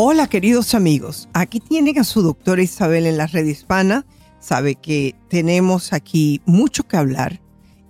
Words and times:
Hola 0.00 0.28
queridos 0.28 0.76
amigos, 0.76 1.28
aquí 1.32 1.58
tienen 1.58 1.98
a 1.98 2.04
su 2.04 2.22
doctora 2.22 2.62
Isabel 2.62 3.04
en 3.04 3.16
la 3.16 3.26
red 3.26 3.44
hispana. 3.44 4.06
Sabe 4.38 4.76
que 4.76 5.16
tenemos 5.28 5.92
aquí 5.92 6.40
mucho 6.46 6.84
que 6.86 6.96
hablar 6.96 7.40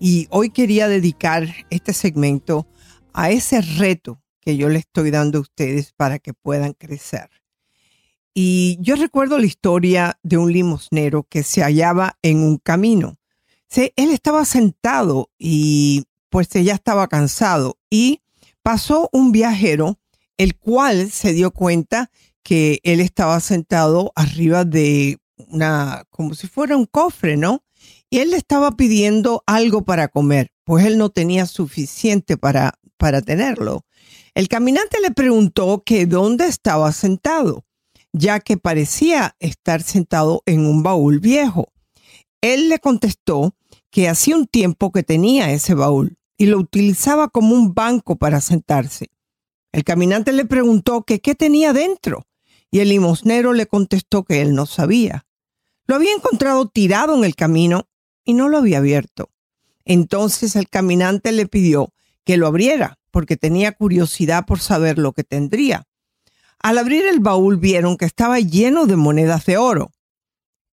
y 0.00 0.26
hoy 0.30 0.48
quería 0.48 0.88
dedicar 0.88 1.46
este 1.68 1.92
segmento 1.92 2.66
a 3.12 3.30
ese 3.30 3.60
reto 3.60 4.22
que 4.40 4.56
yo 4.56 4.70
le 4.70 4.78
estoy 4.78 5.10
dando 5.10 5.36
a 5.36 5.42
ustedes 5.42 5.92
para 5.92 6.18
que 6.18 6.32
puedan 6.32 6.72
crecer. 6.72 7.28
Y 8.32 8.78
yo 8.80 8.96
recuerdo 8.96 9.38
la 9.38 9.44
historia 9.44 10.18
de 10.22 10.38
un 10.38 10.50
limosnero 10.50 11.24
que 11.24 11.42
se 11.42 11.60
hallaba 11.60 12.16
en 12.22 12.38
un 12.38 12.56
camino. 12.56 13.18
él 13.70 14.12
estaba 14.12 14.46
sentado 14.46 15.28
y 15.38 16.06
pues 16.30 16.48
ya 16.48 16.72
estaba 16.72 17.06
cansado 17.06 17.76
y 17.90 18.22
pasó 18.62 19.10
un 19.12 19.30
viajero 19.30 19.98
el 20.38 20.56
cual 20.56 21.10
se 21.10 21.32
dio 21.32 21.50
cuenta 21.50 22.10
que 22.42 22.80
él 22.84 23.00
estaba 23.00 23.40
sentado 23.40 24.12
arriba 24.14 24.64
de 24.64 25.18
una, 25.48 26.04
como 26.10 26.34
si 26.34 26.46
fuera 26.46 26.76
un 26.76 26.86
cofre, 26.86 27.36
¿no? 27.36 27.62
Y 28.08 28.20
él 28.20 28.30
le 28.30 28.38
estaba 28.38 28.70
pidiendo 28.72 29.42
algo 29.46 29.84
para 29.84 30.08
comer, 30.08 30.50
pues 30.64 30.86
él 30.86 30.96
no 30.96 31.10
tenía 31.10 31.44
suficiente 31.44 32.38
para, 32.38 32.78
para 32.96 33.20
tenerlo. 33.20 33.84
El 34.34 34.48
caminante 34.48 34.98
le 35.00 35.10
preguntó 35.10 35.82
que 35.84 36.06
dónde 36.06 36.46
estaba 36.46 36.92
sentado, 36.92 37.66
ya 38.12 38.40
que 38.40 38.56
parecía 38.56 39.36
estar 39.40 39.82
sentado 39.82 40.42
en 40.46 40.64
un 40.64 40.82
baúl 40.82 41.18
viejo. 41.18 41.72
Él 42.40 42.68
le 42.68 42.78
contestó 42.78 43.54
que 43.90 44.08
hacía 44.08 44.36
un 44.36 44.46
tiempo 44.46 44.92
que 44.92 45.02
tenía 45.02 45.50
ese 45.50 45.74
baúl 45.74 46.16
y 46.38 46.46
lo 46.46 46.58
utilizaba 46.58 47.28
como 47.28 47.54
un 47.54 47.74
banco 47.74 48.16
para 48.16 48.40
sentarse. 48.40 49.08
El 49.72 49.84
caminante 49.84 50.32
le 50.32 50.44
preguntó 50.44 51.02
que 51.02 51.20
qué 51.20 51.34
tenía 51.34 51.72
dentro 51.72 52.26
y 52.70 52.80
el 52.80 52.88
limosnero 52.88 53.52
le 53.52 53.66
contestó 53.66 54.24
que 54.24 54.40
él 54.40 54.54
no 54.54 54.66
sabía. 54.66 55.26
Lo 55.86 55.94
había 55.94 56.12
encontrado 56.12 56.68
tirado 56.68 57.16
en 57.16 57.24
el 57.24 57.34
camino 57.34 57.88
y 58.24 58.34
no 58.34 58.48
lo 58.48 58.58
había 58.58 58.78
abierto. 58.78 59.30
Entonces 59.84 60.54
el 60.56 60.68
caminante 60.68 61.32
le 61.32 61.46
pidió 61.46 61.92
que 62.24 62.36
lo 62.36 62.46
abriera 62.46 62.98
porque 63.10 63.36
tenía 63.36 63.72
curiosidad 63.72 64.44
por 64.46 64.60
saber 64.60 64.98
lo 64.98 65.12
que 65.12 65.24
tendría. 65.24 65.86
Al 66.60 66.78
abrir 66.78 67.06
el 67.06 67.20
baúl 67.20 67.56
vieron 67.56 67.96
que 67.96 68.04
estaba 68.04 68.38
lleno 68.40 68.86
de 68.86 68.96
monedas 68.96 69.46
de 69.46 69.56
oro. 69.56 69.92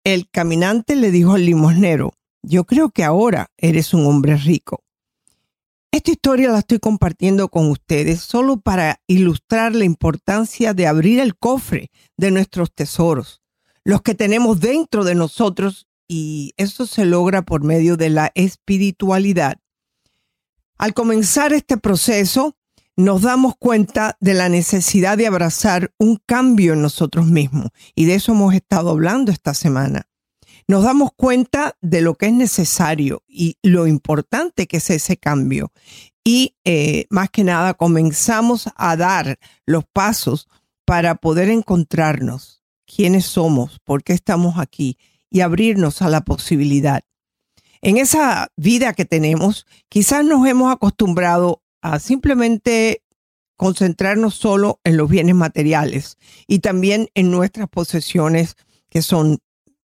El 0.04 0.30
caminante 0.30 0.96
le 0.96 1.12
dijo 1.12 1.34
al 1.34 1.46
limosnero, 1.46 2.14
yo 2.42 2.66
creo 2.66 2.90
que 2.90 3.04
ahora 3.04 3.52
eres 3.58 3.94
un 3.94 4.06
hombre 4.06 4.36
rico. 4.36 4.84
Esta 5.92 6.12
historia 6.12 6.52
la 6.52 6.60
estoy 6.60 6.80
compartiendo 6.80 7.50
con 7.50 7.70
ustedes 7.70 8.20
solo 8.20 8.60
para 8.60 9.00
ilustrar 9.08 9.74
la 9.74 9.86
importancia 9.86 10.74
de 10.74 10.88
abrir 10.88 11.20
el 11.20 11.38
cofre 11.38 11.90
de 12.18 12.32
nuestros 12.32 12.74
tesoros, 12.74 13.42
los 13.84 14.02
que 14.02 14.16
tenemos 14.16 14.60
dentro 14.60 15.04
de 15.04 15.16
nosotros, 15.16 15.88
y 16.08 16.54
eso 16.58 16.86
se 16.86 17.06
logra 17.06 17.44
por 17.44 17.64
medio 17.64 17.98
de 17.98 18.10
la 18.10 18.32
espiritualidad. 18.36 19.58
Al 20.78 20.94
comenzar 20.94 21.54
este 21.54 21.78
proceso, 21.78 22.58
nos 22.98 23.22
damos 23.22 23.56
cuenta 23.58 24.18
de 24.20 24.34
la 24.34 24.50
necesidad 24.50 25.18
de 25.18 25.28
abrazar 25.28 25.94
un 25.98 26.18
cambio 26.26 26.74
en 26.74 26.82
nosotros 26.82 27.26
mismos, 27.26 27.70
y 27.96 28.06
de 28.06 28.16
eso 28.16 28.34
hemos 28.34 28.54
estado 28.54 28.90
hablando 28.90 29.32
esta 29.32 29.54
semana 29.54 30.08
nos 30.68 30.84
damos 30.84 31.12
cuenta 31.16 31.78
de 31.82 32.02
lo 32.02 32.16
que 32.16 32.28
es 32.28 32.34
necesario 32.34 33.24
y 33.28 33.58
lo 33.62 33.88
importante 33.88 34.68
que 34.68 34.78
es 34.78 34.90
ese 34.90 35.18
cambio. 35.18 35.72
Y 36.24 36.56
eh, 36.64 37.06
más 37.10 37.30
que 37.30 37.44
nada 37.44 37.76
comenzamos 37.76 38.70
a 38.76 38.98
dar 38.98 39.38
los 39.66 39.86
pasos 39.86 40.48
para 40.86 41.16
poder 41.16 41.50
encontrarnos 41.50 42.64
quiénes 42.86 43.26
somos, 43.26 43.80
por 43.84 44.04
qué 44.04 44.14
estamos 44.14 44.58
aquí 44.58 44.98
y 45.30 45.42
abrirnos 45.42 46.02
a 46.02 46.10
la 46.10 46.22
posibilidad. 46.22 47.04
En 47.82 47.98
esa 47.98 48.52
vida 48.56 48.94
que 48.94 49.06
tenemos, 49.06 49.68
quizás 49.90 50.26
nos 50.26 50.48
hemos 50.48 50.74
acostumbrado 50.74 51.62
a 51.82 52.00
simplemente 52.00 53.04
concentrarnos 53.58 54.36
solo 54.36 54.80
en 54.84 54.98
los 54.98 55.10
bienes 55.10 55.36
materiales 55.36 56.18
y 56.48 56.60
también 56.60 57.10
en 57.14 57.32
nuestras 57.32 57.70
posesiones 57.70 58.56
que 58.90 59.02
son 59.02 59.40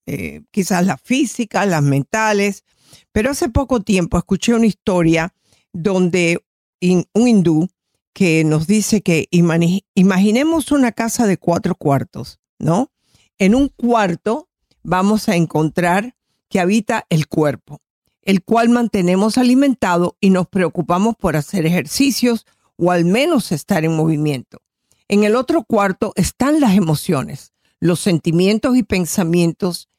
eh, 0.06 0.42
quizás 0.52 0.86
las 0.86 1.02
físicas, 1.02 1.68
las 1.68 1.84
mentales. 1.84 2.64
Pero 3.12 3.32
hace 3.32 3.50
poco 3.50 3.82
tiempo 3.82 4.18
escuché 4.18 4.54
una 4.54 4.66
historia 4.66 5.34
donde 5.74 6.44
un 6.82 7.28
hindú 7.28 7.70
que 8.14 8.44
nos 8.44 8.68
dice 8.68 9.02
que 9.02 9.28
imaginemos 9.32 10.72
una 10.72 10.92
casa 10.92 11.28
de 11.28 11.38
cuatro 11.38 11.76
cuartos, 11.76 12.40
¿no? 12.60 12.92
En 13.38 13.56
un 13.56 13.70
cuarto 13.70 14.50
vamos 14.84 15.30
a 15.30 15.36
encontrar 15.36 16.16
que 16.50 16.60
habita 16.60 17.06
el 17.10 17.28
cuerpo, 17.28 17.82
el 18.22 18.44
cual 18.44 18.70
mantenemos 18.70 19.38
alimentado 19.38 20.18
y 20.20 20.32
nos 20.32 20.48
preocupamos 20.48 21.16
por 21.16 21.38
hacer 21.38 21.66
ejercicios 21.66 22.46
o 22.76 22.92
al 22.92 23.06
menos 23.06 23.52
estar 23.52 23.86
en 23.86 23.96
movimiento. 23.96 24.62
En 25.08 25.24
el 25.24 25.36
otro 25.36 25.64
cuarto 25.64 26.14
están 26.16 26.60
las 26.60 26.76
emociones, 26.76 27.54
los 27.80 28.00
sentimientos 28.00 28.76
y 28.76 28.84
pensamientos 28.84 29.90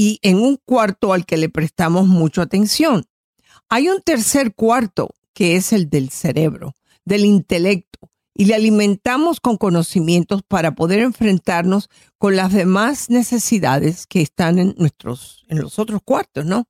y 0.00 0.20
en 0.22 0.38
un 0.38 0.56
cuarto 0.64 1.12
al 1.12 1.26
que 1.26 1.36
le 1.36 1.50
prestamos 1.50 2.06
mucha 2.06 2.42
atención. 2.42 3.04
Hay 3.68 3.90
un 3.90 4.00
tercer 4.00 4.54
cuarto 4.54 5.10
que 5.34 5.56
es 5.56 5.72
el 5.72 5.90
del 5.90 6.08
cerebro, 6.08 6.74
del 7.04 7.24
intelecto, 7.24 8.10
y 8.32 8.44
le 8.44 8.54
alimentamos 8.54 9.40
con 9.40 9.56
conocimientos 9.56 10.42
para 10.46 10.76
poder 10.76 11.00
enfrentarnos 11.00 11.90
con 12.16 12.36
las 12.36 12.52
demás 12.52 13.10
necesidades 13.10 14.06
que 14.06 14.22
están 14.22 14.60
en 14.60 14.74
nuestros 14.78 15.44
en 15.48 15.58
los 15.58 15.80
otros 15.80 16.00
cuartos, 16.04 16.46
¿no? 16.46 16.68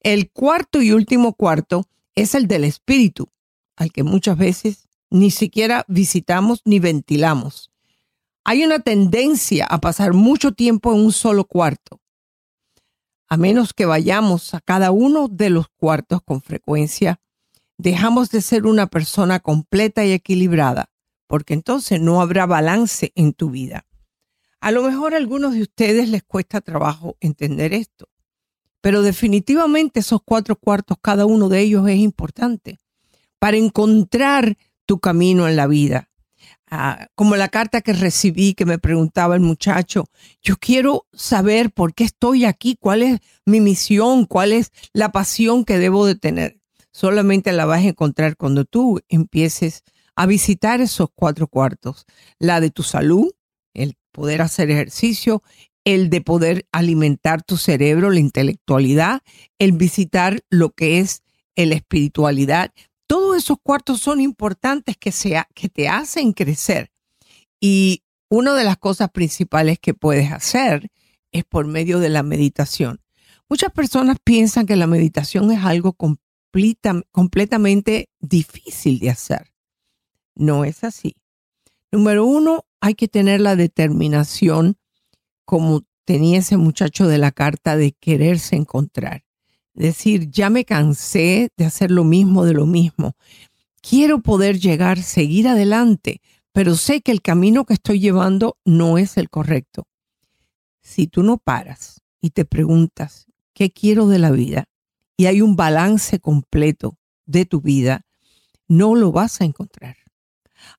El 0.00 0.30
cuarto 0.30 0.82
y 0.82 0.92
último 0.92 1.32
cuarto 1.32 1.86
es 2.14 2.34
el 2.34 2.46
del 2.46 2.64
espíritu, 2.64 3.30
al 3.76 3.90
que 3.90 4.02
muchas 4.02 4.36
veces 4.36 4.88
ni 5.08 5.30
siquiera 5.30 5.86
visitamos 5.88 6.60
ni 6.66 6.78
ventilamos. 6.78 7.70
Hay 8.44 8.62
una 8.62 8.80
tendencia 8.80 9.64
a 9.64 9.80
pasar 9.80 10.12
mucho 10.12 10.52
tiempo 10.52 10.92
en 10.92 11.00
un 11.00 11.12
solo 11.12 11.44
cuarto 11.44 12.00
a 13.28 13.36
menos 13.36 13.74
que 13.74 13.86
vayamos 13.86 14.54
a 14.54 14.60
cada 14.60 14.90
uno 14.90 15.28
de 15.28 15.50
los 15.50 15.68
cuartos 15.68 16.22
con 16.22 16.40
frecuencia, 16.40 17.20
dejamos 17.76 18.30
de 18.30 18.40
ser 18.40 18.66
una 18.66 18.86
persona 18.86 19.40
completa 19.40 20.04
y 20.04 20.12
equilibrada, 20.12 20.90
porque 21.26 21.54
entonces 21.54 22.00
no 22.00 22.20
habrá 22.20 22.46
balance 22.46 23.12
en 23.14 23.34
tu 23.34 23.50
vida. 23.50 23.86
A 24.60 24.72
lo 24.72 24.82
mejor 24.82 25.14
a 25.14 25.18
algunos 25.18 25.54
de 25.54 25.62
ustedes 25.62 26.08
les 26.08 26.24
cuesta 26.24 26.60
trabajo 26.60 27.16
entender 27.20 27.72
esto, 27.72 28.08
pero 28.80 29.02
definitivamente 29.02 30.00
esos 30.00 30.20
cuatro 30.24 30.56
cuartos, 30.56 30.96
cada 31.00 31.26
uno 31.26 31.48
de 31.48 31.60
ellos 31.60 31.88
es 31.88 31.98
importante 31.98 32.78
para 33.38 33.56
encontrar 33.56 34.56
tu 34.86 34.98
camino 34.98 35.46
en 35.46 35.56
la 35.56 35.66
vida. 35.66 36.07
Como 37.14 37.36
la 37.36 37.48
carta 37.48 37.80
que 37.80 37.92
recibí 37.92 38.54
que 38.54 38.66
me 38.66 38.78
preguntaba 38.78 39.34
el 39.34 39.40
muchacho, 39.40 40.06
yo 40.42 40.56
quiero 40.56 41.06
saber 41.12 41.70
por 41.70 41.94
qué 41.94 42.04
estoy 42.04 42.44
aquí, 42.44 42.76
cuál 42.78 43.02
es 43.02 43.20
mi 43.46 43.60
misión, 43.60 44.26
cuál 44.26 44.52
es 44.52 44.70
la 44.92 45.10
pasión 45.10 45.64
que 45.64 45.78
debo 45.78 46.06
de 46.06 46.14
tener. 46.14 46.60
Solamente 46.92 47.52
la 47.52 47.64
vas 47.64 47.80
a 47.80 47.88
encontrar 47.88 48.36
cuando 48.36 48.64
tú 48.64 49.00
empieces 49.08 49.82
a 50.16 50.26
visitar 50.26 50.80
esos 50.80 51.08
cuatro 51.14 51.46
cuartos, 51.46 52.04
la 52.38 52.60
de 52.60 52.70
tu 52.70 52.82
salud, 52.82 53.30
el 53.72 53.94
poder 54.12 54.42
hacer 54.42 54.70
ejercicio, 54.70 55.42
el 55.84 56.10
de 56.10 56.20
poder 56.20 56.66
alimentar 56.72 57.42
tu 57.42 57.56
cerebro, 57.56 58.10
la 58.10 58.20
intelectualidad, 58.20 59.22
el 59.58 59.72
visitar 59.72 60.40
lo 60.50 60.70
que 60.70 60.98
es 60.98 61.22
la 61.56 61.74
espiritualidad, 61.74 62.72
esos 63.38 63.58
cuartos 63.62 64.00
son 64.00 64.20
importantes 64.20 64.96
que, 64.96 65.12
sea, 65.12 65.48
que 65.54 65.68
te 65.68 65.88
hacen 65.88 66.32
crecer. 66.32 66.90
Y 67.60 68.02
una 68.28 68.54
de 68.54 68.64
las 68.64 68.76
cosas 68.76 69.10
principales 69.10 69.78
que 69.78 69.94
puedes 69.94 70.30
hacer 70.32 70.90
es 71.32 71.44
por 71.44 71.66
medio 71.66 71.98
de 71.98 72.08
la 72.08 72.22
meditación. 72.22 73.00
Muchas 73.48 73.72
personas 73.72 74.18
piensan 74.22 74.66
que 74.66 74.76
la 74.76 74.86
meditación 74.86 75.50
es 75.50 75.64
algo 75.64 75.96
completamente 77.10 78.10
difícil 78.20 78.98
de 78.98 79.10
hacer. 79.10 79.52
No 80.34 80.64
es 80.64 80.84
así. 80.84 81.16
Número 81.90 82.26
uno, 82.26 82.66
hay 82.80 82.94
que 82.94 83.08
tener 83.08 83.40
la 83.40 83.56
determinación 83.56 84.76
como 85.46 85.84
tenía 86.04 86.38
ese 86.38 86.58
muchacho 86.58 87.06
de 87.06 87.18
la 87.18 87.32
carta 87.32 87.76
de 87.76 87.92
quererse 87.92 88.56
encontrar. 88.56 89.24
Decir, 89.78 90.28
ya 90.30 90.50
me 90.50 90.64
cansé 90.64 91.50
de 91.56 91.64
hacer 91.64 91.92
lo 91.92 92.02
mismo 92.02 92.44
de 92.44 92.52
lo 92.52 92.66
mismo. 92.66 93.14
Quiero 93.80 94.20
poder 94.22 94.58
llegar, 94.58 95.00
seguir 95.00 95.46
adelante, 95.46 96.20
pero 96.52 96.74
sé 96.74 97.00
que 97.00 97.12
el 97.12 97.22
camino 97.22 97.64
que 97.64 97.74
estoy 97.74 98.00
llevando 98.00 98.58
no 98.64 98.98
es 98.98 99.16
el 99.16 99.30
correcto. 99.30 99.86
Si 100.82 101.06
tú 101.06 101.22
no 101.22 101.38
paras 101.38 102.00
y 102.20 102.30
te 102.30 102.44
preguntas, 102.44 103.26
¿qué 103.54 103.70
quiero 103.70 104.08
de 104.08 104.18
la 104.18 104.32
vida? 104.32 104.64
Y 105.16 105.26
hay 105.26 105.42
un 105.42 105.54
balance 105.54 106.18
completo 106.18 106.98
de 107.24 107.44
tu 107.44 107.60
vida, 107.60 108.04
no 108.66 108.96
lo 108.96 109.12
vas 109.12 109.40
a 109.40 109.44
encontrar. 109.44 109.96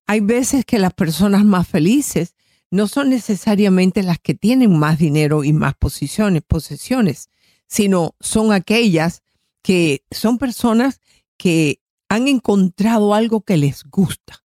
Hay 0.08 0.20
veces 0.20 0.66
que 0.66 0.78
las 0.78 0.94
personas 0.94 1.46
más 1.46 1.70
felices 1.70 2.36
no 2.70 2.88
son 2.90 3.12
necesariamente 3.12 4.04
las 4.04 4.20
que 4.20 4.34
tienen 4.34 4.78
más 4.78 5.00
dinero 5.00 5.46
y 5.46 5.54
más 5.54 5.76
posiciones, 5.76 6.42
posesiones, 6.46 7.30
sino 7.70 8.16
son 8.20 8.52
aquellas 8.52 9.22
que 9.62 10.04
son 10.12 10.38
personas 10.38 11.00
que 11.38 11.80
han 12.10 12.28
encontrado 12.28 13.14
algo 13.14 13.42
que 13.42 13.56
les 13.56 13.84
gusta, 13.86 14.44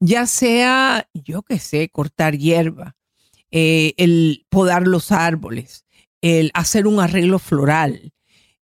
ya 0.00 0.26
sea, 0.26 1.08
yo 1.12 1.42
qué 1.42 1.58
sé, 1.58 1.90
cortar 1.90 2.36
hierba, 2.36 2.96
eh, 3.50 3.94
el 3.98 4.46
podar 4.48 4.86
los 4.86 5.12
árboles, 5.12 5.84
el 6.22 6.50
hacer 6.54 6.86
un 6.86 6.98
arreglo 6.98 7.38
floral, 7.38 8.12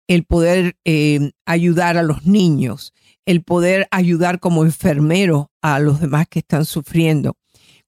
el 0.08 0.26
poder 0.26 0.76
eh, 0.84 1.32
ayudar 1.46 1.98
a 1.98 2.04
los 2.04 2.26
niños, 2.26 2.94
el 3.26 3.44
poder 3.44 3.88
ayudar 3.92 4.40
como 4.40 4.66
enfermero 4.66 5.52
a 5.62 5.80
los 5.80 6.02
demás 6.02 6.26
que 6.28 6.40
están 6.40 6.66
sufriendo. 6.66 7.38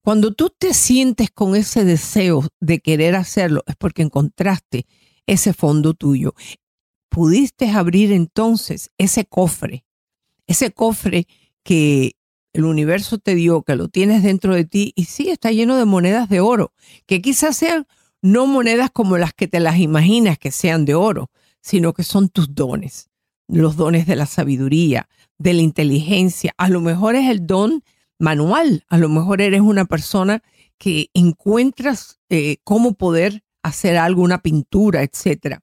Cuando 0.01 0.33
tú 0.33 0.53
te 0.55 0.73
sientes 0.73 1.31
con 1.31 1.55
ese 1.55 1.85
deseo 1.85 2.47
de 2.59 2.79
querer 2.79 3.15
hacerlo, 3.15 3.63
es 3.65 3.75
porque 3.75 4.03
encontraste 4.03 4.85
ese 5.27 5.53
fondo 5.53 5.93
tuyo. 5.93 6.33
Pudiste 7.09 7.69
abrir 7.69 8.11
entonces 8.11 8.91
ese 8.97 9.25
cofre, 9.25 9.85
ese 10.47 10.71
cofre 10.71 11.27
que 11.63 12.15
el 12.53 12.65
universo 12.65 13.17
te 13.17 13.35
dio, 13.35 13.63
que 13.63 13.75
lo 13.75 13.87
tienes 13.87 14.23
dentro 14.23 14.53
de 14.53 14.65
ti 14.65 14.93
y 14.95 15.05
sí, 15.05 15.29
está 15.29 15.51
lleno 15.51 15.77
de 15.77 15.85
monedas 15.85 16.29
de 16.29 16.39
oro, 16.39 16.73
que 17.05 17.21
quizás 17.21 17.57
sean 17.57 17.87
no 18.21 18.47
monedas 18.47 18.89
como 18.91 19.17
las 19.17 19.33
que 19.33 19.47
te 19.47 19.59
las 19.59 19.79
imaginas 19.79 20.37
que 20.37 20.51
sean 20.51 20.85
de 20.85 20.95
oro, 20.95 21.29
sino 21.61 21.93
que 21.93 22.03
son 22.03 22.29
tus 22.29 22.53
dones, 22.53 23.09
los 23.47 23.75
dones 23.75 24.05
de 24.05 24.15
la 24.15 24.25
sabiduría, 24.25 25.09
de 25.37 25.53
la 25.53 25.61
inteligencia. 25.61 26.53
A 26.57 26.69
lo 26.69 26.79
mejor 26.79 27.15
es 27.15 27.29
el 27.29 27.45
don 27.45 27.83
manual, 28.19 28.85
a 28.87 28.97
lo 28.97 29.09
mejor 29.09 29.41
eres 29.41 29.61
una 29.61 29.85
persona 29.85 30.41
que 30.77 31.09
encuentras 31.13 32.19
eh, 32.29 32.57
cómo 32.63 32.93
poder 32.93 33.42
hacer 33.63 33.97
algo, 33.97 34.21
una 34.21 34.41
pintura, 34.41 35.01
etc. 35.03 35.57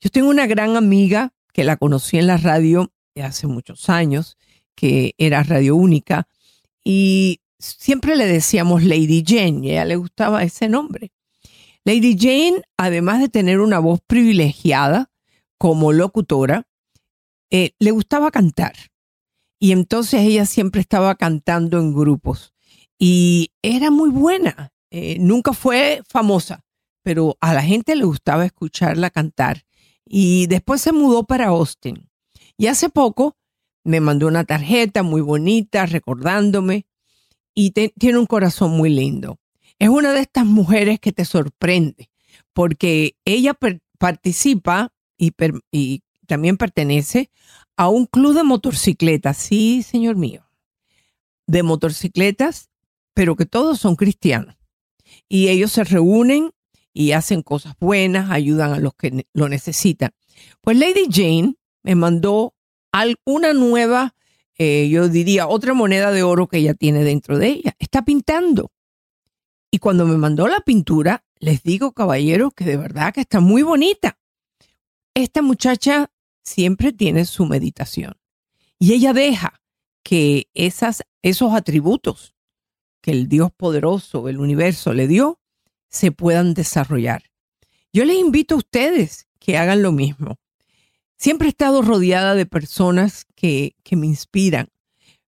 Yo 0.00 0.10
tengo 0.10 0.28
una 0.28 0.46
gran 0.46 0.76
amiga 0.76 1.32
que 1.52 1.64
la 1.64 1.76
conocí 1.76 2.18
en 2.18 2.26
la 2.26 2.36
radio 2.36 2.92
hace 3.22 3.46
muchos 3.46 3.88
años, 3.88 4.36
que 4.74 5.14
era 5.18 5.42
Radio 5.44 5.76
Única, 5.76 6.26
y 6.82 7.40
siempre 7.58 8.16
le 8.16 8.26
decíamos 8.26 8.82
Lady 8.82 9.22
Jane, 9.24 9.60
y 9.62 9.70
a 9.70 9.72
ella 9.72 9.84
le 9.84 9.96
gustaba 9.96 10.42
ese 10.42 10.68
nombre. 10.68 11.12
Lady 11.84 12.16
Jane, 12.18 12.62
además 12.76 13.20
de 13.20 13.28
tener 13.28 13.60
una 13.60 13.78
voz 13.78 14.00
privilegiada 14.06 15.10
como 15.58 15.92
locutora, 15.92 16.66
eh, 17.50 17.72
le 17.78 17.90
gustaba 17.90 18.30
cantar. 18.30 18.74
Y 19.58 19.72
entonces 19.72 20.22
ella 20.22 20.46
siempre 20.46 20.80
estaba 20.80 21.14
cantando 21.14 21.78
en 21.78 21.94
grupos. 21.94 22.52
Y 22.98 23.52
era 23.62 23.90
muy 23.90 24.10
buena. 24.10 24.72
Eh, 24.90 25.18
nunca 25.20 25.52
fue 25.52 26.02
famosa, 26.08 26.64
pero 27.04 27.36
a 27.40 27.54
la 27.54 27.62
gente 27.62 27.94
le 27.94 28.04
gustaba 28.04 28.44
escucharla 28.44 29.10
cantar. 29.10 29.64
Y 30.04 30.48
después 30.48 30.80
se 30.80 30.92
mudó 30.92 31.24
para 31.24 31.46
Austin. 31.46 32.10
Y 32.56 32.66
hace 32.66 32.88
poco 32.88 33.36
me 33.84 34.00
mandó 34.00 34.26
una 34.26 34.44
tarjeta 34.44 35.02
muy 35.02 35.20
bonita 35.20 35.86
recordándome 35.86 36.86
y 37.54 37.70
tiene 37.70 38.18
un 38.18 38.26
corazón 38.26 38.72
muy 38.72 38.88
lindo. 38.88 39.38
Es 39.78 39.88
una 39.88 40.12
de 40.12 40.20
estas 40.20 40.46
mujeres 40.46 40.98
que 40.98 41.12
te 41.12 41.24
sorprende 41.24 42.10
porque 42.52 43.16
ella 43.24 43.56
participa 43.98 44.92
y, 45.18 45.32
y 45.70 46.02
también 46.26 46.56
pertenece 46.56 47.30
a 47.76 47.88
un 47.88 48.06
club 48.06 48.34
de 48.34 48.44
motocicletas, 48.44 49.36
sí, 49.36 49.82
señor 49.82 50.16
mío, 50.16 50.48
de 51.46 51.62
motocicletas, 51.62 52.70
pero 53.12 53.36
que 53.36 53.46
todos 53.46 53.78
son 53.78 53.96
cristianos. 53.96 54.56
Y 55.28 55.48
ellos 55.48 55.72
se 55.72 55.84
reúnen 55.84 56.50
y 56.94 57.12
hacen 57.12 57.42
cosas 57.42 57.74
buenas, 57.80 58.30
ayudan 58.30 58.72
a 58.72 58.78
los 58.78 58.94
que 58.94 59.26
lo 59.34 59.48
necesitan. 59.48 60.12
Pues 60.60 60.78
Lady 60.78 61.08
Jane 61.10 61.56
me 61.82 61.96
mandó 61.96 62.54
una 63.24 63.52
nueva, 63.52 64.14
eh, 64.56 64.88
yo 64.88 65.08
diría, 65.08 65.48
otra 65.48 65.74
moneda 65.74 66.12
de 66.12 66.22
oro 66.22 66.46
que 66.46 66.58
ella 66.58 66.74
tiene 66.74 67.02
dentro 67.02 67.38
de 67.38 67.48
ella. 67.48 67.76
Está 67.80 68.04
pintando. 68.04 68.70
Y 69.70 69.78
cuando 69.78 70.06
me 70.06 70.16
mandó 70.16 70.46
la 70.46 70.60
pintura, 70.60 71.24
les 71.40 71.64
digo, 71.64 71.92
caballeros, 71.92 72.54
que 72.54 72.64
de 72.64 72.76
verdad 72.76 73.12
que 73.12 73.22
está 73.22 73.40
muy 73.40 73.62
bonita. 73.62 74.18
Esta 75.14 75.42
muchacha 75.42 76.12
siempre 76.44 76.92
tiene 76.92 77.24
su 77.24 77.44
meditación. 77.44 78.14
Y 78.78 78.92
ella 78.92 79.12
deja 79.12 79.60
que 80.04 80.48
esas, 80.54 81.02
esos 81.22 81.52
atributos 81.52 82.34
que 83.00 83.10
el 83.10 83.28
Dios 83.28 83.50
poderoso, 83.52 84.28
el 84.28 84.38
universo 84.38 84.92
le 84.92 85.08
dio, 85.08 85.40
se 85.94 86.10
puedan 86.10 86.54
desarrollar. 86.54 87.22
Yo 87.92 88.04
les 88.04 88.16
invito 88.16 88.56
a 88.56 88.58
ustedes 88.58 89.28
que 89.38 89.56
hagan 89.56 89.82
lo 89.82 89.92
mismo. 89.92 90.38
Siempre 91.16 91.46
he 91.46 91.50
estado 91.50 91.82
rodeada 91.82 92.34
de 92.34 92.46
personas 92.46 93.26
que, 93.36 93.76
que 93.84 93.94
me 93.94 94.06
inspiran. 94.06 94.68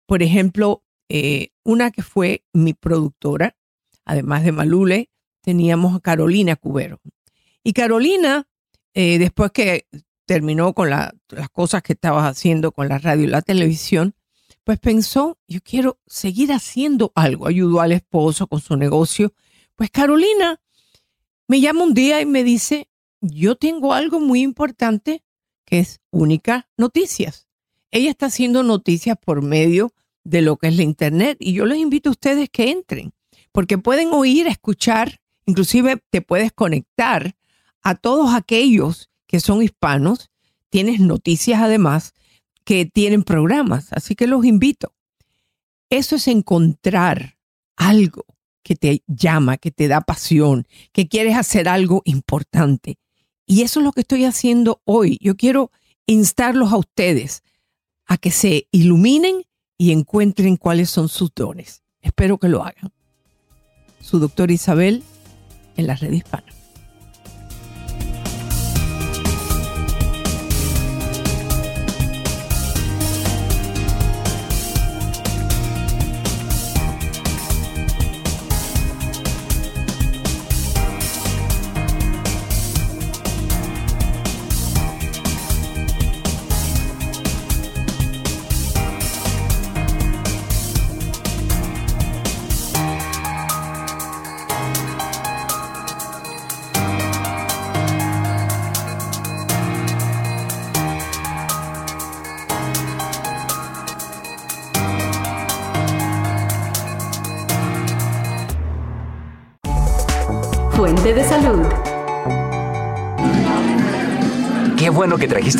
Por 0.06 0.22
ejemplo, 0.22 0.82
eh, 1.08 1.50
una 1.62 1.92
que 1.92 2.02
fue 2.02 2.44
mi 2.52 2.74
productora, 2.74 3.56
además 4.04 4.42
de 4.42 4.52
Malule, 4.52 5.10
teníamos 5.40 5.94
a 5.94 6.00
Carolina 6.00 6.56
Cubero. 6.56 7.00
Y 7.62 7.72
Carolina, 7.72 8.48
eh, 8.92 9.18
después 9.18 9.52
que 9.52 9.86
terminó 10.24 10.74
con 10.74 10.90
las 10.90 11.12
cosas 11.52 11.82
que 11.82 11.92
estaba 11.92 12.26
haciendo 12.26 12.72
con 12.72 12.88
la 12.88 12.98
radio 12.98 13.24
y 13.24 13.28
la 13.28 13.42
televisión, 13.42 14.16
pues 14.64 14.80
pensó, 14.80 15.38
yo 15.46 15.60
quiero 15.62 16.00
seguir 16.08 16.52
haciendo 16.52 17.12
algo. 17.14 17.46
Ayudó 17.46 17.80
al 17.80 17.92
esposo 17.92 18.48
con 18.48 18.60
su 18.60 18.76
negocio. 18.76 19.32
Pues 19.76 19.90
Carolina 19.90 20.58
me 21.48 21.60
llama 21.60 21.84
un 21.84 21.92
día 21.92 22.22
y 22.22 22.26
me 22.26 22.42
dice, 22.42 22.88
yo 23.20 23.56
tengo 23.56 23.92
algo 23.92 24.20
muy 24.20 24.40
importante 24.40 25.22
que 25.66 25.80
es 25.80 26.00
Única 26.10 26.70
Noticias. 26.78 27.46
Ella 27.90 28.08
está 28.08 28.26
haciendo 28.26 28.62
noticias 28.62 29.18
por 29.22 29.42
medio 29.42 29.92
de 30.24 30.40
lo 30.40 30.56
que 30.56 30.68
es 30.68 30.76
la 30.76 30.82
Internet 30.82 31.36
y 31.40 31.52
yo 31.52 31.66
les 31.66 31.78
invito 31.78 32.08
a 32.08 32.12
ustedes 32.12 32.48
que 32.48 32.70
entren, 32.70 33.12
porque 33.52 33.76
pueden 33.76 34.14
oír, 34.14 34.46
escuchar, 34.46 35.20
inclusive 35.44 36.02
te 36.08 36.22
puedes 36.22 36.52
conectar 36.52 37.36
a 37.82 37.94
todos 37.94 38.34
aquellos 38.34 39.10
que 39.26 39.40
son 39.40 39.62
hispanos, 39.62 40.30
tienes 40.70 41.00
noticias 41.00 41.60
además 41.60 42.14
que 42.64 42.86
tienen 42.86 43.24
programas, 43.24 43.92
así 43.92 44.14
que 44.14 44.26
los 44.26 44.46
invito. 44.46 44.94
Eso 45.90 46.16
es 46.16 46.28
encontrar 46.28 47.36
algo 47.76 48.24
que 48.66 48.74
te 48.74 49.04
llama, 49.06 49.58
que 49.58 49.70
te 49.70 49.86
da 49.86 50.00
pasión, 50.00 50.66
que 50.92 51.06
quieres 51.06 51.36
hacer 51.36 51.68
algo 51.68 52.02
importante. 52.04 52.98
Y 53.46 53.62
eso 53.62 53.78
es 53.78 53.84
lo 53.84 53.92
que 53.92 54.00
estoy 54.00 54.24
haciendo 54.24 54.82
hoy. 54.84 55.18
Yo 55.20 55.36
quiero 55.36 55.70
instarlos 56.04 56.72
a 56.72 56.76
ustedes 56.76 57.44
a 58.06 58.16
que 58.16 58.32
se 58.32 58.66
iluminen 58.72 59.44
y 59.78 59.92
encuentren 59.92 60.56
cuáles 60.56 60.90
son 60.90 61.08
sus 61.08 61.32
dones. 61.32 61.84
Espero 62.00 62.38
que 62.38 62.48
lo 62.48 62.64
hagan. 62.64 62.92
Su 64.00 64.18
doctor 64.18 64.50
Isabel 64.50 65.04
en 65.76 65.86
la 65.86 65.94
red 65.94 66.10
hispana. 66.10 66.55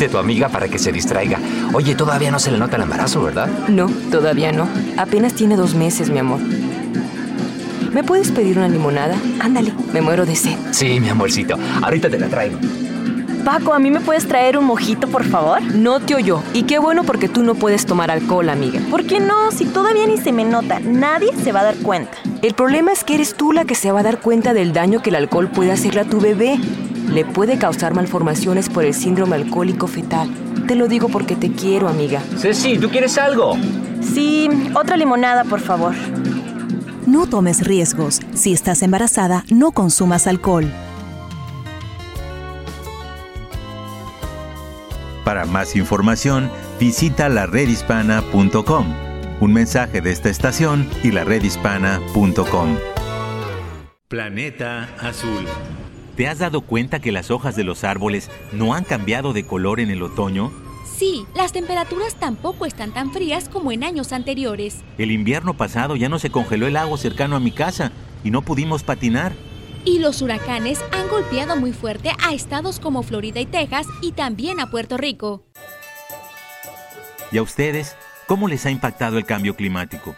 Tu 0.07 0.17
amiga 0.17 0.49
para 0.49 0.67
que 0.67 0.79
se 0.79 0.91
distraiga. 0.91 1.39
Oye, 1.73 1.95
todavía 1.95 2.31
no 2.31 2.39
se 2.39 2.51
le 2.51 2.57
nota 2.57 2.75
el 2.75 2.83
embarazo, 2.83 3.23
¿verdad? 3.23 3.47
No, 3.67 3.89
todavía 4.11 4.51
no. 4.51 4.67
Apenas 4.97 5.33
tiene 5.33 5.55
dos 5.55 5.75
meses, 5.75 6.09
mi 6.09 6.19
amor. 6.19 6.39
¿Me 7.93 8.03
puedes 8.03 8.31
pedir 8.31 8.57
una 8.57 8.67
limonada? 8.67 9.15
Ándale, 9.39 9.73
me 9.93 10.01
muero 10.01 10.25
de 10.25 10.35
sed. 10.35 10.55
Sí, 10.71 10.99
mi 10.99 11.09
amorcito. 11.09 11.57
Ahorita 11.81 12.09
te 12.09 12.19
la 12.19 12.27
traigo. 12.27 12.57
Paco, 13.43 13.73
¿a 13.73 13.79
mí 13.79 13.89
me 13.91 14.01
puedes 14.01 14.27
traer 14.27 14.57
un 14.57 14.65
mojito, 14.65 15.07
por 15.07 15.23
favor? 15.23 15.61
No 15.61 16.01
te 16.01 16.15
oyó. 16.15 16.43
Y 16.53 16.63
qué 16.63 16.79
bueno 16.79 17.05
porque 17.05 17.29
tú 17.29 17.43
no 17.43 17.55
puedes 17.55 17.85
tomar 17.85 18.11
alcohol, 18.11 18.49
amiga. 18.49 18.81
¿Por 18.91 19.05
qué 19.05 19.21
no? 19.21 19.51
Si 19.51 19.63
todavía 19.63 20.05
ni 20.05 20.17
se 20.17 20.33
me 20.33 20.43
nota, 20.43 20.81
nadie 20.81 21.29
se 21.41 21.53
va 21.53 21.61
a 21.61 21.63
dar 21.63 21.77
cuenta. 21.77 22.11
El 22.41 22.53
problema 22.55 22.91
es 22.91 23.05
que 23.05 23.15
eres 23.15 23.35
tú 23.35 23.53
la 23.53 23.63
que 23.63 23.73
se 23.73 23.89
va 23.91 24.01
a 24.01 24.03
dar 24.03 24.19
cuenta 24.19 24.53
del 24.53 24.73
daño 24.73 25.01
que 25.01 25.11
el 25.11 25.15
alcohol 25.15 25.49
puede 25.49 25.71
hacerle 25.71 26.01
a 26.01 26.05
tu 26.05 26.19
bebé. 26.19 26.59
Le 27.07 27.25
puede 27.25 27.57
causar 27.57 27.93
malformaciones 27.93 28.69
por 28.69 28.83
el 28.83 28.93
síndrome 28.93 29.35
alcohólico 29.35 29.87
fetal. 29.87 30.29
Te 30.67 30.75
lo 30.75 30.87
digo 30.87 31.09
porque 31.09 31.35
te 31.35 31.51
quiero, 31.51 31.87
amiga. 31.87 32.21
Ceci, 32.37 32.77
¿tú 32.77 32.89
quieres 32.89 33.17
algo? 33.17 33.57
Sí, 34.01 34.49
otra 34.75 34.97
limonada, 34.97 35.43
por 35.43 35.59
favor. 35.59 35.93
No 37.05 37.25
tomes 37.25 37.65
riesgos. 37.65 38.19
Si 38.33 38.51
estás 38.51 38.81
embarazada, 38.83 39.45
no 39.49 39.71
consumas 39.71 40.27
alcohol. 40.27 40.71
Para 45.23 45.45
más 45.45 45.75
información, 45.75 46.49
visita 46.79 47.29
laredhispana.com. 47.29 48.85
Un 49.39 49.53
mensaje 49.53 50.01
de 50.01 50.11
esta 50.11 50.29
estación 50.29 50.89
y 51.03 51.11
laredhispana.com. 51.11 52.77
Planeta 54.07 54.89
Azul. 54.99 55.45
¿Te 56.17 56.27
has 56.27 56.39
dado 56.39 56.61
cuenta 56.61 56.99
que 56.99 57.11
las 57.11 57.29
hojas 57.29 57.55
de 57.55 57.63
los 57.63 57.83
árboles 57.83 58.31
no 58.51 58.73
han 58.73 58.83
cambiado 58.83 59.33
de 59.33 59.45
color 59.45 59.79
en 59.79 59.91
el 59.91 60.01
otoño? 60.01 60.51
Sí, 60.97 61.27
las 61.35 61.51
temperaturas 61.51 62.15
tampoco 62.15 62.65
están 62.65 62.91
tan 62.91 63.13
frías 63.13 63.49
como 63.49 63.71
en 63.71 63.83
años 63.83 64.11
anteriores. 64.11 64.83
El 64.97 65.11
invierno 65.11 65.55
pasado 65.55 65.95
ya 65.95 66.09
no 66.09 66.17
se 66.17 66.31
congeló 66.31 66.65
el 66.65 66.75
agua 66.75 66.97
cercano 66.97 67.35
a 67.35 67.39
mi 67.39 67.51
casa 67.51 67.91
y 68.23 68.31
no 68.31 68.41
pudimos 68.41 68.81
patinar. 68.81 69.33
Y 69.85 69.99
los 69.99 70.23
huracanes 70.23 70.83
han 70.91 71.07
golpeado 71.07 71.55
muy 71.55 71.71
fuerte 71.71 72.09
a 72.25 72.33
estados 72.33 72.79
como 72.79 73.03
Florida 73.03 73.39
y 73.39 73.45
Texas 73.45 73.85
y 74.01 74.13
también 74.13 74.59
a 74.59 74.71
Puerto 74.71 74.97
Rico. 74.97 75.43
¿Y 77.31 77.37
a 77.37 77.43
ustedes? 77.43 77.95
¿Cómo 78.25 78.47
les 78.47 78.65
ha 78.65 78.71
impactado 78.71 79.19
el 79.19 79.25
cambio 79.25 79.55
climático? 79.55 80.15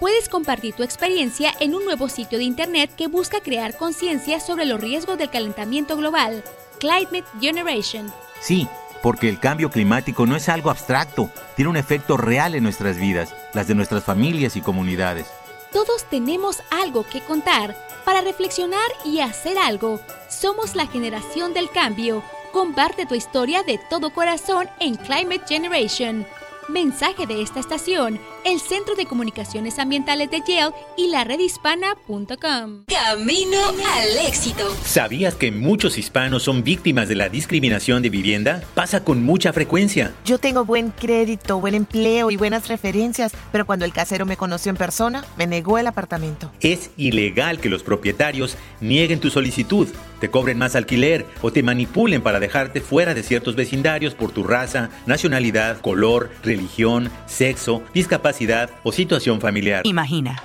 Puedes 0.00 0.28
compartir 0.28 0.74
tu 0.74 0.82
experiencia 0.82 1.52
en 1.58 1.74
un 1.74 1.84
nuevo 1.84 2.10
sitio 2.10 2.36
de 2.36 2.44
internet 2.44 2.90
que 2.96 3.06
busca 3.06 3.40
crear 3.40 3.76
conciencia 3.76 4.40
sobre 4.40 4.66
los 4.66 4.78
riesgos 4.78 5.16
del 5.16 5.30
calentamiento 5.30 5.96
global, 5.96 6.44
Climate 6.78 7.24
Generation. 7.40 8.12
Sí, 8.40 8.68
porque 9.02 9.30
el 9.30 9.40
cambio 9.40 9.70
climático 9.70 10.26
no 10.26 10.36
es 10.36 10.50
algo 10.50 10.68
abstracto, 10.68 11.30
tiene 11.54 11.70
un 11.70 11.78
efecto 11.78 12.18
real 12.18 12.54
en 12.54 12.62
nuestras 12.62 12.98
vidas, 12.98 13.34
las 13.54 13.68
de 13.68 13.74
nuestras 13.74 14.04
familias 14.04 14.56
y 14.56 14.60
comunidades. 14.60 15.28
Todos 15.72 16.04
tenemos 16.04 16.62
algo 16.70 17.04
que 17.04 17.22
contar 17.22 17.74
para 18.04 18.20
reflexionar 18.20 18.90
y 19.04 19.20
hacer 19.20 19.56
algo. 19.56 20.00
Somos 20.28 20.74
la 20.74 20.86
generación 20.86 21.54
del 21.54 21.70
cambio. 21.70 22.22
Comparte 22.52 23.06
tu 23.06 23.14
historia 23.14 23.62
de 23.62 23.80
todo 23.88 24.10
corazón 24.10 24.68
en 24.78 24.96
Climate 24.96 25.42
Generation. 25.48 26.26
Mensaje 26.68 27.28
de 27.28 27.42
esta 27.42 27.60
estación, 27.60 28.18
el 28.44 28.58
Centro 28.58 28.96
de 28.96 29.06
Comunicaciones 29.06 29.78
Ambientales 29.78 30.32
de 30.32 30.40
Yale 30.40 30.74
y 30.96 31.08
la 31.10 31.22
redhispana.com. 31.22 32.84
Camino 32.88 33.58
al 33.94 34.26
éxito. 34.26 34.74
¿Sabías 34.84 35.36
que 35.36 35.52
muchos 35.52 35.96
hispanos 35.96 36.42
son 36.42 36.64
víctimas 36.64 37.08
de 37.08 37.14
la 37.14 37.28
discriminación 37.28 38.02
de 38.02 38.10
vivienda? 38.10 38.64
Pasa 38.74 39.04
con 39.04 39.22
mucha 39.22 39.52
frecuencia. 39.52 40.12
Yo 40.24 40.38
tengo 40.38 40.64
buen 40.64 40.90
crédito, 40.90 41.60
buen 41.60 41.76
empleo 41.76 42.32
y 42.32 42.36
buenas 42.36 42.66
referencias, 42.66 43.32
pero 43.52 43.64
cuando 43.64 43.84
el 43.84 43.92
casero 43.92 44.26
me 44.26 44.36
conoció 44.36 44.70
en 44.70 44.76
persona, 44.76 45.24
me 45.36 45.46
negó 45.46 45.78
el 45.78 45.86
apartamento. 45.86 46.50
Es 46.60 46.90
ilegal 46.96 47.60
que 47.60 47.68
los 47.68 47.84
propietarios 47.84 48.56
nieguen 48.80 49.20
tu 49.20 49.30
solicitud, 49.30 49.86
te 50.20 50.30
cobren 50.30 50.58
más 50.58 50.76
alquiler 50.76 51.26
o 51.42 51.50
te 51.50 51.62
manipulen 51.62 52.22
para 52.22 52.40
dejarte 52.40 52.80
fuera 52.80 53.14
de 53.14 53.22
ciertos 53.22 53.56
vecindarios 53.56 54.14
por 54.14 54.32
tu 54.32 54.42
raza, 54.42 54.90
nacionalidad, 55.06 55.80
color, 55.80 56.30
religión, 56.42 57.10
sexo, 57.26 57.82
discapacidad 57.94 58.70
o 58.82 58.92
situación 58.92 59.40
familiar. 59.40 59.86
Imagina. 59.86 60.40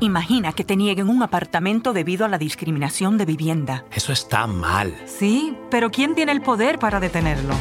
Imagina 0.00 0.52
que 0.52 0.62
te 0.62 0.76
nieguen 0.76 1.08
un 1.08 1.22
apartamento 1.22 1.92
debido 1.92 2.24
a 2.24 2.28
la 2.28 2.38
discriminación 2.38 3.18
de 3.18 3.24
vivienda. 3.24 3.84
Eso 3.92 4.12
está 4.12 4.46
mal. 4.46 4.94
Sí, 5.06 5.54
pero 5.70 5.90
¿quién 5.90 6.14
tiene 6.14 6.30
el 6.30 6.40
poder 6.40 6.78
para 6.78 7.00
detenerlo? 7.00 7.54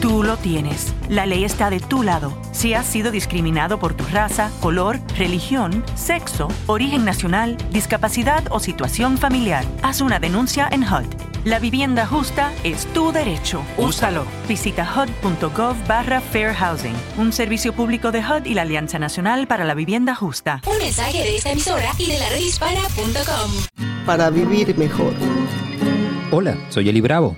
Tú 0.00 0.22
lo 0.22 0.36
tienes. 0.36 0.94
La 1.08 1.26
ley 1.26 1.42
está 1.42 1.70
de 1.70 1.80
tu 1.80 2.04
lado. 2.04 2.32
Si 2.52 2.72
has 2.72 2.86
sido 2.86 3.10
discriminado 3.10 3.80
por 3.80 3.94
tu 3.94 4.04
raza, 4.04 4.52
color, 4.60 5.00
religión, 5.16 5.84
sexo, 5.96 6.46
origen 6.66 7.04
nacional, 7.04 7.56
discapacidad 7.72 8.44
o 8.50 8.60
situación 8.60 9.18
familiar, 9.18 9.64
haz 9.82 10.00
una 10.00 10.20
denuncia 10.20 10.68
en 10.70 10.84
HUD. 10.84 11.06
La 11.44 11.58
vivienda 11.58 12.06
justa 12.06 12.52
es 12.62 12.86
tu 12.92 13.10
derecho. 13.10 13.62
Úsalo. 13.76 14.24
Visita 14.46 14.88
hud.gov 14.88 15.74
barra 15.88 16.20
Fair 16.20 16.54
Housing, 16.54 16.94
un 17.16 17.32
servicio 17.32 17.72
público 17.72 18.12
de 18.12 18.20
HUD 18.20 18.44
y 18.44 18.54
la 18.54 18.62
Alianza 18.62 19.00
Nacional 19.00 19.48
para 19.48 19.64
la 19.64 19.74
Vivienda 19.74 20.14
Justa. 20.14 20.62
Un 20.66 20.78
mensaje 20.78 21.18
de 21.18 21.36
esta 21.36 21.50
emisora 21.50 21.90
y 21.98 22.06
de 22.06 22.18
la 22.20 22.28
redhispana.com. 22.28 23.50
Para 24.06 24.30
vivir 24.30 24.78
mejor. 24.78 25.12
Hola, 26.30 26.56
soy 26.68 26.88
Eli 26.88 27.00
Bravo. 27.00 27.36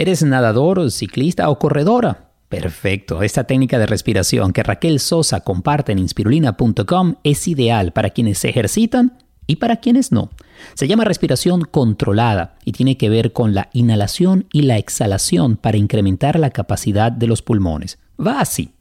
¿Eres 0.00 0.22
nadador, 0.22 0.90
ciclista 0.90 1.50
o 1.50 1.58
corredora? 1.58 2.30
Perfecto, 2.48 3.22
esta 3.22 3.44
técnica 3.44 3.78
de 3.78 3.84
respiración 3.84 4.54
que 4.54 4.62
Raquel 4.62 4.98
Sosa 4.98 5.40
comparte 5.42 5.92
en 5.92 5.98
inspirulina.com 5.98 7.16
es 7.22 7.46
ideal 7.46 7.92
para 7.92 8.08
quienes 8.08 8.38
se 8.38 8.48
ejercitan 8.48 9.18
y 9.46 9.56
para 9.56 9.76
quienes 9.76 10.10
no. 10.10 10.30
Se 10.72 10.88
llama 10.88 11.04
respiración 11.04 11.60
controlada 11.70 12.56
y 12.64 12.72
tiene 12.72 12.96
que 12.96 13.10
ver 13.10 13.34
con 13.34 13.52
la 13.52 13.68
inhalación 13.74 14.46
y 14.54 14.62
la 14.62 14.78
exhalación 14.78 15.58
para 15.58 15.76
incrementar 15.76 16.38
la 16.38 16.48
capacidad 16.48 17.12
de 17.12 17.26
los 17.26 17.42
pulmones. 17.42 17.98
Va 18.18 18.40
así. 18.40 18.72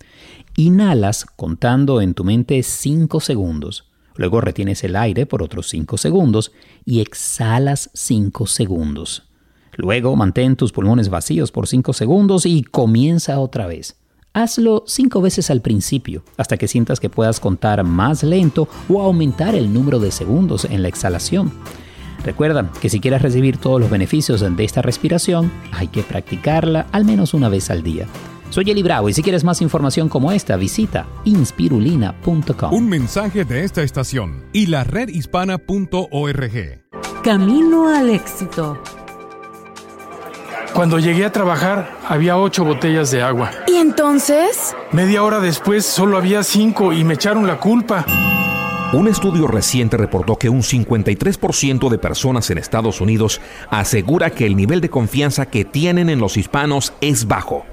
Inhalas 0.56 1.26
contando 1.26 2.00
en 2.00 2.14
tu 2.14 2.24
mente 2.24 2.64
5 2.64 3.20
segundos. 3.20 3.90
Luego 4.16 4.40
retienes 4.40 4.86
el 4.86 4.96
aire 4.96 5.26
por 5.26 5.44
otros 5.44 5.68
5 5.68 5.98
segundos 5.98 6.54
y 6.86 7.02
exhalas 7.02 7.90
5 7.94 8.48
segundos. 8.48 9.29
Luego 9.80 10.14
mantén 10.18 10.58
tus 10.58 10.74
pulmones 10.74 11.08
vacíos 11.08 11.54
por 11.54 11.66
5 11.66 11.94
segundos 11.94 12.46
y 12.46 12.64
comienza 12.64 13.40
otra 13.40 13.66
vez. 13.66 13.96
Hazlo 14.34 14.84
5 14.86 15.22
veces 15.22 15.50
al 15.50 15.62
principio, 15.62 16.22
hasta 16.36 16.58
que 16.58 16.68
sientas 16.68 17.00
que 17.00 17.10
puedas 17.10 17.40
contar 17.40 17.86
más 17.86 18.24
lento 18.24 18.68
o 18.90 19.02
aumentar 19.02 19.56
el 19.56 19.74
número 19.74 20.00
de 20.00 20.12
segundos 20.12 20.66
en 20.66 20.82
la 20.82 20.90
exhalación. 20.90 21.54
Recuerda 22.26 22.70
que 22.82 22.90
si 22.90 23.00
quieres 23.00 23.22
recibir 23.22 23.56
todos 23.56 23.80
los 23.80 23.90
beneficios 23.90 24.42
de 24.42 24.64
esta 24.66 24.82
respiración, 24.82 25.50
hay 25.72 25.88
que 25.88 26.04
practicarla 26.04 26.88
al 26.92 27.06
menos 27.06 27.34
una 27.34 27.48
vez 27.48 27.70
al 27.70 27.82
día. 27.82 28.06
Soy 28.50 28.70
Eli 28.70 28.84
Bravo 28.84 29.08
y 29.08 29.14
si 29.14 29.24
quieres 29.24 29.46
más 29.46 29.62
información 29.62 30.10
como 30.10 30.34
esta, 30.34 30.58
visita 30.58 31.08
inspirulina.com. 31.24 32.74
Un 32.74 32.90
mensaje 32.90 33.46
de 33.46 33.64
esta 33.64 33.82
estación 33.82 34.44
y 34.52 34.66
la 34.66 34.84
redhispana.org. 34.84 36.84
Camino 37.24 37.88
al 37.88 38.10
éxito. 38.10 38.78
Cuando 40.74 41.00
llegué 41.00 41.26
a 41.26 41.32
trabajar 41.32 41.98
había 42.08 42.38
ocho 42.38 42.64
botellas 42.64 43.12
de 43.12 43.22
agua. 43.22 43.52
¿Y 43.68 43.76
entonces? 43.76 44.76
Media 44.92 45.24
hora 45.24 45.40
después 45.40 45.86
solo 45.86 46.18
había 46.18 46.44
cinco 46.44 46.94
y 46.94 47.04
me 47.04 47.16
echaron 47.16 47.48
la 47.48 47.58
culpa. 47.58 48.06
Un 48.94 49.08
estudio 49.08 49.48
reciente 49.48 49.98
reportó 49.98 50.38
que 50.38 50.50
un 50.50 50.64
53% 50.64 51.90
de 51.90 51.98
personas 52.00 52.50
en 52.50 52.58
Estados 52.58 53.02
Unidos 53.02 53.40
asegura 53.70 54.32
que 54.32 54.46
el 54.46 54.56
nivel 54.56 54.82
de 54.82 54.90
confianza 54.90 55.46
que 55.46 55.64
tienen 55.64 56.10
en 56.10 56.20
los 56.20 56.38
hispanos 56.38 56.94
es 57.02 57.28
bajo. 57.28 57.66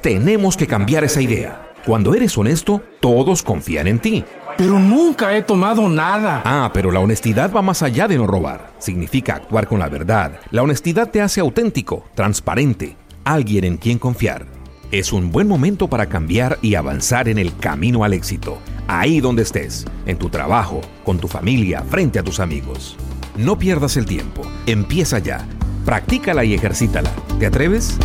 Tenemos 0.00 0.56
que 0.56 0.66
cambiar 0.66 1.04
esa 1.04 1.22
idea. 1.22 1.72
Cuando 1.86 2.14
eres 2.14 2.36
honesto, 2.38 2.82
todos 3.00 3.42
confían 3.42 3.86
en 3.86 3.98
ti. 4.00 4.24
Pero 4.56 4.78
nunca 4.78 5.36
he 5.36 5.42
tomado 5.42 5.88
nada. 5.88 6.42
Ah, 6.44 6.70
pero 6.72 6.90
la 6.90 7.00
honestidad 7.00 7.52
va 7.52 7.62
más 7.62 7.82
allá 7.82 8.06
de 8.06 8.16
no 8.16 8.26
robar. 8.26 8.72
Significa 8.78 9.34
actuar 9.34 9.66
con 9.66 9.78
la 9.78 9.88
verdad. 9.88 10.38
La 10.50 10.62
honestidad 10.62 11.10
te 11.10 11.20
hace 11.20 11.40
auténtico, 11.40 12.04
transparente, 12.14 12.96
alguien 13.24 13.64
en 13.64 13.76
quien 13.76 13.98
confiar. 13.98 14.46
Es 14.92 15.12
un 15.12 15.32
buen 15.32 15.48
momento 15.48 15.88
para 15.88 16.06
cambiar 16.06 16.58
y 16.62 16.76
avanzar 16.76 17.28
en 17.28 17.38
el 17.38 17.56
camino 17.56 18.04
al 18.04 18.12
éxito. 18.12 18.58
Ahí 18.86 19.20
donde 19.20 19.42
estés, 19.42 19.84
en 20.06 20.18
tu 20.18 20.28
trabajo, 20.28 20.80
con 21.04 21.18
tu 21.18 21.26
familia, 21.26 21.82
frente 21.82 22.18
a 22.18 22.22
tus 22.22 22.38
amigos. 22.38 22.96
No 23.36 23.58
pierdas 23.58 23.96
el 23.96 24.06
tiempo. 24.06 24.42
Empieza 24.66 25.18
ya. 25.18 25.44
Practícala 25.84 26.44
y 26.44 26.54
ejercítala. 26.54 27.10
¿Te 27.40 27.46
atreves? 27.46 27.98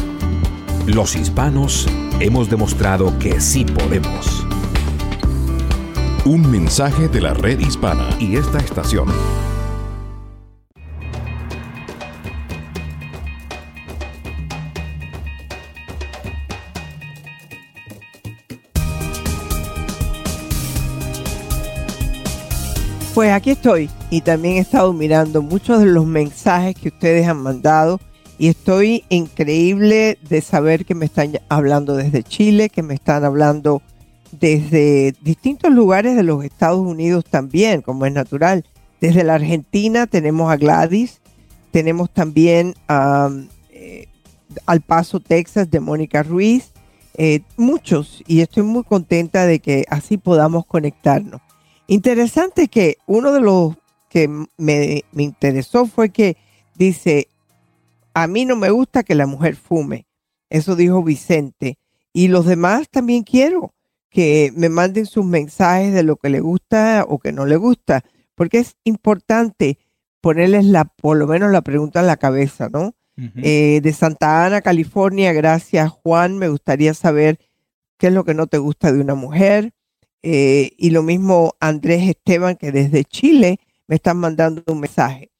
Los 0.88 1.16
hispanos 1.16 1.88
hemos 2.20 2.50
demostrado 2.50 3.18
que 3.20 3.40
sí 3.40 3.66
podemos. 3.66 4.48
Un 6.30 6.52
mensaje 6.52 7.08
de 7.08 7.22
la 7.22 7.34
red 7.34 7.60
hispana 7.60 8.08
y 8.20 8.36
esta 8.36 8.60
estación. 8.60 9.08
Pues 23.16 23.32
aquí 23.32 23.50
estoy 23.50 23.90
y 24.12 24.22
también 24.22 24.58
he 24.58 24.60
estado 24.60 24.94
mirando 24.94 25.42
muchos 25.42 25.80
de 25.80 25.88
los 25.88 26.06
mensajes 26.06 26.76
que 26.76 26.90
ustedes 26.90 27.28
han 27.28 27.42
mandado 27.42 28.00
y 28.38 28.50
estoy 28.50 29.04
increíble 29.10 30.20
de 30.30 30.42
saber 30.42 30.86
que 30.86 30.94
me 30.94 31.06
están 31.06 31.40
hablando 31.50 31.96
desde 31.96 32.22
Chile, 32.22 32.70
que 32.70 32.84
me 32.84 32.94
están 32.94 33.26
hablando 33.26 33.82
desde 34.32 35.14
distintos 35.22 35.72
lugares 35.72 36.16
de 36.16 36.24
los 36.24 36.44
Estados 36.44 36.80
Unidos 36.80 37.26
también, 37.26 37.82
como 37.82 38.06
es 38.06 38.14
natural. 38.14 38.66
Desde 39.02 39.24
la 39.24 39.36
Argentina 39.36 40.08
tenemos 40.08 40.52
a 40.52 40.58
Gladys, 40.58 41.22
tenemos 41.72 42.12
también 42.12 42.76
a 42.88 43.30
eh, 43.72 44.08
Al 44.66 44.82
Paso, 44.82 45.20
Texas, 45.20 45.70
de 45.72 45.80
Mónica 45.80 46.24
Ruiz, 46.24 46.72
eh, 47.16 47.42
muchos, 47.58 48.24
y 48.28 48.42
estoy 48.42 48.64
muy 48.64 48.84
contenta 48.84 49.46
de 49.46 49.60
que 49.60 49.86
así 49.90 50.18
podamos 50.18 50.66
conectarnos. 50.66 51.42
Interesante 51.88 52.68
que 52.68 52.98
uno 53.08 53.32
de 53.32 53.42
los 53.42 53.76
que 54.10 54.28
me, 54.28 55.04
me 55.12 55.24
interesó 55.24 55.86
fue 55.86 56.10
que 56.10 56.38
dice, 56.76 57.28
a 58.14 58.28
mí 58.28 58.46
no 58.46 58.56
me 58.56 58.70
gusta 58.70 59.04
que 59.04 59.16
la 59.16 59.28
mujer 59.28 59.56
fume. 59.56 60.06
Eso 60.50 60.76
dijo 60.76 61.04
Vicente. 61.04 61.78
Y 62.12 62.28
los 62.28 62.46
demás 62.46 62.90
también 62.90 63.24
quiero 63.24 63.74
que 64.10 64.52
me 64.56 64.70
manden 64.70 65.06
sus 65.06 65.26
mensajes 65.26 65.94
de 65.94 66.04
lo 66.04 66.16
que 66.18 66.30
le 66.30 66.40
gusta 66.40 67.06
o 67.08 67.20
que 67.20 67.32
no 67.32 67.46
le 67.46 67.56
gusta, 67.56 68.04
porque 68.36 68.60
es 68.60 68.76
importante 68.84 69.78
ponerles 70.22 70.66
la, 70.66 70.86
por 70.86 71.18
lo 71.18 71.28
menos 71.28 71.52
la 71.52 71.62
pregunta 71.62 72.00
en 72.00 72.08
la 72.08 72.18
cabeza, 72.18 72.70
¿no? 72.70 72.96
Eh, 73.36 73.82
de 73.84 73.92
Santa 73.92 74.46
Ana, 74.46 74.62
California, 74.62 75.34
gracias 75.34 75.90
Juan, 75.90 76.38
me 76.38 76.48
gustaría 76.48 76.94
saber 76.94 77.38
qué 77.98 78.08
es 78.08 78.14
lo 78.14 78.24
que 78.24 78.34
no 78.34 78.48
te 78.48 78.58
gusta 78.58 78.94
de 78.94 79.02
una 79.02 79.14
mujer. 79.14 79.74
Eh, 80.24 80.72
y 80.78 80.90
lo 80.90 81.04
mismo 81.04 81.54
Andrés 81.60 82.08
Esteban, 82.08 82.56
que 82.56 82.72
desde 82.72 83.04
Chile 83.04 83.60
me 83.88 83.96
están 83.96 84.18
mandando 84.18 84.64
un 84.68 84.80
mensaje. 84.80 85.32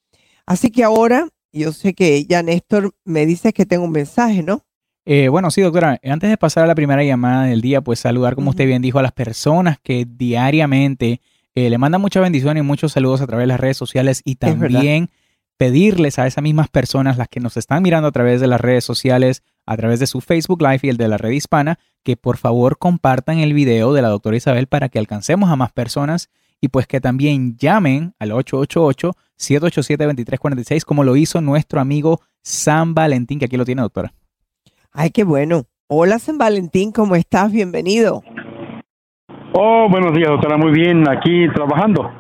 Así 0.46 0.72
que 0.72 0.84
ahora, 0.84 1.28
yo 1.52 1.72
sé 1.72 1.94
que 1.94 2.26
ya 2.26 2.44
Néstor 2.44 2.94
me 3.06 3.26
dice 3.26 3.54
que 3.54 3.66
tengo 3.66 3.86
un 3.86 3.92
mensaje, 3.92 4.44
¿no? 4.44 4.66
Eh, 5.06 5.28
bueno, 5.30 5.52
sí, 5.52 5.62
doctora. 5.62 6.00
Antes 6.04 6.30
de 6.30 6.38
pasar 6.38 6.64
a 6.64 6.68
la 6.68 6.76
primera 6.76 7.04
llamada 7.04 7.46
del 7.46 7.62
día, 7.62 7.82
pues 7.82 8.00
saludar, 8.00 8.36
como 8.36 8.52
usted 8.52 8.66
bien 8.66 8.82
dijo, 8.82 9.00
a 9.00 9.04
las 9.04 9.12
personas 9.12 9.78
que 9.82 10.06
diariamente 10.08 11.22
le 11.56 11.78
mandan 11.78 12.00
muchas 12.00 12.24
bendiciones 12.24 12.62
y 12.62 12.66
muchos 12.66 12.94
saludos 12.94 13.20
a 13.20 13.28
través 13.28 13.44
de 13.44 13.48
las 13.48 13.60
redes 13.60 13.76
sociales 13.76 14.22
y 14.24 14.36
también 14.36 15.10
pedirles 15.60 16.18
a 16.20 16.26
esas 16.26 16.42
mismas 16.42 16.70
personas, 16.70 17.18
las 17.18 17.28
que 17.28 17.42
nos 17.42 17.58
están 17.58 17.84
mirando 17.84 18.08
a 18.08 18.14
través 18.14 18.40
de 18.40 18.48
las 18.48 18.62
redes 18.62 18.86
sociales, 18.86 19.44
a 19.66 19.76
través 19.76 20.00
de 20.00 20.08
su 20.08 20.22
Facebook 20.22 20.62
Live 20.62 20.80
y 20.84 20.90
el 20.90 20.96
de 20.96 21.10
la 21.10 21.18
red 21.18 21.32
hispana, 21.32 21.80
que 22.02 22.16
por 22.16 22.38
favor 22.38 22.78
compartan 22.78 23.40
el 23.40 23.54
video 23.54 23.92
de 23.92 24.02
la 24.02 24.08
doctora 24.08 24.38
Isabel 24.38 24.68
para 24.68 24.88
que 24.88 25.00
alcancemos 25.00 25.50
a 25.50 25.58
más 25.58 25.74
personas 25.74 26.30
y 26.62 26.70
pues 26.70 26.88
que 26.88 27.02
también 27.02 27.58
llamen 27.58 28.14
al 28.20 28.32
888-787-2346 28.32 30.86
como 30.86 31.04
lo 31.04 31.18
hizo 31.18 31.42
nuestro 31.42 31.82
amigo 31.82 32.22
San 32.42 32.94
Valentín, 32.94 33.38
que 33.38 33.44
aquí 33.46 33.58
lo 33.58 33.66
tiene 33.66 33.82
doctora. 33.82 34.14
Ay, 34.92 35.12
qué 35.12 35.24
bueno. 35.24 35.64
Hola 35.88 36.20
San 36.20 36.38
Valentín, 36.38 36.92
¿cómo 36.92 37.16
estás? 37.16 37.52
Bienvenido. 37.52 38.24
Oh, 39.54 39.88
buenos 39.90 40.14
días, 40.14 40.30
doctora. 40.30 40.58
Muy 40.58 40.72
bien, 40.72 41.08
aquí 41.08 41.48
trabajando. 41.54 42.12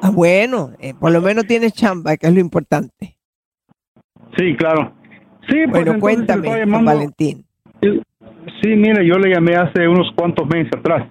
Ah, 0.00 0.10
bueno, 0.10 0.70
eh, 0.78 0.94
por 0.98 1.12
lo 1.12 1.20
menos 1.20 1.46
tienes 1.46 1.72
chamba, 1.72 2.16
que 2.16 2.26
es 2.28 2.34
lo 2.34 2.40
importante. 2.40 3.16
Sí, 4.36 4.56
claro. 4.56 4.92
Sí, 5.48 5.64
pues 5.68 5.84
bueno, 5.84 6.00
cuéntame, 6.00 6.64
Valentín. 6.64 7.44
Sí, 7.80 8.68
mire, 8.76 9.06
yo 9.06 9.18
le 9.18 9.34
llamé 9.34 9.56
hace 9.56 9.86
unos 9.88 10.10
cuantos 10.16 10.46
meses 10.48 10.72
atrás. 10.76 11.08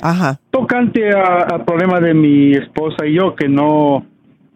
Ajá. 0.00 0.40
Tocante 0.50 1.10
al 1.10 1.64
problema 1.64 2.00
de 2.00 2.14
mi 2.14 2.52
esposa 2.52 3.06
y 3.06 3.14
yo, 3.14 3.34
que 3.36 3.48
no, 3.48 4.06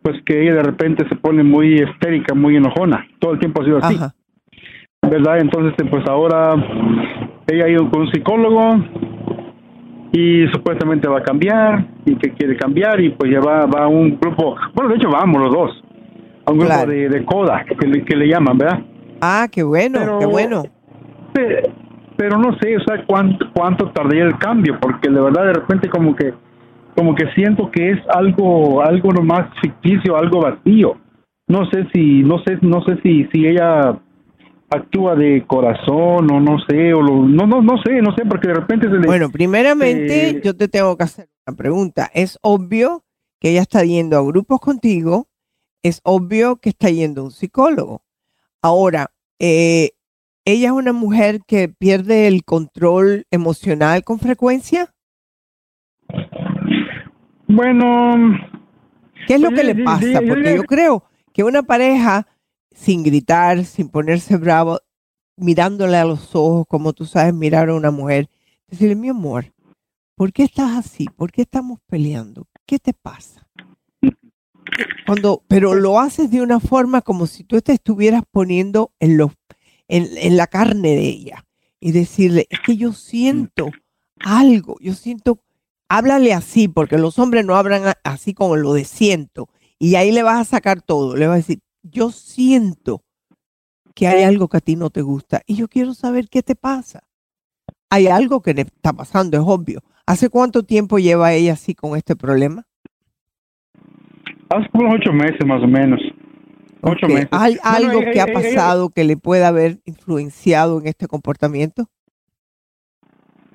pues 0.02 0.16
que 0.24 0.42
ella 0.42 0.54
de 0.54 0.62
repente 0.62 1.06
se 1.08 1.16
pone 1.16 1.42
muy 1.42 1.82
histérica, 1.82 2.34
muy 2.34 2.56
enojona. 2.56 3.06
Todo 3.18 3.32
el 3.32 3.38
tiempo 3.38 3.62
ha 3.62 3.64
sido 3.64 3.78
así. 3.78 3.94
Ajá. 3.96 4.14
¿Verdad? 5.08 5.40
Entonces, 5.40 5.74
pues 5.90 6.08
ahora 6.08 6.54
ella 7.48 7.64
ha 7.64 7.68
ido 7.68 7.90
con 7.90 8.02
un 8.02 8.12
psicólogo 8.12 8.76
y 10.12 10.46
supuestamente 10.52 11.08
va 11.08 11.18
a 11.18 11.22
cambiar 11.22 11.86
y 12.04 12.14
que 12.16 12.30
quiere 12.32 12.56
cambiar 12.56 13.00
y 13.00 13.10
pues 13.10 13.32
ya 13.32 13.40
va, 13.40 13.66
va 13.66 13.84
a 13.84 13.88
un 13.88 14.18
grupo, 14.20 14.56
bueno, 14.74 14.90
de 14.90 14.96
hecho 14.96 15.10
vamos 15.10 15.42
los 15.42 15.52
dos, 15.52 15.84
a 16.44 16.52
un 16.52 16.58
grupo 16.58 16.86
de, 16.86 17.08
de, 17.08 17.24
coda 17.24 17.64
que 17.64 17.86
le, 17.86 18.04
que 18.04 18.14
le 18.14 18.28
llaman, 18.28 18.58
¿verdad? 18.58 18.80
Ah, 19.20 19.48
qué 19.50 19.62
bueno, 19.62 20.18
qué 20.18 20.26
bueno. 20.26 20.64
Pero, 21.32 22.38
no 22.38 22.56
sé, 22.58 22.76
o 22.76 22.80
sea, 22.84 23.04
cuánto, 23.06 23.46
cuánto 23.54 23.90
tardaría 23.90 24.24
el 24.24 24.38
cambio, 24.38 24.78
porque 24.80 25.10
de 25.10 25.20
verdad 25.20 25.46
de 25.46 25.52
repente 25.54 25.88
como 25.88 26.14
que 26.14 26.32
como 26.94 27.14
que 27.14 27.26
siento 27.34 27.70
que 27.70 27.92
es 27.92 27.98
algo 28.14 28.82
algo 28.82 29.12
nomás 29.12 29.48
ficticio, 29.62 30.16
algo 30.16 30.42
vacío. 30.42 30.96
No 31.48 31.68
sé 31.70 31.86
si 31.92 32.22
no 32.22 32.38
sé 32.44 32.58
no 32.60 32.82
sé 32.82 32.98
si 33.02 33.24
si 33.32 33.46
ella 33.46 33.98
actúa 34.72 35.14
de 35.14 35.44
corazón 35.46 36.30
o 36.30 36.40
no 36.40 36.58
sé, 36.68 36.94
o 36.94 37.02
no, 37.02 37.46
no, 37.46 37.62
no 37.62 37.82
sé, 37.82 38.00
no 38.00 38.14
sé, 38.16 38.24
porque 38.24 38.48
de 38.48 38.54
repente 38.54 38.88
se 38.88 38.94
le... 38.94 39.06
Bueno, 39.06 39.30
primeramente 39.30 40.40
yo 40.42 40.56
te 40.56 40.68
tengo 40.68 40.96
que 40.96 41.04
hacer 41.04 41.28
una 41.46 41.56
pregunta. 41.56 42.10
Es 42.14 42.38
obvio 42.42 43.04
que 43.38 43.50
ella 43.50 43.62
está 43.62 43.84
yendo 43.84 44.16
a 44.18 44.22
grupos 44.22 44.60
contigo, 44.60 45.28
es 45.82 46.00
obvio 46.04 46.56
que 46.56 46.70
está 46.70 46.90
yendo 46.90 47.20
a 47.20 47.24
un 47.24 47.30
psicólogo. 47.30 48.02
Ahora, 48.62 49.10
eh, 49.38 49.90
¿ella 50.44 50.68
es 50.68 50.72
una 50.72 50.92
mujer 50.92 51.40
que 51.46 51.68
pierde 51.68 52.28
el 52.28 52.44
control 52.44 53.26
emocional 53.30 54.04
con 54.04 54.18
frecuencia? 54.18 54.94
Bueno... 57.48 58.38
¿Qué 59.26 59.34
es 59.34 59.40
lo 59.40 59.50
que 59.50 59.62
le 59.62 59.76
pasa? 59.84 60.20
Porque 60.26 60.56
yo 60.56 60.64
creo 60.64 61.04
que 61.32 61.44
una 61.44 61.62
pareja 61.62 62.26
sin 62.74 63.02
gritar, 63.02 63.64
sin 63.64 63.88
ponerse 63.88 64.36
bravo, 64.36 64.80
mirándole 65.36 65.96
a 65.96 66.04
los 66.04 66.34
ojos, 66.34 66.66
como 66.68 66.92
tú 66.92 67.04
sabes 67.04 67.34
mirar 67.34 67.68
a 67.68 67.74
una 67.74 67.90
mujer, 67.90 68.28
decirle, 68.68 68.94
mi 68.94 69.08
amor, 69.08 69.52
¿por 70.16 70.32
qué 70.32 70.44
estás 70.44 70.86
así? 70.86 71.06
¿Por 71.16 71.32
qué 71.32 71.42
estamos 71.42 71.80
peleando? 71.86 72.46
¿Qué 72.66 72.78
te 72.78 72.92
pasa? 72.92 73.46
Cuando, 75.06 75.42
pero 75.48 75.74
lo 75.74 76.00
haces 76.00 76.30
de 76.30 76.40
una 76.40 76.60
forma 76.60 77.02
como 77.02 77.26
si 77.26 77.44
tú 77.44 77.60
te 77.60 77.72
estuvieras 77.72 78.22
poniendo 78.30 78.92
en, 79.00 79.16
los, 79.18 79.32
en, 79.88 80.36
la 80.36 80.46
carne 80.46 80.90
de 80.90 81.08
ella 81.08 81.44
y 81.80 81.92
decirle, 81.92 82.46
es 82.48 82.60
que 82.60 82.76
yo 82.76 82.92
siento 82.92 83.70
algo, 84.20 84.76
yo 84.80 84.94
siento, 84.94 85.40
háblale 85.88 86.32
así, 86.32 86.68
porque 86.68 86.96
los 86.96 87.18
hombres 87.18 87.44
no 87.44 87.56
hablan 87.56 87.94
así 88.04 88.32
como 88.32 88.56
lo 88.56 88.72
de 88.72 88.84
siento, 88.84 89.48
y 89.78 89.96
ahí 89.96 90.12
le 90.12 90.22
vas 90.22 90.40
a 90.40 90.50
sacar 90.50 90.80
todo, 90.80 91.16
le 91.16 91.26
vas 91.26 91.34
a 91.34 91.38
decir, 91.38 91.60
yo 91.82 92.10
siento 92.10 93.02
que 93.94 94.06
hay 94.08 94.22
algo 94.22 94.48
que 94.48 94.56
a 94.56 94.60
ti 94.60 94.76
no 94.76 94.90
te 94.90 95.02
gusta 95.02 95.42
y 95.46 95.56
yo 95.56 95.68
quiero 95.68 95.94
saber 95.94 96.28
qué 96.28 96.42
te 96.42 96.54
pasa. 96.54 97.02
Hay 97.90 98.06
algo 98.06 98.40
que 98.40 98.54
le 98.54 98.62
está 98.62 98.92
pasando, 98.92 99.36
es 99.36 99.42
obvio. 99.44 99.80
¿Hace 100.06 100.30
cuánto 100.30 100.62
tiempo 100.62 100.98
lleva 100.98 101.32
ella 101.34 101.52
así 101.52 101.74
con 101.74 101.96
este 101.96 102.16
problema? 102.16 102.64
Hace 104.48 104.68
unos 104.72 104.94
ocho 104.94 105.12
meses 105.12 105.46
más 105.46 105.62
o 105.62 105.66
menos. 105.66 106.00
Ocho 106.80 107.06
meses. 107.06 107.28
¿Hay 107.32 107.58
algo 107.62 108.00
que 108.00 108.20
ha 108.20 108.26
pasado 108.26 108.88
que 108.88 109.04
le 109.04 109.16
pueda 109.16 109.48
haber 109.48 109.78
influenciado 109.84 110.80
en 110.80 110.88
este 110.88 111.06
comportamiento? 111.06 111.86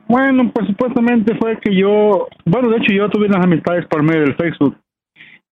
Bueno, 0.08 0.52
pues 0.54 0.68
supuestamente 0.68 1.36
fue 1.38 1.60
que 1.60 1.76
yo, 1.76 2.28
bueno, 2.46 2.70
de 2.70 2.78
hecho 2.78 2.94
yo 2.94 3.10
tuve 3.10 3.26
unas 3.26 3.44
amistades 3.44 3.86
por 3.88 4.04
medio 4.04 4.22
del 4.22 4.36
Facebook 4.36 4.78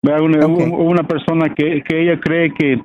una, 0.04 0.48
una 0.48 1.04
persona 1.08 1.54
que, 1.54 1.84
que 1.84 2.02
ella 2.02 2.20
cree 2.20 2.54
que, 2.54 2.82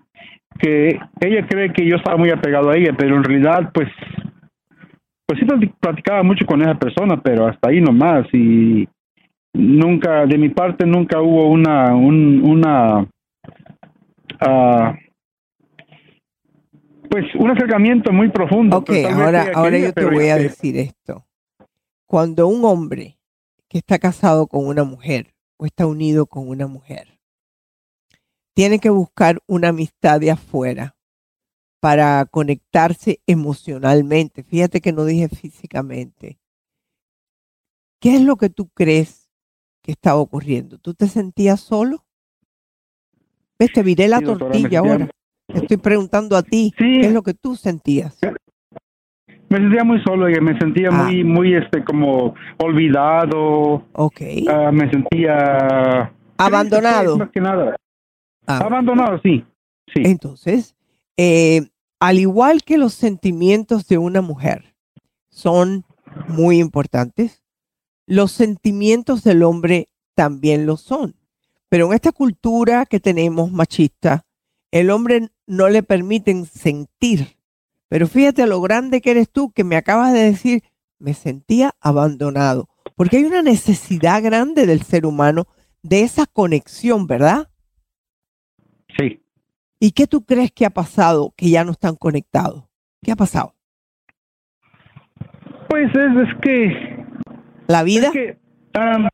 que 0.58 0.98
ella 1.20 1.46
cree 1.48 1.72
que 1.72 1.86
yo 1.86 1.96
estaba 1.96 2.16
muy 2.16 2.30
apegado 2.30 2.70
a 2.70 2.76
ella, 2.76 2.94
pero 2.96 3.16
en 3.16 3.24
realidad 3.24 3.70
pues 3.72 3.88
pues 5.26 5.40
sí 5.40 5.46
platicaba 5.80 6.22
mucho 6.22 6.46
con 6.46 6.62
esa 6.62 6.78
persona, 6.78 7.20
pero 7.20 7.46
hasta 7.46 7.68
ahí 7.68 7.80
nomás 7.80 8.26
y 8.32 8.88
nunca 9.52 10.24
de 10.26 10.38
mi 10.38 10.50
parte 10.50 10.86
nunca 10.86 11.20
hubo 11.20 11.50
una 11.50 11.94
un, 11.96 12.42
una 12.44 13.00
uh, 13.00 14.94
pues 17.10 17.34
un 17.34 17.50
acercamiento 17.50 18.12
muy 18.12 18.28
profundo. 18.28 18.76
Ok, 18.76 18.90
ahora, 19.10 19.46
ahora 19.54 19.78
yo 19.78 19.92
te 19.92 20.04
voy 20.04 20.28
a 20.28 20.36
decir 20.36 20.76
esto. 20.76 21.24
Cuando 22.06 22.46
un 22.46 22.64
hombre 22.64 23.18
que 23.68 23.78
está 23.78 23.98
casado 23.98 24.46
con 24.46 24.66
una 24.66 24.84
mujer 24.84 25.35
o 25.56 25.66
está 25.66 25.86
unido 25.86 26.26
con 26.26 26.48
una 26.48 26.66
mujer. 26.66 27.20
Tiene 28.54 28.78
que 28.78 28.90
buscar 28.90 29.40
una 29.46 29.68
amistad 29.68 30.20
de 30.20 30.30
afuera 30.30 30.96
para 31.80 32.24
conectarse 32.26 33.20
emocionalmente. 33.26 34.42
Fíjate 34.42 34.80
que 34.80 34.92
no 34.92 35.04
dije 35.04 35.28
físicamente. 35.28 36.38
¿Qué 38.00 38.16
es 38.16 38.22
lo 38.22 38.36
que 38.36 38.50
tú 38.50 38.68
crees 38.68 39.30
que 39.82 39.92
estaba 39.92 40.16
ocurriendo? 40.16 40.78
¿Tú 40.78 40.94
te 40.94 41.08
sentías 41.08 41.60
solo? 41.60 42.04
¿Ves? 43.58 43.72
Te 43.72 43.82
viré 43.82 44.08
la 44.08 44.20
tortilla 44.20 44.80
ahora. 44.80 45.10
Te 45.46 45.58
estoy 45.58 45.76
preguntando 45.76 46.36
a 46.36 46.42
ti, 46.42 46.72
¿qué 46.76 47.00
es 47.00 47.12
lo 47.12 47.22
que 47.22 47.34
tú 47.34 47.56
sentías? 47.56 48.18
Me 49.48 49.58
sentía 49.58 49.84
muy 49.84 50.00
solo 50.02 50.28
y 50.28 50.40
me 50.40 50.58
sentía 50.58 50.88
ah. 50.90 51.04
muy 51.04 51.24
muy 51.24 51.54
este 51.54 51.84
como 51.84 52.34
olvidado 52.58 53.84
okay 53.92 54.44
ah, 54.48 54.70
me 54.72 54.90
sentía 54.90 56.12
Abandonado. 56.38 57.18
Más 57.18 57.30
que 57.30 57.40
nada. 57.40 57.76
Ah. 58.46 58.58
Abandonado, 58.58 59.20
sí. 59.22 59.44
sí. 59.92 60.02
Entonces, 60.04 60.74
eh, 61.16 61.68
al 62.00 62.18
igual 62.18 62.62
que 62.62 62.78
los 62.78 62.94
sentimientos 62.94 63.88
de 63.88 63.98
una 63.98 64.20
mujer 64.20 64.74
son 65.28 65.84
muy 66.28 66.58
importantes, 66.58 67.42
los 68.06 68.32
sentimientos 68.32 69.24
del 69.24 69.42
hombre 69.42 69.88
también 70.14 70.66
lo 70.66 70.76
son. 70.76 71.16
Pero 71.68 71.86
en 71.86 71.94
esta 71.94 72.12
cultura 72.12 72.86
que 72.86 73.00
tenemos 73.00 73.50
machista, 73.50 74.24
el 74.70 74.90
hombre 74.90 75.30
no 75.46 75.68
le 75.68 75.82
permiten 75.82 76.46
sentir. 76.46 77.36
Pero 77.88 78.06
fíjate 78.08 78.46
lo 78.46 78.60
grande 78.60 79.00
que 79.00 79.12
eres 79.12 79.30
tú 79.30 79.52
que 79.52 79.64
me 79.64 79.76
acabas 79.76 80.12
de 80.12 80.20
decir, 80.20 80.62
me 80.98 81.14
sentía 81.14 81.72
abandonado. 81.80 82.68
Porque 82.96 83.18
hay 83.18 83.24
una 83.24 83.42
necesidad 83.42 84.22
grande 84.22 84.66
del 84.66 84.82
ser 84.82 85.06
humano 85.06 85.46
de 85.82 86.02
esa 86.02 86.26
conexión, 86.26 87.06
¿verdad? 87.06 87.48
Sí. 88.98 89.22
¿Y 89.78 89.92
qué 89.92 90.06
tú 90.06 90.24
crees 90.24 90.50
que 90.50 90.64
ha 90.64 90.70
pasado 90.70 91.32
que 91.36 91.50
ya 91.50 91.62
no 91.64 91.72
están 91.72 91.96
conectados? 91.96 92.64
¿Qué 93.02 93.12
ha 93.12 93.16
pasado? 93.16 93.54
Pues 95.68 95.88
es, 95.90 96.28
es 96.28 96.40
que... 96.42 96.96
¿La 97.66 97.82
vida? 97.82 98.06
Es 98.06 98.12
que, 98.12 98.38
um, 98.78 99.08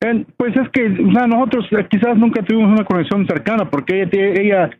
en- 0.00 0.24
pues 0.36 0.54
es 0.56 0.68
que 0.70 0.86
o 0.86 1.12
sea, 1.12 1.26
nosotros 1.26 1.66
eh, 1.72 1.86
quizás 1.90 2.16
nunca 2.16 2.42
tuvimos 2.44 2.70
una 2.72 2.84
conexión 2.84 3.26
cercana 3.26 3.68
porque 3.68 4.02
ella, 4.02 4.10
ella 4.40 4.70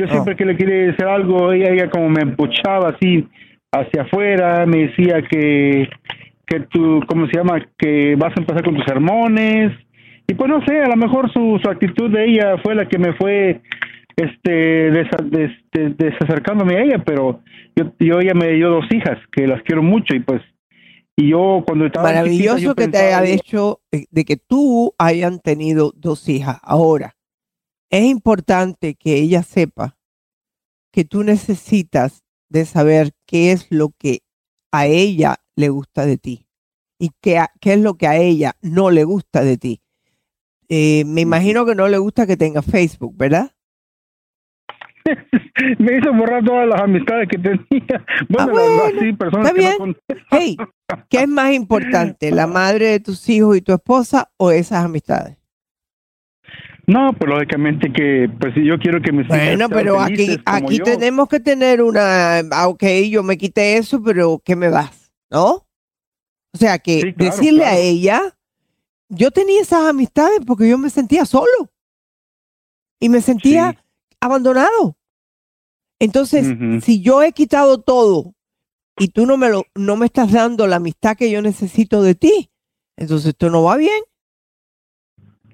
yo 0.00 0.06
siempre 0.08 0.36
que 0.36 0.44
le 0.44 0.56
quería 0.56 0.86
decir 0.92 1.04
algo, 1.04 1.52
ella, 1.52 1.70
ella 1.72 1.90
como 1.90 2.08
me 2.08 2.22
empuchaba 2.22 2.90
así 2.90 3.26
hacia 3.72 4.02
afuera, 4.02 4.64
me 4.66 4.86
decía 4.88 5.22
que, 5.30 5.88
que 6.46 6.60
tú, 6.70 7.00
¿cómo 7.06 7.26
se 7.26 7.36
llama? 7.36 7.66
Que 7.78 8.14
vas 8.16 8.32
a 8.36 8.40
empezar 8.40 8.62
con 8.64 8.74
tus 8.76 8.84
sermones. 8.84 9.72
Y 10.26 10.34
pues 10.34 10.50
no 10.50 10.64
sé, 10.66 10.78
a 10.80 10.88
lo 10.88 10.96
mejor 10.96 11.32
su, 11.32 11.58
su 11.62 11.70
actitud 11.70 12.10
de 12.10 12.24
ella 12.26 12.56
fue 12.62 12.74
la 12.74 12.86
que 12.88 12.98
me 12.98 13.12
fue 13.14 13.60
este 14.16 14.90
desa- 14.90 15.22
des- 15.24 15.58
des- 15.72 15.96
desacercándome 15.96 16.76
a 16.76 16.82
ella, 16.82 16.98
pero 17.04 17.40
yo, 17.76 17.92
yo 17.98 18.20
ella 18.20 18.34
me 18.34 18.48
dio 18.52 18.68
dos 18.70 18.84
hijas 18.90 19.18
que 19.32 19.46
las 19.46 19.62
quiero 19.62 19.82
mucho 19.82 20.14
y 20.14 20.20
pues 20.20 20.42
y 21.16 21.30
yo 21.30 21.64
cuando 21.66 21.86
estaba 21.86 22.08
chiquita, 22.08 22.22
Maravilloso 22.22 22.58
yo 22.58 22.74
que 22.76 22.88
te 22.88 22.98
haya 22.98 23.24
hecho 23.24 23.80
eh, 23.90 24.04
de 24.10 24.24
que 24.24 24.36
tú 24.36 24.92
hayan 24.98 25.40
tenido 25.40 25.92
dos 25.96 26.28
hijas. 26.28 26.58
Ahora, 26.62 27.14
es 27.90 28.04
importante 28.04 28.94
que 28.94 29.14
ella 29.16 29.42
sepa 29.42 29.96
que 30.92 31.04
tú 31.04 31.22
necesitas 31.22 32.22
de 32.48 32.64
saber 32.64 33.12
qué 33.26 33.52
es 33.52 33.66
lo 33.70 33.90
que 33.98 34.20
a 34.72 34.86
ella 34.86 35.36
le 35.56 35.68
gusta 35.70 36.06
de 36.06 36.18
ti 36.18 36.46
y 36.98 37.10
qué, 37.20 37.38
a- 37.38 37.52
qué 37.60 37.74
es 37.74 37.80
lo 37.80 37.94
que 37.94 38.06
a 38.06 38.16
ella 38.16 38.56
no 38.62 38.90
le 38.90 39.04
gusta 39.04 39.42
de 39.44 39.56
ti. 39.58 39.80
Eh, 40.68 41.04
me 41.06 41.22
imagino 41.22 41.64
que 41.64 41.74
no 41.74 41.88
le 41.88 41.96
gusta 41.98 42.26
que 42.26 42.36
tenga 42.36 42.60
Facebook, 42.62 43.14
¿verdad? 43.16 43.52
me 45.78 45.96
hizo 45.98 46.12
borrar 46.12 46.44
todas 46.44 46.68
las 46.68 46.80
amistades 46.82 47.28
que 47.28 47.38
tenía. 47.38 48.04
Bueno, 48.28 48.52
las- 48.52 48.92
las- 48.92 49.00
sí, 49.02 49.12
personas 49.14 49.50
Ah, 49.50 49.54
que 49.54 49.78
no 49.78 49.94
Hey, 50.30 50.56
¿qué 51.08 51.20
es 51.22 51.28
más 51.28 51.52
importante, 51.52 52.30
la 52.30 52.46
madre 52.46 52.86
de 52.88 53.00
tus 53.00 53.26
hijos 53.30 53.56
y 53.56 53.62
tu 53.62 53.72
esposa 53.72 54.30
o 54.36 54.50
esas 54.50 54.84
amistades? 54.84 55.37
No, 56.88 57.12
pues 57.12 57.30
lógicamente 57.30 57.92
que, 57.92 58.30
pues 58.40 58.54
si 58.54 58.64
yo 58.64 58.78
quiero 58.78 59.02
que 59.02 59.14
hijas 59.14 59.28
Bueno, 59.28 59.68
pero 59.68 60.00
aquí, 60.00 60.38
aquí 60.46 60.78
yo. 60.78 60.84
tenemos 60.84 61.28
que 61.28 61.38
tener 61.38 61.82
una, 61.82 62.38
ah, 62.38 62.66
ok, 62.68 62.82
yo 63.10 63.22
me 63.22 63.36
quité 63.36 63.76
eso, 63.76 64.02
pero 64.02 64.40
¿qué 64.42 64.56
me 64.56 64.70
vas? 64.70 65.12
¿No? 65.30 65.66
O 66.54 66.58
sea, 66.58 66.78
que 66.78 67.02
Sí, 67.02 67.12
claro, 67.12 67.36
decirle 67.36 67.66
a 67.66 67.76
ella, 67.76 68.34
yo 69.10 69.30
tenía 69.30 69.60
esas 69.60 69.82
amistades 69.82 70.40
porque 70.46 70.66
yo 70.66 70.78
me 70.78 70.88
sentía 70.88 71.26
solo 71.26 71.70
y 72.98 73.10
me 73.10 73.20
sentía 73.20 73.76
abandonado. 74.18 74.96
Entonces, 75.98 76.46
si 76.82 77.02
yo 77.02 77.22
he 77.22 77.32
quitado 77.32 77.82
todo 77.82 78.34
y 78.98 79.08
tú 79.08 79.26
no 79.26 79.36
me 79.36 79.50
lo, 79.50 79.66
no 79.74 79.96
me 79.96 80.06
estás 80.06 80.32
dando 80.32 80.66
la 80.66 80.76
amistad 80.76 81.18
que 81.18 81.30
yo 81.30 81.42
necesito 81.42 82.02
de 82.02 82.14
ti, 82.14 82.50
entonces 82.96 83.28
esto 83.28 83.50
no 83.50 83.62
va 83.62 83.76
bien. 83.76 84.00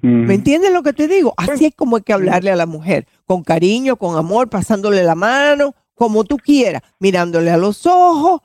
¿Me 0.07 0.35
entiendes 0.35 0.71
lo 0.73 0.83
que 0.83 0.93
te 0.93 1.09
digo? 1.09 1.33
Así 1.37 1.65
es 1.65 1.75
como 1.75 1.97
hay 1.97 2.03
que 2.03 2.13
hablarle 2.13 2.51
a 2.51 2.57
la 2.57 2.67
mujer, 2.67 3.07
con 3.25 3.43
cariño, 3.43 3.97
con 3.97 4.17
amor, 4.19 4.51
pasándole 4.51 5.03
la 5.03 5.15
mano, 5.15 5.75
como 5.95 6.25
tú 6.25 6.37
quieras, 6.37 6.83
mirándole 6.99 7.51
a 7.51 7.57
los 7.57 7.87
ojos, 7.87 8.41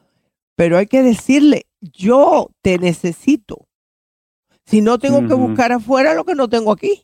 pero 0.56 0.78
hay 0.78 0.88
que 0.88 1.02
decirle, 1.04 1.66
yo 1.82 2.50
te 2.62 2.78
necesito. 2.78 3.68
Si 4.66 4.82
no 4.82 5.00
tengo 5.00 5.28
que 5.28 5.34
buscar 5.34 5.72
afuera 5.74 6.14
lo 6.14 6.24
que 6.24 6.36
no 6.36 6.48
tengo 6.48 6.72
aquí. 6.72 7.04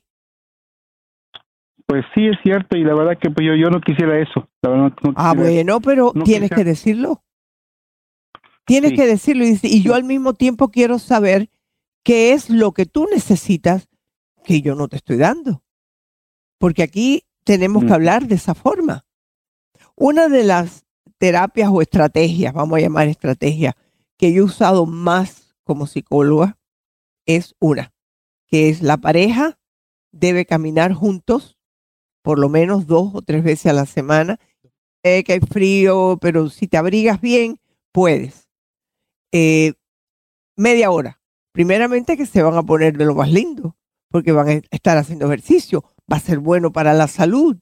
Pues 1.87 2.03
sí, 2.15 2.25
es 2.27 2.37
cierto, 2.43 2.77
y 2.77 2.83
la 2.83 2.95
verdad 2.95 3.17
que 3.21 3.29
pues 3.29 3.45
yo, 3.45 3.55
yo 3.55 3.69
no 3.69 3.79
quisiera 3.81 4.19
eso. 4.19 4.47
La 4.61 4.69
verdad, 4.69 4.93
no 5.03 5.13
Ah, 5.15 5.33
bueno, 5.35 5.81
pero 5.81 6.11
no 6.15 6.23
tienes 6.23 6.49
quisiera- 6.49 6.55
que 6.55 6.63
decirlo. 6.63 7.23
Tienes 8.65 8.91
Sí. 8.91 8.95
que 8.97 9.05
decirlo 9.05 9.43
y, 9.45 9.59
y 9.61 9.83
yo 9.83 9.93
al 9.93 10.03
mismo 10.03 10.33
tiempo 10.33 10.69
quiero 10.69 10.97
saber 10.97 11.49
qué 12.03 12.33
es 12.33 12.49
lo 12.49 12.71
que 12.71 12.85
tú 12.85 13.07
necesitas 13.11 13.87
que 14.45 14.61
yo 14.61 14.75
no 14.75 14.87
te 14.87 14.97
estoy 14.97 15.17
dando. 15.17 15.63
Porque 16.57 16.83
aquí 16.83 17.23
tenemos 17.43 17.83
que 17.83 17.93
hablar 17.93 18.27
de 18.27 18.35
esa 18.35 18.55
forma. 18.55 19.05
Una 19.95 20.27
de 20.29 20.43
las 20.43 20.85
terapias 21.17 21.69
o 21.71 21.81
estrategias, 21.81 22.53
vamos 22.53 22.77
a 22.77 22.81
llamar 22.81 23.07
estrategias, 23.07 23.75
que 24.17 24.33
yo 24.33 24.43
he 24.43 24.45
usado 24.45 24.85
más 24.85 25.55
como 25.63 25.87
psicóloga 25.87 26.57
es 27.25 27.55
una, 27.59 27.93
que 28.47 28.69
es 28.69 28.81
la 28.81 28.97
pareja 28.97 29.57
debe 30.11 30.45
caminar 30.45 30.93
juntos 30.93 31.57
por 32.21 32.39
lo 32.39 32.49
menos 32.49 32.87
dos 32.87 33.11
o 33.13 33.21
tres 33.21 33.43
veces 33.43 33.67
a 33.67 33.73
la 33.73 33.85
semana. 33.85 34.39
Sé 35.03 35.23
que 35.23 35.33
hay 35.33 35.39
frío, 35.41 36.17
pero 36.19 36.49
si 36.49 36.67
te 36.67 36.77
abrigas 36.77 37.21
bien, 37.21 37.59
puedes. 37.91 38.49
Eh, 39.31 39.73
media 40.57 40.89
hora. 40.89 41.21
Primeramente 41.51 42.17
que 42.17 42.25
se 42.25 42.41
van 42.41 42.55
a 42.55 42.63
poner 42.63 42.97
de 42.97 43.05
lo 43.05 43.13
más 43.13 43.31
lindo, 43.31 43.77
porque 44.15 44.31
van 44.31 44.47
a 44.47 44.61
estar 44.71 44.97
haciendo 44.97 45.25
ejercicio. 45.25 45.83
Va 46.09 46.15
a 46.15 46.21
ser 46.21 46.39
bueno 46.39 46.71
para 46.71 46.93
la 46.93 47.09
salud, 47.09 47.57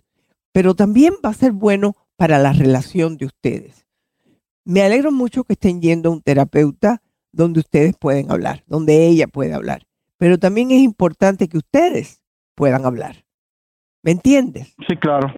pero 0.51 0.75
también 0.75 1.15
va 1.25 1.29
a 1.29 1.33
ser 1.33 1.51
bueno 1.51 1.95
para 2.15 2.37
la 2.37 2.53
relación 2.53 3.17
de 3.17 3.25
ustedes. 3.25 3.87
Me 4.63 4.83
alegro 4.83 5.11
mucho 5.11 5.45
que 5.45 5.53
estén 5.53 5.81
yendo 5.81 6.09
a 6.09 6.11
un 6.11 6.21
terapeuta 6.21 7.01
donde 7.31 7.59
ustedes 7.59 7.95
pueden 7.97 8.29
hablar, 8.29 8.63
donde 8.67 9.07
ella 9.07 9.25
puede 9.25 9.55
hablar. 9.55 9.87
Pero 10.19 10.37
también 10.37 10.69
es 10.69 10.83
importante 10.83 11.47
que 11.47 11.57
ustedes 11.57 12.21
puedan 12.53 12.85
hablar. 12.85 13.25
¿Me 14.03 14.11
entiendes? 14.11 14.75
Sí, 14.87 14.95
claro. 14.95 15.33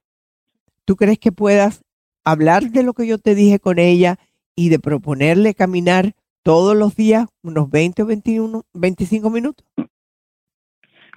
¿Tú 0.83 0.97
crees 0.97 1.17
que 1.17 1.31
puedas 1.31 1.81
hablar 2.25 2.71
de 2.71 2.83
lo 2.83 2.91
que 2.91 3.07
yo 3.07 3.19
te 3.19 3.35
dije 3.35 3.61
con 3.61 3.79
ella 3.79 4.19
y 4.53 4.67
de 4.67 4.79
proponerle 4.79 5.53
caminar 5.53 6.13
todos 6.43 6.75
los 6.75 6.93
días 6.97 7.25
unos 7.41 7.69
20 7.69 8.03
o 8.03 8.05
21, 8.05 8.65
25 8.73 9.29
minutos? 9.29 9.65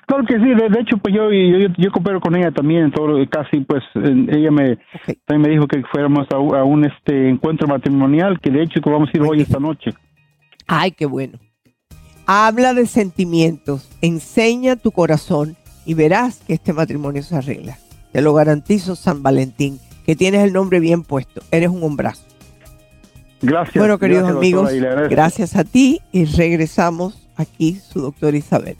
Claro 0.09 0.25
que 0.25 0.35
sí, 0.39 0.45
de, 0.55 0.69
de 0.71 0.81
hecho, 0.81 0.97
pues 0.97 1.15
yo, 1.15 1.31
yo, 1.31 1.59
yo, 1.59 1.69
yo 1.77 1.93
coopero 1.93 2.19
con 2.21 2.35
ella 2.35 2.51
también, 2.51 2.91
todo, 2.91 3.07
lo- 3.09 3.29
casi, 3.31 3.61
pues 3.61 3.83
en- 3.95 4.29
ella 4.35 4.51
me, 4.51 4.79
también 5.27 5.43
me 5.43 5.49
dijo 5.51 5.67
que 5.69 5.83
fuéramos 5.93 6.27
a, 6.33 6.39
un- 6.39 6.55
a 6.57 6.65
un 6.65 6.85
este 6.87 7.29
encuentro 7.29 7.69
matrimonial, 7.69 8.41
que 8.41 8.51
de 8.51 8.63
hecho 8.63 8.81
que 8.81 8.89
vamos 8.91 9.11
a 9.13 9.17
ir 9.17 9.23
hoy 9.23 9.43
esta 9.43 9.61
noche. 9.61 9.91
Ay, 10.67 10.93
qué 10.93 11.05
bueno. 11.07 11.39
Habla 12.27 12.73
de 12.75 12.87
sentimientos, 12.87 13.91
enseña 14.03 14.77
tu 14.77 14.93
corazón 14.93 15.57
y 15.85 15.93
verás 15.95 16.43
que 16.47 16.55
este 16.55 16.73
matrimonio 16.73 17.23
se 17.23 17.37
arregla. 17.37 17.77
Te 18.13 18.23
lo 18.23 18.33
garantizo, 18.35 18.97
San 18.97 19.23
Valentín, 19.23 19.79
que 20.07 20.17
tienes 20.17 20.43
el 20.43 20.55
nombre 20.55 20.81
bien 20.81 21.03
puesto. 21.03 21.43
Eres 21.51 21.69
un 21.69 21.83
hombrazo. 21.83 22.25
Gracias. 23.43 23.77
Bueno, 23.77 23.99
queridos 23.99 24.23
gracias, 24.25 24.39
amigos, 24.39 24.73
gracias 25.11 25.55
a 25.57 25.65
ti 25.65 26.01
y 26.13 26.25
regresamos 26.25 27.29
aquí, 27.37 27.75
su 27.77 28.01
doctora 28.01 28.37
Isabel. 28.37 28.77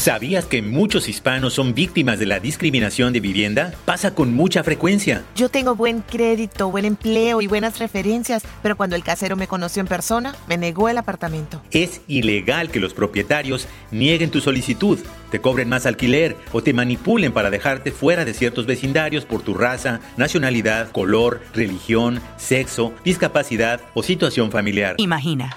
¿Sabías 0.00 0.46
que 0.46 0.62
muchos 0.62 1.10
hispanos 1.10 1.52
son 1.52 1.74
víctimas 1.74 2.18
de 2.18 2.24
la 2.24 2.40
discriminación 2.40 3.12
de 3.12 3.20
vivienda? 3.20 3.74
Pasa 3.84 4.14
con 4.14 4.32
mucha 4.32 4.64
frecuencia. 4.64 5.24
Yo 5.36 5.50
tengo 5.50 5.76
buen 5.76 6.00
crédito, 6.00 6.70
buen 6.70 6.86
empleo 6.86 7.42
y 7.42 7.46
buenas 7.46 7.78
referencias, 7.78 8.42
pero 8.62 8.78
cuando 8.78 8.96
el 8.96 9.04
casero 9.04 9.36
me 9.36 9.46
conoció 9.46 9.80
en 9.80 9.88
persona, 9.88 10.34
me 10.48 10.56
negó 10.56 10.88
el 10.88 10.96
apartamento. 10.96 11.60
Es 11.70 12.00
ilegal 12.08 12.70
que 12.70 12.80
los 12.80 12.94
propietarios 12.94 13.68
nieguen 13.90 14.30
tu 14.30 14.40
solicitud, 14.40 14.98
te 15.30 15.42
cobren 15.42 15.68
más 15.68 15.84
alquiler 15.84 16.34
o 16.52 16.62
te 16.62 16.72
manipulen 16.72 17.32
para 17.32 17.50
dejarte 17.50 17.92
fuera 17.92 18.24
de 18.24 18.32
ciertos 18.32 18.64
vecindarios 18.64 19.26
por 19.26 19.42
tu 19.42 19.52
raza, 19.52 20.00
nacionalidad, 20.16 20.92
color, 20.92 21.42
religión, 21.52 22.22
sexo, 22.38 22.94
discapacidad 23.04 23.82
o 23.92 24.02
situación 24.02 24.50
familiar. 24.50 24.94
Imagina. 24.96 25.54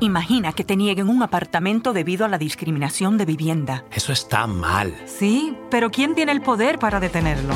Imagina 0.00 0.52
que 0.52 0.62
te 0.62 0.76
nieguen 0.76 1.08
un 1.08 1.24
apartamento 1.24 1.92
debido 1.92 2.24
a 2.24 2.28
la 2.28 2.38
discriminación 2.38 3.18
de 3.18 3.24
vivienda. 3.24 3.84
Eso 3.90 4.12
está 4.12 4.46
mal. 4.46 4.94
Sí, 5.06 5.56
pero 5.70 5.90
¿quién 5.90 6.14
tiene 6.14 6.30
el 6.30 6.40
poder 6.40 6.78
para 6.78 7.00
detenerlo? 7.00 7.54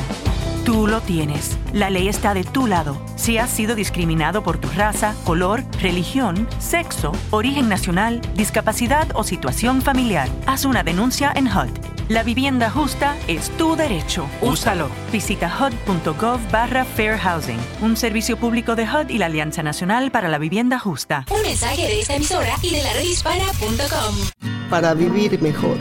Tú 0.64 0.86
lo 0.86 1.00
tienes. 1.00 1.58
La 1.72 1.90
ley 1.90 2.06
está 2.06 2.34
de 2.34 2.44
tu 2.44 2.68
lado. 2.68 2.96
Si 3.16 3.36
has 3.36 3.50
sido 3.50 3.74
discriminado 3.74 4.44
por 4.44 4.58
tu 4.58 4.68
raza, 4.68 5.16
color, 5.24 5.64
religión, 5.80 6.48
sexo, 6.60 7.10
origen 7.30 7.68
nacional, 7.68 8.20
discapacidad 8.36 9.08
o 9.14 9.24
situación 9.24 9.82
familiar, 9.82 10.28
haz 10.46 10.64
una 10.64 10.84
denuncia 10.84 11.32
en 11.34 11.48
HUD. 11.48 11.70
La 12.08 12.22
vivienda 12.22 12.70
justa 12.70 13.16
es 13.26 13.50
tu 13.56 13.74
derecho. 13.74 14.28
Úsalo. 14.40 14.88
Visita 15.10 15.52
hud.gov 15.52 16.38
barra 16.52 16.84
Fair 16.84 17.18
Housing, 17.18 17.58
un 17.80 17.96
servicio 17.96 18.36
público 18.36 18.76
de 18.76 18.84
HUD 18.84 19.08
y 19.08 19.18
la 19.18 19.26
Alianza 19.26 19.64
Nacional 19.64 20.12
para 20.12 20.28
la 20.28 20.38
Vivienda 20.38 20.78
Justa. 20.78 21.26
Un 21.30 21.42
mensaje 21.42 21.82
de 21.82 22.00
esta 22.00 22.14
emisora 22.14 22.54
y 22.62 22.70
de 22.70 22.82
la 22.84 22.92
redhispana.com. 22.92 24.14
Para 24.70 24.94
vivir 24.94 25.42
mejor. 25.42 25.76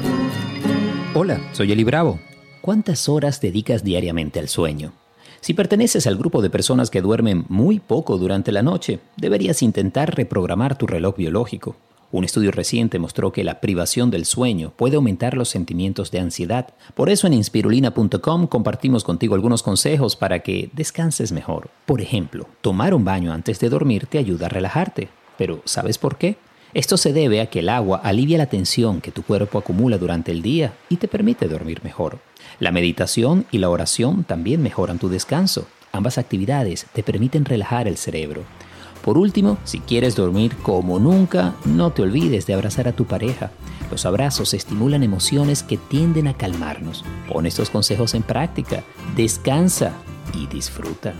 Hola, 1.14 1.40
soy 1.52 1.72
Eli 1.72 1.84
Bravo. 1.84 2.20
¿Cuántas 2.62 3.10
horas 3.10 3.42
dedicas 3.42 3.84
diariamente 3.84 4.40
al 4.40 4.48
sueño? 4.48 4.94
Si 5.40 5.56
perteneces 5.56 6.06
al 6.06 6.16
grupo 6.16 6.44
de 6.44 6.52
personas 6.52 6.92
que 6.92 7.02
duermen 7.02 7.46
muy 7.50 7.80
poco 7.80 8.20
durante 8.20 8.52
la 8.52 8.62
noche, 8.62 9.00
deberías 9.18 9.64
intentar 9.64 10.16
reprogramar 10.16 10.78
tu 10.78 10.86
reloj 10.86 11.18
biológico. 11.18 11.76
Un 12.12 12.24
estudio 12.24 12.52
reciente 12.52 13.00
mostró 13.00 13.32
que 13.32 13.44
la 13.44 13.62
privación 13.62 14.12
del 14.12 14.26
sueño 14.26 14.74
puede 14.76 14.98
aumentar 14.98 15.36
los 15.36 15.50
sentimientos 15.50 16.12
de 16.12 16.20
ansiedad. 16.20 16.76
Por 16.94 17.10
eso 17.10 17.26
en 17.26 17.34
inspirulina.com 17.34 18.46
compartimos 18.46 19.04
contigo 19.04 19.34
algunos 19.34 19.64
consejos 19.64 20.16
para 20.16 20.42
que 20.42 20.70
descanses 20.74 21.32
mejor. 21.32 21.72
Por 21.88 22.00
ejemplo, 22.00 22.48
tomar 22.62 22.94
un 22.94 23.04
baño 23.04 23.34
antes 23.34 23.60
de 23.60 23.70
dormir 23.70 24.06
te 24.06 24.20
ayuda 24.20 24.46
a 24.46 24.50
relajarte. 24.50 25.10
Pero 25.36 25.64
¿sabes 25.66 25.98
por 25.98 26.16
qué? 26.18 26.36
Esto 26.76 26.98
se 26.98 27.12
debe 27.12 27.42
a 27.42 27.48
que 27.48 27.60
el 27.60 27.70
agua 27.70 28.00
alivia 28.04 28.38
la 28.38 28.46
tensión 28.46 29.02
que 29.02 29.12
tu 29.12 29.24
cuerpo 29.24 29.58
acumula 29.58 29.98
durante 29.98 30.32
el 30.32 30.44
día 30.44 30.74
y 30.90 30.98
te 30.98 31.08
permite 31.08 31.48
dormir 31.48 31.82
mejor. 31.84 32.20
La 32.60 32.72
meditación 32.72 33.46
y 33.52 33.58
la 33.58 33.70
oración 33.70 34.24
también 34.24 34.62
mejoran 34.62 35.00
tu 35.00 35.10
descanso. 35.10 35.68
Ambas 35.92 36.18
actividades 36.18 36.86
te 36.94 37.04
permiten 37.04 37.46
relajar 37.46 37.88
el 37.88 37.98
cerebro. 37.98 38.44
Por 39.04 39.18
último, 39.18 39.58
si 39.64 39.80
quieres 39.80 40.16
dormir 40.16 40.56
como 40.58 41.00
nunca, 41.00 41.56
no 41.66 41.92
te 41.92 42.04
olvides 42.04 42.46
de 42.46 42.54
abrazar 42.54 42.88
a 42.88 42.94
tu 42.94 43.06
pareja. 43.06 43.52
Los 43.90 44.06
abrazos 44.06 44.54
estimulan 44.54 45.04
emociones 45.04 45.64
que 45.64 45.78
tienden 45.78 46.28
a 46.28 46.36
calmarnos. 46.36 47.04
Pon 47.28 47.46
estos 47.46 47.70
consejos 47.70 48.14
en 48.14 48.24
práctica, 48.24 48.84
descansa 49.16 49.94
y 50.34 50.48
disfruta. 50.48 51.14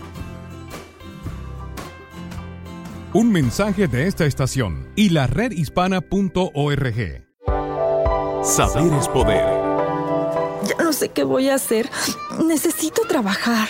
Un 3.14 3.30
mensaje 3.30 3.88
de 3.88 4.06
esta 4.06 4.24
estación 4.24 4.88
y 4.96 5.10
la 5.10 5.26
redhispana.org. 5.26 7.26
Saber 8.42 8.92
es 8.94 9.08
poder. 9.08 9.61
Ya 10.66 10.82
no 10.82 10.92
sé 10.92 11.10
qué 11.10 11.24
voy 11.24 11.48
a 11.48 11.54
hacer. 11.54 11.90
Necesito 12.44 13.02
trabajar. 13.02 13.68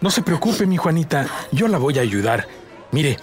No 0.00 0.10
se 0.10 0.22
preocupe, 0.22 0.66
mi 0.66 0.76
Juanita. 0.76 1.26
Yo 1.52 1.68
la 1.68 1.78
voy 1.78 1.98
a 1.98 2.02
ayudar. 2.02 2.46
Mire, 2.92 3.18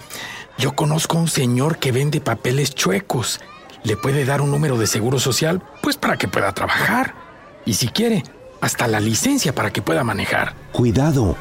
yo 0.58 0.74
conozco 0.74 1.16
a 1.16 1.20
un 1.20 1.28
señor 1.28 1.78
que 1.78 1.92
vende 1.92 2.20
papeles 2.20 2.74
chuecos. 2.74 3.40
Le 3.84 3.96
puede 3.96 4.24
dar 4.24 4.40
un 4.40 4.50
número 4.50 4.78
de 4.78 4.86
seguro 4.86 5.18
social, 5.18 5.62
pues 5.80 5.96
para 5.96 6.16
que 6.16 6.28
pueda 6.28 6.52
trabajar. 6.52 7.14
Y 7.64 7.74
si 7.74 7.88
quiere, 7.88 8.22
hasta 8.60 8.86
la 8.86 9.00
licencia 9.00 9.54
para 9.54 9.72
que 9.72 9.82
pueda 9.82 10.04
manejar. 10.04 10.54
Cuidado. 10.72 11.36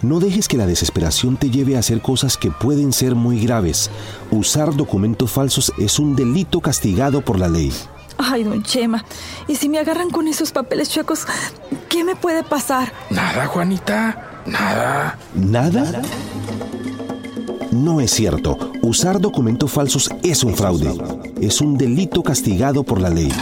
No 0.00 0.18
dejes 0.18 0.48
que 0.48 0.56
la 0.56 0.66
desesperación 0.66 1.36
te 1.36 1.48
lleve 1.48 1.76
a 1.76 1.78
hacer 1.78 2.00
cosas 2.00 2.36
que 2.36 2.50
pueden 2.50 2.92
ser 2.92 3.14
muy 3.14 3.38
graves. 3.38 3.90
Usar 4.30 4.74
documentos 4.74 5.30
falsos 5.30 5.72
es 5.78 5.98
un 5.98 6.16
delito 6.16 6.60
castigado 6.60 7.20
por 7.22 7.38
la 7.38 7.48
ley. 7.48 7.72
Ay, 8.18 8.44
don 8.44 8.62
Chema, 8.62 9.04
¿y 9.48 9.56
si 9.56 9.68
me 9.68 9.78
agarran 9.78 10.10
con 10.10 10.28
esos 10.28 10.52
papeles 10.52 10.90
chuecos, 10.90 11.26
qué 11.88 12.04
me 12.04 12.16
puede 12.16 12.42
pasar? 12.42 12.92
Nada, 13.10 13.46
Juanita. 13.46 14.42
Nada. 14.46 15.18
¿Nada? 15.34 16.02
No 17.70 18.00
es 18.00 18.10
cierto. 18.10 18.72
Usar 18.82 19.20
documentos 19.20 19.70
falsos 19.70 20.10
es 20.22 20.44
un 20.44 20.54
fraude. 20.54 20.92
Es 21.40 21.60
un 21.60 21.78
delito 21.78 22.22
castigado 22.22 22.82
por 22.84 23.00
la 23.00 23.08
ley. 23.08 23.32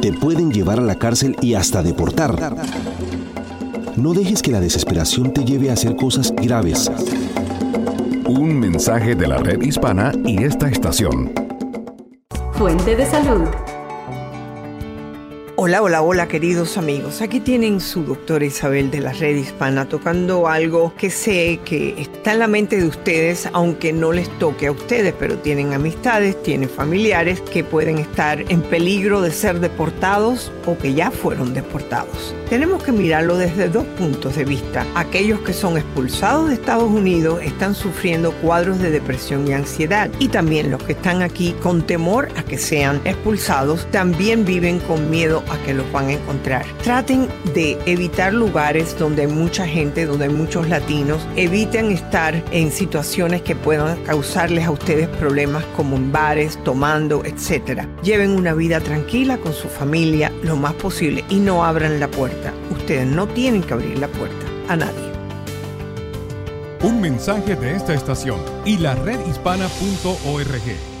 Te 0.00 0.12
pueden 0.12 0.50
llevar 0.50 0.78
a 0.78 0.82
la 0.82 0.96
cárcel 0.96 1.36
y 1.40 1.54
hasta 1.54 1.82
deportar. 1.82 2.56
No 3.96 4.14
dejes 4.14 4.42
que 4.42 4.52
la 4.52 4.60
desesperación 4.60 5.32
te 5.32 5.44
lleve 5.44 5.70
a 5.70 5.74
hacer 5.74 5.96
cosas 5.96 6.32
graves. 6.32 6.90
Un 8.26 8.58
mensaje 8.58 9.14
de 9.14 9.26
la 9.26 9.38
red 9.38 9.60
hispana 9.62 10.12
y 10.24 10.42
esta 10.44 10.68
estación. 10.68 11.47
Fuente 12.58 12.96
de 12.96 13.06
salud. 13.06 13.67
Hola, 15.68 15.82
hola, 15.82 16.00
hola 16.00 16.28
queridos 16.28 16.78
amigos. 16.78 17.20
Aquí 17.20 17.40
tienen 17.40 17.82
su 17.82 18.02
doctora 18.02 18.46
Isabel 18.46 18.90
de 18.90 19.00
la 19.00 19.12
Red 19.12 19.36
Hispana 19.36 19.86
tocando 19.86 20.48
algo 20.48 20.94
que 20.96 21.10
sé 21.10 21.60
que 21.62 21.94
está 22.00 22.32
en 22.32 22.38
la 22.38 22.46
mente 22.46 22.78
de 22.78 22.86
ustedes, 22.86 23.46
aunque 23.52 23.92
no 23.92 24.12
les 24.12 24.30
toque 24.38 24.68
a 24.68 24.72
ustedes, 24.72 25.12
pero 25.18 25.36
tienen 25.36 25.74
amistades, 25.74 26.42
tienen 26.42 26.70
familiares 26.70 27.42
que 27.42 27.64
pueden 27.64 27.98
estar 27.98 28.50
en 28.50 28.62
peligro 28.62 29.20
de 29.20 29.30
ser 29.30 29.60
deportados 29.60 30.50
o 30.64 30.78
que 30.78 30.94
ya 30.94 31.10
fueron 31.10 31.52
deportados. 31.52 32.34
Tenemos 32.48 32.82
que 32.82 32.92
mirarlo 32.92 33.36
desde 33.36 33.68
dos 33.68 33.84
puntos 33.98 34.36
de 34.36 34.46
vista. 34.46 34.86
Aquellos 34.94 35.40
que 35.40 35.52
son 35.52 35.76
expulsados 35.76 36.48
de 36.48 36.54
Estados 36.54 36.90
Unidos 36.90 37.42
están 37.42 37.74
sufriendo 37.74 38.32
cuadros 38.40 38.78
de 38.78 38.90
depresión 38.90 39.46
y 39.46 39.52
ansiedad 39.52 40.08
y 40.18 40.28
también 40.28 40.70
los 40.70 40.82
que 40.82 40.92
están 40.92 41.20
aquí 41.20 41.54
con 41.62 41.82
temor 41.82 42.30
a 42.36 42.42
que 42.42 42.56
sean 42.56 43.02
expulsados 43.04 43.86
también 43.90 44.46
viven 44.46 44.78
con 44.78 45.10
miedo 45.10 45.44
a 45.50 45.57
que 45.64 45.74
los 45.74 45.90
van 45.92 46.08
a 46.08 46.12
encontrar. 46.12 46.64
Traten 46.82 47.28
de 47.54 47.78
evitar 47.86 48.32
lugares 48.32 48.96
donde 48.98 49.22
hay 49.22 49.28
mucha 49.28 49.66
gente, 49.66 50.06
donde 50.06 50.26
hay 50.26 50.30
muchos 50.30 50.68
latinos. 50.68 51.26
Eviten 51.36 51.92
estar 51.92 52.42
en 52.50 52.72
situaciones 52.72 53.42
que 53.42 53.56
puedan 53.56 54.02
causarles 54.04 54.66
a 54.66 54.70
ustedes 54.70 55.08
problemas 55.08 55.64
como 55.76 55.96
en 55.96 56.12
bares, 56.12 56.62
tomando, 56.64 57.22
etc. 57.24 57.82
Lleven 58.02 58.30
una 58.30 58.54
vida 58.54 58.80
tranquila 58.80 59.38
con 59.38 59.52
su 59.52 59.68
familia 59.68 60.32
lo 60.42 60.56
más 60.56 60.74
posible 60.74 61.24
y 61.28 61.36
no 61.36 61.64
abran 61.64 62.00
la 62.00 62.08
puerta. 62.08 62.52
Ustedes 62.70 63.06
no 63.06 63.26
tienen 63.28 63.62
que 63.62 63.74
abrir 63.74 63.98
la 63.98 64.08
puerta 64.08 64.46
a 64.68 64.76
nadie. 64.76 65.08
Un 66.82 67.00
mensaje 67.00 67.56
de 67.56 67.74
esta 67.74 67.92
estación 67.92 68.40
y 68.64 68.78
la 68.78 68.94
redhispana.org. 68.94 70.97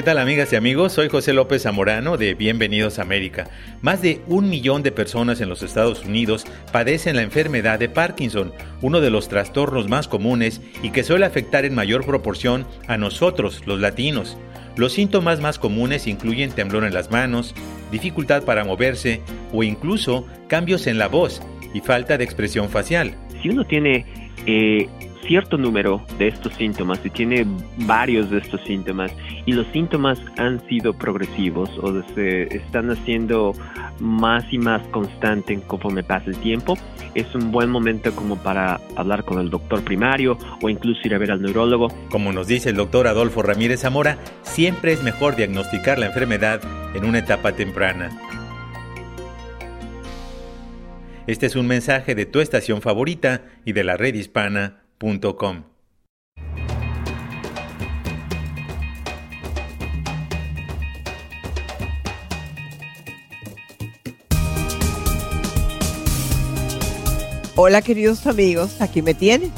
¿Qué 0.00 0.04
tal 0.04 0.16
amigas 0.16 0.50
y 0.50 0.56
amigos? 0.56 0.94
Soy 0.94 1.10
José 1.10 1.34
López 1.34 1.64
Zamorano 1.64 2.16
de 2.16 2.32
Bienvenidos 2.32 2.98
a 2.98 3.02
América. 3.02 3.50
Más 3.82 4.00
de 4.00 4.22
un 4.28 4.48
millón 4.48 4.82
de 4.82 4.92
personas 4.92 5.42
en 5.42 5.50
los 5.50 5.62
Estados 5.62 6.06
Unidos 6.06 6.46
padecen 6.72 7.16
la 7.16 7.22
enfermedad 7.22 7.78
de 7.78 7.90
Parkinson, 7.90 8.54
uno 8.80 9.02
de 9.02 9.10
los 9.10 9.28
trastornos 9.28 9.90
más 9.90 10.08
comunes 10.08 10.62
y 10.82 10.88
que 10.88 11.02
suele 11.02 11.26
afectar 11.26 11.66
en 11.66 11.74
mayor 11.74 12.06
proporción 12.06 12.66
a 12.88 12.96
nosotros, 12.96 13.60
los 13.66 13.78
latinos. 13.78 14.38
Los 14.74 14.94
síntomas 14.94 15.38
más 15.42 15.58
comunes 15.58 16.06
incluyen 16.06 16.52
temblor 16.52 16.84
en 16.84 16.94
las 16.94 17.10
manos, 17.10 17.54
dificultad 17.92 18.44
para 18.44 18.64
moverse 18.64 19.20
o 19.52 19.62
incluso 19.64 20.26
cambios 20.48 20.86
en 20.86 20.96
la 20.96 21.08
voz 21.08 21.42
y 21.74 21.80
falta 21.82 22.16
de 22.16 22.24
expresión 22.24 22.70
facial. 22.70 23.14
Si 23.42 23.50
uno 23.50 23.66
tiene 23.66 24.06
eh, 24.46 24.88
cierto 25.26 25.56
número 25.56 26.02
de 26.18 26.28
estos 26.28 26.52
síntomas 26.54 27.00
y 27.04 27.10
tiene 27.10 27.46
varios 27.78 28.30
de 28.30 28.38
estos 28.38 28.60
síntomas 28.62 29.12
y 29.46 29.52
los 29.52 29.66
síntomas 29.68 30.18
han 30.38 30.66
sido 30.68 30.92
progresivos 30.92 31.70
o 31.78 32.02
se 32.14 32.54
están 32.54 32.90
haciendo 32.90 33.54
más 33.98 34.44
y 34.52 34.58
más 34.58 34.82
constantes 34.88 35.60
conforme 35.66 36.02
pasa 36.02 36.30
el 36.30 36.36
tiempo, 36.36 36.76
es 37.14 37.34
un 37.34 37.52
buen 37.52 37.70
momento 37.70 38.14
como 38.14 38.36
para 38.36 38.80
hablar 38.96 39.24
con 39.24 39.38
el 39.38 39.50
doctor 39.50 39.82
primario 39.84 40.38
o 40.62 40.68
incluso 40.68 41.00
ir 41.04 41.14
a 41.14 41.18
ver 41.18 41.30
al 41.30 41.42
neurólogo. 41.42 41.88
Como 42.10 42.32
nos 42.32 42.46
dice 42.46 42.70
el 42.70 42.76
doctor 42.76 43.06
Adolfo 43.06 43.42
Ramírez 43.42 43.80
Zamora, 43.80 44.18
siempre 44.42 44.92
es 44.92 45.02
mejor 45.02 45.36
diagnosticar 45.36 45.98
la 45.98 46.06
enfermedad 46.06 46.60
en 46.94 47.04
una 47.04 47.18
etapa 47.18 47.52
temprana. 47.52 48.10
Este 51.26 51.46
es 51.46 51.54
un 51.54 51.66
mensaje 51.66 52.14
de 52.14 52.26
tu 52.26 52.40
estación 52.40 52.80
favorita 52.80 53.42
y 53.64 53.72
de 53.72 53.84
la 53.84 53.96
red 53.96 54.14
Hola 67.56 67.80
queridos 67.80 68.26
amigos, 68.26 68.82
aquí 68.82 69.00
me 69.00 69.14
tienen 69.14 69.50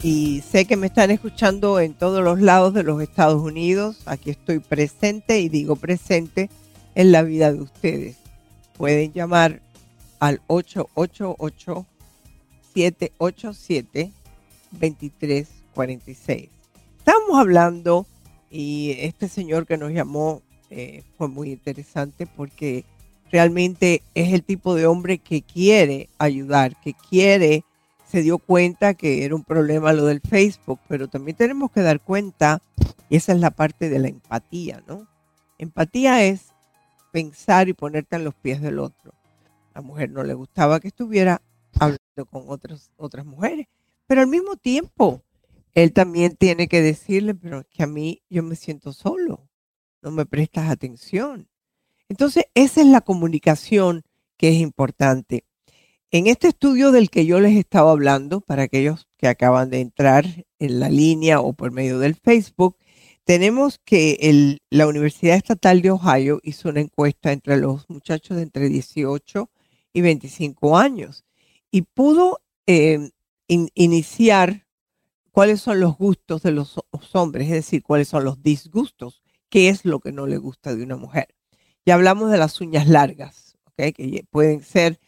y 0.00 0.42
sé 0.42 0.64
que 0.64 0.76
me 0.76 0.86
están 0.86 1.10
escuchando 1.10 1.80
en 1.80 1.94
todos 1.94 2.22
los 2.22 2.40
lados 2.40 2.72
de 2.72 2.84
los 2.84 3.02
Estados 3.02 3.42
Unidos. 3.42 4.02
Aquí 4.06 4.30
estoy 4.30 4.60
presente 4.60 5.40
y 5.40 5.48
digo 5.48 5.74
presente 5.74 6.50
en 6.94 7.10
la 7.10 7.22
vida 7.22 7.52
de 7.52 7.60
ustedes. 7.60 8.16
Pueden 8.76 9.12
llamar 9.12 9.60
al 10.20 10.40
888 10.46 11.84
787 12.74 14.23
888-787-2346. 14.78 16.50
Estamos 16.98 17.38
hablando 17.38 18.06
y 18.50 18.96
este 18.98 19.28
señor 19.28 19.66
que 19.66 19.76
nos 19.76 19.92
llamó 19.92 20.42
eh, 20.70 21.02
fue 21.16 21.28
muy 21.28 21.52
interesante 21.52 22.26
porque 22.26 22.84
realmente 23.30 24.02
es 24.14 24.32
el 24.32 24.42
tipo 24.44 24.74
de 24.74 24.86
hombre 24.86 25.18
que 25.18 25.42
quiere 25.42 26.08
ayudar, 26.18 26.80
que 26.80 26.94
quiere, 26.94 27.64
se 28.06 28.22
dio 28.22 28.38
cuenta 28.38 28.94
que 28.94 29.24
era 29.24 29.34
un 29.34 29.44
problema 29.44 29.92
lo 29.92 30.06
del 30.06 30.20
Facebook, 30.20 30.80
pero 30.88 31.08
también 31.08 31.36
tenemos 31.36 31.70
que 31.72 31.80
dar 31.80 32.00
cuenta, 32.00 32.62
y 33.08 33.16
esa 33.16 33.32
es 33.32 33.40
la 33.40 33.50
parte 33.50 33.88
de 33.88 33.98
la 33.98 34.08
empatía, 34.08 34.82
¿no? 34.86 35.06
Empatía 35.58 36.24
es 36.24 36.52
pensar 37.12 37.68
y 37.68 37.72
ponerte 37.72 38.16
en 38.16 38.24
los 38.24 38.34
pies 38.34 38.60
del 38.60 38.78
otro. 38.78 39.12
A 39.72 39.80
la 39.80 39.82
mujer 39.82 40.10
no 40.10 40.22
le 40.22 40.34
gustaba 40.34 40.80
que 40.80 40.88
estuviera 40.88 41.42
hablando 41.78 42.26
con 42.30 42.44
otras, 42.46 42.90
otras 42.96 43.26
mujeres, 43.26 43.66
pero 44.06 44.22
al 44.22 44.28
mismo 44.28 44.56
tiempo, 44.56 45.22
él 45.74 45.92
también 45.92 46.36
tiene 46.36 46.68
que 46.68 46.82
decirle, 46.82 47.34
pero 47.34 47.60
es 47.60 47.66
que 47.66 47.82
a 47.82 47.86
mí 47.86 48.22
yo 48.30 48.42
me 48.42 48.56
siento 48.56 48.92
solo, 48.92 49.48
no 50.02 50.10
me 50.10 50.26
prestas 50.26 50.70
atención 50.70 51.48
entonces, 52.08 52.44
esa 52.54 52.80
es 52.82 52.86
la 52.86 53.00
comunicación 53.00 54.02
que 54.36 54.48
es 54.48 54.56
importante. 54.56 55.44
En 56.10 56.26
este 56.26 56.48
estudio 56.48 56.92
del 56.92 57.10
que 57.10 57.26
yo 57.26 57.40
les 57.40 57.56
estaba 57.56 57.90
hablando, 57.90 58.40
para 58.40 58.64
aquellos 58.64 59.08
que 59.16 59.26
acaban 59.26 59.70
de 59.70 59.80
entrar 59.80 60.24
en 60.58 60.80
la 60.80 60.88
línea 60.88 61.40
o 61.40 61.54
por 61.54 61.72
medio 61.72 61.98
del 61.98 62.14
Facebook, 62.14 62.76
tenemos 63.24 63.80
que 63.84 64.58
la 64.70 64.86
Universidad 64.86 65.36
Estatal 65.36 65.82
de 65.82 65.90
Ohio 65.90 66.40
hizo 66.42 66.68
una 66.68 66.80
encuesta 66.80 67.32
entre 67.32 67.56
los 67.56 67.88
muchachos 67.88 68.36
de 68.36 68.42
entre 68.44 68.68
18 68.68 69.50
y 69.94 70.00
25 70.02 70.76
años 70.76 71.24
y 71.70 71.82
pudo 71.82 72.42
eh, 72.66 73.10
iniciar 73.46 74.66
cuáles 75.30 75.60
son 75.60 75.80
los 75.80 75.96
gustos 75.96 76.42
de 76.42 76.52
los 76.52 76.80
hombres, 77.12 77.46
es 77.46 77.54
decir, 77.54 77.82
cuáles 77.82 78.08
son 78.08 78.24
los 78.24 78.42
disgustos, 78.42 79.22
qué 79.48 79.68
es 79.68 79.84
lo 79.84 80.00
que 80.00 80.12
no 80.12 80.26
le 80.26 80.38
gusta 80.38 80.74
de 80.74 80.82
una 80.82 80.96
mujer. 80.96 81.34
Ya 81.84 81.94
hablamos 81.94 82.30
de 82.30 82.38
las 82.38 82.60
uñas 82.60 82.88
largas, 82.88 83.56
que 83.76 84.24
pueden 84.30 84.62
ser 84.62 84.98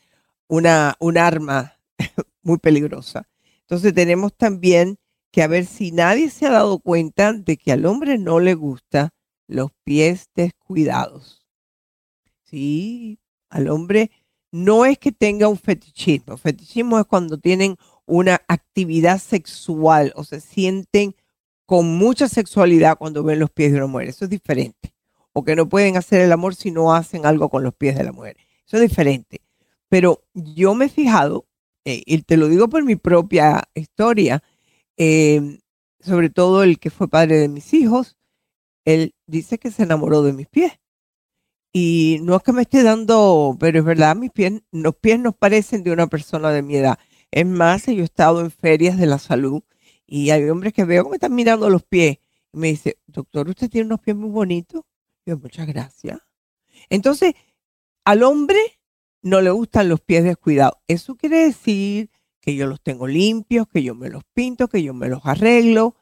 una, 0.48 0.94
un 1.00 1.18
arma 1.18 1.78
muy 2.42 2.58
peligrosa. 2.58 3.28
Entonces 3.60 3.94
tenemos 3.94 4.34
también 4.36 4.98
que 5.30 5.42
a 5.42 5.48
ver 5.48 5.66
si 5.66 5.92
nadie 5.92 6.30
se 6.30 6.46
ha 6.46 6.50
dado 6.50 6.78
cuenta 6.78 7.32
de 7.32 7.56
que 7.56 7.72
al 7.72 7.86
hombre 7.86 8.18
no 8.18 8.40
le 8.40 8.54
gusta 8.54 9.10
los 9.46 9.70
pies 9.84 10.30
descuidados. 10.34 11.46
Sí, 12.44 13.18
al 13.48 13.68
hombre 13.68 14.10
no 14.52 14.84
es 14.84 14.98
que 14.98 15.12
tenga 15.12 15.48
un 15.48 15.58
fetichismo. 15.58 16.36
Fetichismo 16.36 16.98
es 16.98 17.06
cuando 17.06 17.38
tienen 17.38 17.76
una 18.06 18.42
actividad 18.48 19.18
sexual 19.18 20.12
o 20.16 20.24
se 20.24 20.40
sienten 20.40 21.14
con 21.66 21.98
mucha 21.98 22.28
sexualidad 22.28 22.96
cuando 22.96 23.24
ven 23.24 23.40
los 23.40 23.50
pies 23.50 23.72
de 23.72 23.78
una 23.78 23.86
mujer. 23.88 24.08
Eso 24.08 24.24
es 24.24 24.30
diferente 24.30 24.96
o 25.38 25.44
que 25.44 25.54
no 25.54 25.68
pueden 25.68 25.98
hacer 25.98 26.22
el 26.22 26.32
amor 26.32 26.54
si 26.54 26.70
no 26.70 26.94
hacen 26.94 27.26
algo 27.26 27.50
con 27.50 27.62
los 27.62 27.74
pies 27.74 27.94
de 27.94 28.04
la 28.04 28.12
mujer. 28.12 28.38
Eso 28.66 28.78
es 28.78 28.82
diferente. 28.88 29.42
Pero 29.90 30.24
yo 30.32 30.74
me 30.74 30.86
he 30.86 30.88
fijado, 30.88 31.46
eh, 31.84 32.02
y 32.06 32.22
te 32.22 32.38
lo 32.38 32.48
digo 32.48 32.70
por 32.70 32.82
mi 32.84 32.96
propia 32.96 33.64
historia, 33.74 34.42
eh, 34.96 35.58
sobre 36.00 36.30
todo 36.30 36.62
el 36.62 36.78
que 36.78 36.88
fue 36.88 37.06
padre 37.08 37.36
de 37.36 37.48
mis 37.48 37.74
hijos, 37.74 38.16
él 38.86 39.14
dice 39.26 39.58
que 39.58 39.70
se 39.70 39.82
enamoró 39.82 40.22
de 40.22 40.32
mis 40.32 40.46
pies. 40.48 40.72
Y 41.70 42.16
no 42.22 42.34
es 42.34 42.42
que 42.42 42.54
me 42.54 42.62
esté 42.62 42.82
dando, 42.82 43.58
pero 43.60 43.80
es 43.80 43.84
verdad, 43.84 44.16
mis 44.16 44.30
pies, 44.30 44.62
los 44.72 44.96
pies 44.96 45.20
nos 45.20 45.36
parecen 45.36 45.82
de 45.82 45.92
una 45.92 46.06
persona 46.06 46.48
de 46.50 46.62
mi 46.62 46.76
edad. 46.76 46.98
Es 47.30 47.46
más, 47.46 47.86
yo 47.86 48.02
he 48.02 48.04
estado 48.04 48.40
en 48.40 48.50
ferias 48.50 48.98
de 48.98 49.06
la 49.06 49.18
salud 49.18 49.62
y 50.06 50.30
hay 50.30 50.48
hombres 50.48 50.72
que 50.72 50.84
veo 50.84 51.04
que 51.04 51.10
me 51.10 51.16
están 51.16 51.34
mirando 51.34 51.68
los 51.70 51.82
pies. 51.82 52.18
Y 52.52 52.58
me 52.58 52.68
dice, 52.68 52.98
doctor, 53.06 53.48
usted 53.48 53.68
tiene 53.68 53.86
unos 53.86 54.00
pies 54.00 54.16
muy 54.16 54.30
bonitos 54.30 54.82
muchas 55.34 55.66
gracias. 55.66 56.20
Entonces, 56.88 57.34
al 58.04 58.22
hombre 58.22 58.58
no 59.22 59.40
le 59.40 59.50
gustan 59.50 59.88
los 59.88 60.00
pies 60.00 60.22
descuidados. 60.22 60.78
Eso 60.86 61.16
quiere 61.16 61.38
decir 61.38 62.10
que 62.40 62.54
yo 62.54 62.66
los 62.68 62.80
tengo 62.80 63.08
limpios, 63.08 63.66
que 63.66 63.82
yo 63.82 63.96
me 63.96 64.08
los 64.08 64.22
pinto, 64.32 64.68
que 64.68 64.82
yo 64.82 64.94
me 64.94 65.08
los 65.08 65.22
arreglo, 65.24 65.96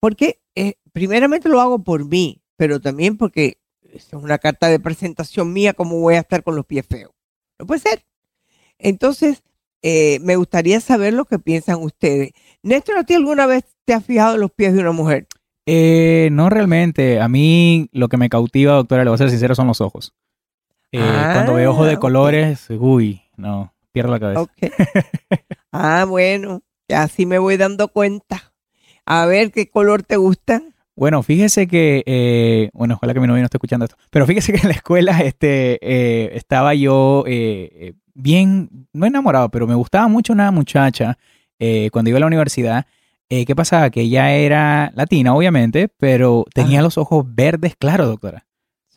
porque 0.00 0.40
eh, 0.54 0.74
primeramente 0.92 1.50
lo 1.50 1.60
hago 1.60 1.84
por 1.84 2.06
mí, 2.06 2.42
pero 2.56 2.80
también 2.80 3.18
porque 3.18 3.60
es 3.82 4.10
una 4.12 4.38
carta 4.38 4.68
de 4.68 4.80
presentación 4.80 5.52
mía, 5.52 5.74
¿cómo 5.74 6.00
voy 6.00 6.14
a 6.14 6.20
estar 6.20 6.42
con 6.42 6.56
los 6.56 6.64
pies 6.64 6.86
feos? 6.86 7.12
No 7.58 7.66
puede 7.66 7.80
ser. 7.80 8.06
Entonces, 8.78 9.42
eh, 9.88 10.18
me 10.20 10.34
gustaría 10.34 10.80
saber 10.80 11.14
lo 11.14 11.26
que 11.26 11.38
piensan 11.38 11.80
ustedes. 11.80 12.32
Néstor, 12.64 12.98
¿a 12.98 13.04
ti 13.04 13.14
alguna 13.14 13.46
vez 13.46 13.62
te 13.84 13.94
has 13.94 14.04
fijado 14.04 14.34
en 14.34 14.40
los 14.40 14.50
pies 14.50 14.74
de 14.74 14.80
una 14.80 14.90
mujer? 14.90 15.28
Eh, 15.64 16.28
no 16.32 16.50
realmente. 16.50 17.20
A 17.20 17.28
mí 17.28 17.88
lo 17.92 18.08
que 18.08 18.16
me 18.16 18.28
cautiva, 18.28 18.72
doctora, 18.72 19.04
le 19.04 19.10
voy 19.10 19.14
a 19.14 19.18
ser 19.18 19.30
sincero, 19.30 19.54
son 19.54 19.68
los 19.68 19.80
ojos. 19.80 20.12
Eh, 20.90 20.98
cuando 20.98 21.54
veo 21.54 21.70
ojos 21.70 21.86
de 21.86 21.92
ah, 21.92 22.00
colores, 22.00 22.66
uy, 22.68 23.22
no, 23.36 23.72
pierdo 23.92 24.10
la 24.10 24.18
cabeza. 24.18 24.46
ah, 25.70 26.04
bueno, 26.08 26.62
así 26.88 27.24
me 27.24 27.38
voy 27.38 27.56
dando 27.56 27.86
cuenta. 27.86 28.54
A 29.04 29.24
ver, 29.26 29.52
¿qué 29.52 29.70
color 29.70 30.02
te 30.02 30.16
gusta? 30.16 30.64
Bueno, 30.96 31.22
fíjese 31.22 31.68
que, 31.68 32.02
eh, 32.06 32.70
bueno, 32.72 32.94
ojalá 32.94 33.14
que 33.14 33.20
mi 33.20 33.28
novio 33.28 33.42
no 33.42 33.44
esté 33.44 33.58
escuchando 33.58 33.84
esto, 33.84 33.96
pero 34.10 34.26
fíjese 34.26 34.52
que 34.52 34.62
en 34.62 34.68
la 34.68 34.74
escuela 34.74 35.20
este, 35.20 35.78
eh, 35.80 36.30
estaba 36.34 36.74
yo 36.74 37.22
eh, 37.28 37.94
bien, 38.16 38.88
no 38.92 39.06
enamorado, 39.06 39.48
pero 39.50 39.66
me 39.66 39.74
gustaba 39.74 40.08
mucho 40.08 40.32
una 40.32 40.50
muchacha 40.50 41.18
cuando 41.90 42.10
iba 42.10 42.18
a 42.18 42.20
la 42.20 42.26
universidad 42.26 42.86
eh, 43.28 43.44
¿Qué 43.44 43.56
pasaba? 43.56 43.90
Que 43.90 44.02
ella 44.02 44.32
era 44.32 44.92
latina, 44.94 45.34
obviamente, 45.34 45.88
pero 45.88 46.44
tenía 46.54 46.80
los 46.80 46.96
ojos 46.96 47.24
verdes 47.26 47.74
claros, 47.76 48.06
doctora. 48.06 48.46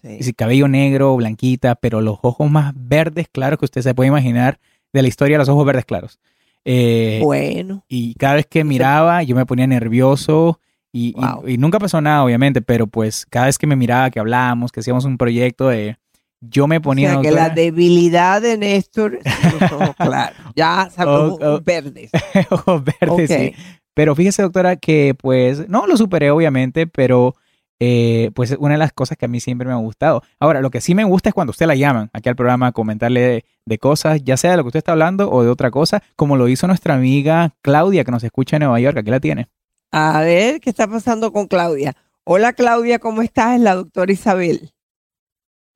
Sí. 0.01 0.17
Es 0.19 0.34
cabello 0.36 0.67
negro, 0.67 1.15
blanquita, 1.15 1.75
pero 1.75 1.99
los 2.01 2.19
ojos 2.21 2.49
más 2.49 2.73
verdes 2.75 3.27
claros 3.32 3.58
que 3.58 3.65
usted 3.65 3.82
se 3.82 3.95
puede 3.95 4.08
imaginar 4.08 4.60
de 4.93 5.01
la 5.01 5.08
historia 5.08 5.38
los 5.38 5.49
ojos 5.49 5.65
verdes 5.65 5.86
claros. 5.86 6.19
Eh, 6.63 7.19
bueno. 7.23 7.84
Y 7.88 8.13
cada 8.15 8.36
vez 8.36 8.45
que 8.45 8.63
miraba, 8.63 9.23
yo 9.23 9.36
me 9.36 9.47
ponía 9.47 9.65
nervioso 9.65 10.60
y, 10.91 11.15
nunca 11.58 11.79
pasó 11.79 11.99
nada, 11.99 12.23
obviamente, 12.23 12.62
pero 12.62 12.86
pues 12.86 13.25
cada 13.25 13.47
vez 13.47 13.58
que 13.58 13.67
me 13.67 13.75
miraba, 13.75 14.12
que 14.12 14.19
hablábamos, 14.19 14.71
que 14.71 14.82
hacíamos 14.82 15.05
un 15.05 15.17
proyecto, 15.17 15.69
de, 15.69 15.97
yo 16.41 16.67
me 16.67 16.82
ponía... 16.82 17.19
O 17.19 17.21
sea, 17.21 17.21
que 17.21 17.36
la 17.36 17.49
debilidad 17.49 18.41
de 18.41 18.58
Néstor 18.58 19.19
claros. 19.97 20.38
Ya, 20.56 20.89
ojos 20.97 21.63
verdes. 21.63 22.12
ojos 22.49 22.84
verdes, 22.84 23.30
sí. 23.30 23.54
Pero 23.93 24.15
fíjese, 24.15 24.43
doctora, 24.43 24.78
que 24.78 25.15
pues 25.19 25.67
no 25.67 25.86
lo 25.86 25.97
superé, 25.97 26.32
obviamente, 26.32 26.88
pero 26.88 27.36
eh, 27.82 28.32
pues 28.34 28.52
es 28.52 28.58
una 28.58 28.75
de 28.75 28.78
las 28.78 28.93
cosas 28.93 29.17
que 29.17 29.25
a 29.25 29.28
mí 29.28 29.39
siempre 29.39 29.67
me 29.67 29.73
ha 29.73 29.78
gustado. 29.78 30.23
Ahora, 30.39 30.62
lo 30.62 30.69
que 30.69 30.82
sí 30.82 30.95
me 30.95 31.04
gusta 31.04 31.30
es 31.30 31.36
cuando 31.36 31.52
usted 31.52 31.65
la 31.65 31.75
llaman 31.75 32.10
aquí 32.13 32.30
al 32.30 32.36
programa 32.36 32.67
a 32.67 32.71
comentarle 32.71 33.45
de, 33.65 33.77
cosas, 33.77 34.21
ya 34.23 34.37
sea 34.37 34.52
de 34.52 34.58
lo 34.58 34.63
que 34.63 34.67
usted 34.67 34.79
está 34.79 34.94
hablando 34.94 35.29
o 35.31 35.44
de 35.44 35.50
otra 35.50 35.71
cosa, 35.71 36.02
como 36.15 36.37
lo 36.37 36.48
hizo 36.48 36.67
nuestra 36.67 36.96
amiga 36.96 37.56
Claudia, 37.62 38.04
que 38.04 38.12
nos 38.12 38.23
escucha 38.23 38.58
en 38.58 38.62
Nueva 38.62 38.79
York. 38.79 38.98
Aquí 38.98 39.10
la 39.10 39.19
tiene. 39.19 39.48
A 39.92 40.21
ver, 40.21 40.60
¿qué 40.60 40.69
está 40.69 40.87
pasando 40.87 41.31
con 41.31 41.48
Claudia? 41.48 41.96
Hola 42.23 42.54
Claudia, 42.54 43.00
¿cómo 43.00 43.21
estás? 43.21 43.56
Es 43.56 43.62
la 43.62 43.75
doctora 43.75 44.12
Isabel. 44.12 44.71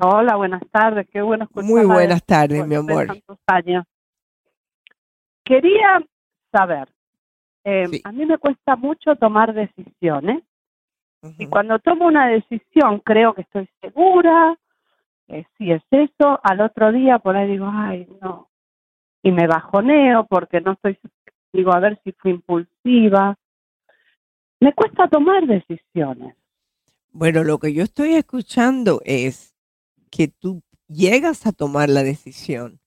Hola, 0.05 0.35
buenas 0.35 0.61
tardes, 0.69 1.07
qué 1.09 1.21
bueno 1.21 1.47
Muy 1.53 1.85
buenas 1.85 2.21
tardes, 2.25 2.67
mi 2.67 2.75
amor. 2.75 3.07
Quería 5.45 6.03
saber, 6.51 6.89
eh, 7.63 8.01
a 8.03 8.11
mí 8.11 8.25
me 8.25 8.37
cuesta 8.37 8.75
mucho 8.75 9.15
tomar 9.15 9.53
decisiones. 9.53 10.43
Y 11.37 11.47
cuando 11.47 11.79
tomo 11.79 12.05
una 12.05 12.27
decisión, 12.27 12.99
creo 12.99 13.33
que 13.33 13.43
estoy 13.43 13.69
segura, 13.79 14.57
eh, 15.29 15.45
si 15.57 15.71
es 15.71 15.81
eso, 15.89 16.37
al 16.43 16.59
otro 16.59 16.91
día 16.91 17.19
por 17.19 17.37
ahí 17.37 17.51
digo, 17.51 17.69
ay, 17.71 18.05
no. 18.21 18.49
Y 19.21 19.31
me 19.31 19.47
bajoneo 19.47 20.25
porque 20.25 20.59
no 20.59 20.73
estoy, 20.73 20.99
digo, 21.53 21.71
a 21.73 21.79
ver 21.79 21.97
si 22.03 22.11
fui 22.11 22.31
impulsiva. 22.31 23.37
Me 24.59 24.73
cuesta 24.73 25.07
tomar 25.07 25.47
decisiones. 25.47 26.35
Bueno, 27.13 27.45
lo 27.45 27.57
que 27.57 27.73
yo 27.73 27.83
estoy 27.83 28.15
escuchando 28.15 29.01
es 29.05 29.52
que 30.15 30.27
tú 30.27 30.61
llegas 30.87 31.47
a 31.47 31.51
tomar 31.51 31.89
la 31.89 32.03
decisión, 32.03 32.79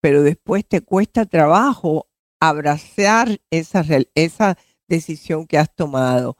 pero 0.00 0.22
después 0.22 0.66
te 0.66 0.80
cuesta 0.80 1.26
trabajo 1.26 2.08
abrazar 2.40 3.28
esa, 3.50 3.84
esa 4.16 4.56
decisión 4.88 5.46
que 5.46 5.58
has 5.58 5.72
tomado. 5.72 6.36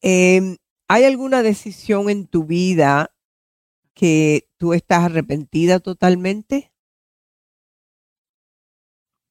Em, 0.00 0.56
¿Hay 0.88 1.04
alguna 1.04 1.42
decisión 1.42 2.08
en 2.08 2.26
tu 2.26 2.44
vida 2.44 3.10
que 3.94 4.44
tú 4.58 4.72
estás 4.72 5.04
arrepentida 5.04 5.80
totalmente? 5.80 6.72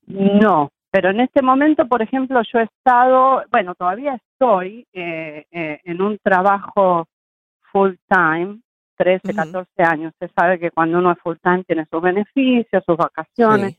No, 0.05 0.69
Pero 0.91 1.09
en 1.09 1.21
este 1.21 1.41
momento, 1.41 1.87
por 1.87 2.03
ejemplo, 2.03 2.41
yo 2.51 2.59
he 2.59 2.63
estado, 2.63 3.43
bueno, 3.51 3.73
todavía 3.73 4.15
estoy 4.15 4.85
eh, 4.93 5.45
eh, 5.51 5.79
en 5.83 6.01
un 6.01 6.19
trabajo 6.21 7.07
full 7.71 7.93
time, 8.07 8.61
13, 8.95 9.33
14 9.33 9.83
años. 9.83 10.13
Se 10.19 10.27
sabe 10.29 10.59
que 10.59 10.71
cuando 10.71 10.97
uno 10.97 11.11
es 11.11 11.19
full 11.19 11.37
time 11.41 11.63
tiene 11.63 11.85
sus 11.89 12.01
beneficios, 12.01 12.83
sus 12.85 12.97
vacaciones. 12.97 13.77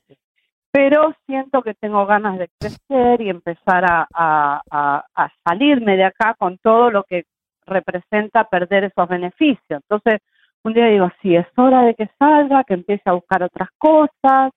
Pero 0.70 1.14
siento 1.26 1.62
que 1.62 1.74
tengo 1.74 2.04
ganas 2.06 2.38
de 2.38 2.48
crecer 2.58 3.20
y 3.20 3.30
empezar 3.30 3.84
a, 3.84 4.08
a, 4.12 5.04
a 5.14 5.32
salirme 5.44 5.96
de 5.96 6.04
acá 6.04 6.34
con 6.36 6.58
todo 6.58 6.90
lo 6.90 7.04
que 7.04 7.24
representa 7.66 8.44
perder 8.44 8.84
esos 8.84 9.08
beneficios. 9.08 9.82
Entonces, 9.88 10.20
un 10.64 10.72
día 10.72 10.86
digo, 10.86 11.10
sí, 11.22 11.36
es 11.36 11.46
hora 11.56 11.82
de 11.82 11.94
que 11.94 12.10
salga, 12.18 12.64
que 12.64 12.74
empiece 12.74 13.02
a 13.06 13.12
buscar 13.12 13.42
otras 13.42 13.68
cosas, 13.78 14.52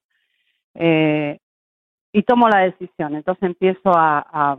eh, 0.74 1.38
y 2.12 2.22
tomo 2.22 2.48
la 2.48 2.60
decisión. 2.60 3.14
Entonces 3.14 3.42
empiezo 3.42 3.92
a, 3.94 4.58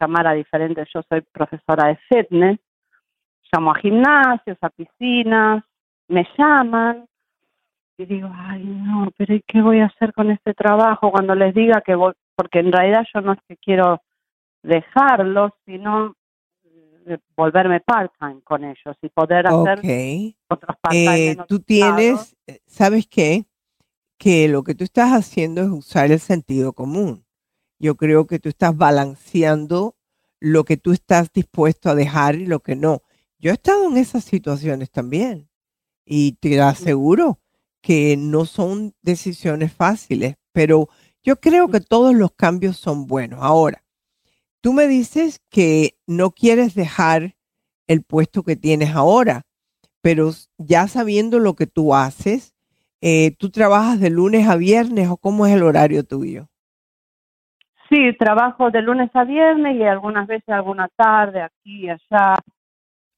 llamar 0.00 0.26
a 0.26 0.32
diferentes, 0.32 0.88
yo 0.94 1.02
soy 1.08 1.22
profesora 1.32 1.88
de 1.88 1.98
fitness, 2.08 2.58
llamo 3.52 3.72
a 3.72 3.78
gimnasios, 3.78 4.58
a 4.60 4.70
piscinas, 4.70 5.62
me 6.08 6.26
llaman 6.36 7.06
y 7.98 8.06
digo, 8.06 8.28
ay 8.32 8.64
no, 8.64 9.10
pero 9.16 9.34
¿y 9.34 9.42
qué 9.46 9.60
voy 9.60 9.80
a 9.80 9.86
hacer 9.86 10.12
con 10.12 10.30
este 10.30 10.54
trabajo 10.54 11.10
cuando 11.10 11.34
les 11.34 11.54
diga 11.54 11.82
que 11.82 11.94
voy? 11.94 12.14
Porque 12.34 12.60
en 12.60 12.72
realidad 12.72 13.04
yo 13.14 13.20
no 13.20 13.32
es 13.32 13.38
que 13.46 13.56
quiero 13.56 14.00
dejarlo, 14.62 15.54
sino 15.66 16.14
volverme 17.36 17.80
part-time 17.80 18.40
con 18.42 18.64
ellos 18.64 18.96
y 19.02 19.08
poder 19.08 19.46
hacer 19.46 19.80
otros 20.48 20.76
part-time. 20.80 21.30
Eh, 21.30 21.36
tú 21.48 21.60
tienes, 21.60 22.36
eh, 22.46 22.60
¿sabes 22.66 23.06
qué? 23.06 23.44
Que 24.18 24.48
lo 24.48 24.62
que 24.62 24.74
tú 24.74 24.84
estás 24.84 25.10
haciendo 25.12 25.62
es 25.62 25.68
usar 25.68 26.10
el 26.10 26.20
sentido 26.20 26.72
común. 26.72 27.24
Yo 27.78 27.96
creo 27.96 28.26
que 28.26 28.38
tú 28.38 28.48
estás 28.48 28.76
balanceando 28.76 29.96
lo 30.38 30.64
que 30.64 30.76
tú 30.76 30.92
estás 30.92 31.32
dispuesto 31.32 31.90
a 31.90 31.94
dejar 31.94 32.36
y 32.36 32.46
lo 32.46 32.60
que 32.60 32.76
no. 32.76 33.02
Yo 33.42 33.50
he 33.50 33.54
estado 33.54 33.86
en 33.88 33.98
esas 33.98 34.24
situaciones 34.24 34.90
también 34.90 35.50
y 36.06 36.32
te 36.36 36.58
aseguro 36.62 37.40
que 37.82 38.16
no 38.16 38.46
son 38.46 38.94
decisiones 39.02 39.74
fáciles, 39.74 40.36
pero 40.52 40.88
yo 41.22 41.38
creo 41.38 41.68
que 41.68 41.80
todos 41.80 42.14
los 42.14 42.32
cambios 42.32 42.78
son 42.78 43.06
buenos. 43.06 43.40
Ahora, 43.42 43.82
Tú 44.62 44.72
me 44.72 44.86
dices 44.86 45.40
que 45.50 45.96
no 46.06 46.30
quieres 46.30 46.76
dejar 46.76 47.34
el 47.88 48.04
puesto 48.04 48.44
que 48.44 48.54
tienes 48.54 48.94
ahora, 48.94 49.42
pero 50.00 50.30
ya 50.56 50.86
sabiendo 50.86 51.40
lo 51.40 51.54
que 51.54 51.66
tú 51.66 51.96
haces, 51.96 52.54
eh, 53.00 53.34
¿tú 53.38 53.50
trabajas 53.50 53.98
de 53.98 54.10
lunes 54.10 54.48
a 54.48 54.54
viernes 54.54 55.08
o 55.08 55.16
cómo 55.16 55.46
es 55.46 55.54
el 55.54 55.64
horario 55.64 56.04
tuyo? 56.04 56.46
Sí, 57.90 58.16
trabajo 58.16 58.70
de 58.70 58.82
lunes 58.82 59.10
a 59.14 59.24
viernes 59.24 59.74
y 59.76 59.82
algunas 59.82 60.28
veces 60.28 60.48
alguna 60.48 60.88
tarde 60.94 61.42
aquí 61.42 61.86
y 61.86 61.88
allá. 61.88 62.36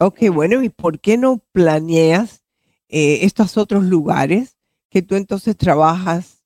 Ok, 0.06 0.28
bueno, 0.30 0.62
¿y 0.62 0.68
por 0.68 1.00
qué 1.00 1.16
no 1.16 1.38
planeas 1.52 2.42
eh, 2.90 3.20
estos 3.22 3.56
otros 3.56 3.84
lugares 3.84 4.58
que 4.90 5.00
tú 5.00 5.14
entonces 5.14 5.56
trabajas 5.56 6.42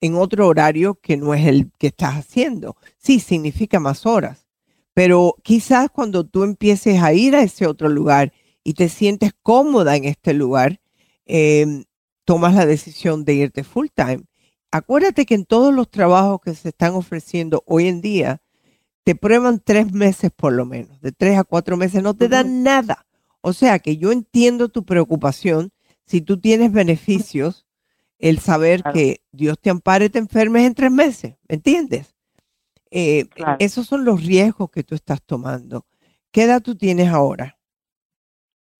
en 0.00 0.14
otro 0.14 0.48
horario 0.48 0.94
que 0.94 1.18
no 1.18 1.34
es 1.34 1.46
el 1.46 1.70
que 1.78 1.88
estás 1.88 2.14
haciendo? 2.14 2.74
Sí, 2.96 3.20
significa 3.20 3.80
más 3.80 4.06
horas, 4.06 4.46
pero 4.94 5.36
quizás 5.42 5.90
cuando 5.90 6.24
tú 6.24 6.42
empieces 6.42 7.02
a 7.02 7.12
ir 7.12 7.36
a 7.36 7.42
ese 7.42 7.66
otro 7.66 7.90
lugar 7.90 8.32
y 8.64 8.72
te 8.72 8.88
sientes 8.88 9.32
cómoda 9.42 9.94
en 9.94 10.04
este 10.04 10.32
lugar, 10.32 10.80
em, 11.26 11.84
tomas 12.24 12.54
la 12.54 12.64
decisión 12.64 13.26
de 13.26 13.34
irte 13.34 13.62
full 13.62 13.88
time. 13.94 14.24
Acuérdate 14.70 15.26
que 15.26 15.34
en 15.34 15.44
todos 15.44 15.74
los 15.74 15.90
trabajos 15.90 16.40
que 16.42 16.54
se 16.54 16.70
están 16.70 16.94
ofreciendo 16.94 17.62
hoy 17.66 17.88
en 17.88 18.00
día, 18.00 18.40
te 19.04 19.14
prueban 19.14 19.60
tres 19.60 19.92
meses 19.92 20.30
por 20.34 20.52
lo 20.52 20.64
menos, 20.64 21.00
de 21.00 21.12
tres 21.12 21.38
a 21.38 21.44
cuatro 21.44 21.76
meses, 21.76 22.02
no 22.02 22.14
te 22.14 22.28
dan 22.28 22.62
nada. 22.62 23.06
O 23.40 23.52
sea 23.52 23.78
que 23.80 23.96
yo 23.96 24.12
entiendo 24.12 24.68
tu 24.68 24.84
preocupación 24.84 25.72
si 26.06 26.20
tú 26.20 26.38
tienes 26.38 26.72
beneficios, 26.72 27.66
el 28.18 28.38
saber 28.38 28.82
que 28.92 29.22
Dios 29.32 29.58
te 29.58 29.70
ampare, 29.70 30.10
te 30.10 30.18
enfermes 30.18 30.64
en 30.64 30.74
tres 30.74 30.92
meses, 30.92 31.36
¿me 31.48 31.56
entiendes? 31.56 32.14
Eh, 32.90 33.26
esos 33.58 33.86
son 33.86 34.04
los 34.04 34.24
riesgos 34.24 34.70
que 34.70 34.84
tú 34.84 34.94
estás 34.94 35.22
tomando. 35.22 35.86
¿Qué 36.30 36.44
edad 36.44 36.62
tú 36.62 36.76
tienes 36.76 37.08
ahora? 37.08 37.58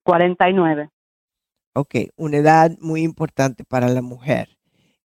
49. 0.05 0.91
Ok, 1.75 1.95
una 2.17 2.37
edad 2.37 2.77
muy 2.81 3.03
importante 3.03 3.65
para 3.65 3.89
la 3.89 4.03
mujer. 4.03 4.59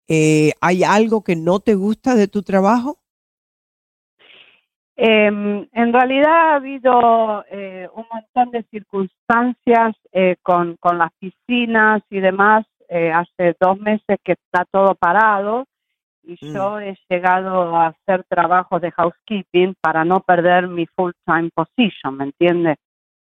Eh, 0.09 0.53
¿Hay 0.61 0.85
algo 0.85 1.23
que 1.23 1.37
no 1.37 1.61
te 1.61 1.75
gusta 1.75 2.15
de 2.15 2.29
tu 2.29 2.43
trabajo? 2.43 3.01
Em, 4.97 5.69
en 5.73 5.93
realidad 5.93 6.53
ha 6.53 6.55
habido 6.55 7.45
eh, 7.51 7.89
un 7.95 8.07
montón 8.11 8.51
de 8.51 8.63
circunstancias 8.71 9.95
con, 10.43 10.77
con 10.77 10.99
las 10.99 11.13
piscinas 11.19 12.03
y 12.11 12.21
demás. 12.21 12.65
hace 12.89 13.55
dos 13.61 13.79
meses 13.79 14.19
que 14.25 14.33
está 14.33 14.65
todo 14.71 14.95
parado 14.95 15.67
y 16.27 16.33
mm. 16.41 16.55
yo 16.55 16.81
he 16.81 16.97
llegado 17.09 17.77
a 17.77 17.89
hacer 17.89 18.25
trabajos 18.29 18.83
de 18.83 18.91
housekeeping 18.91 19.75
para 19.81 20.05
no 20.05 20.21
perder 20.21 20.67
mi 20.69 20.87
full-time 20.87 21.51
position, 21.55 22.17
¿me 22.17 22.25
entiendes? 22.25 22.77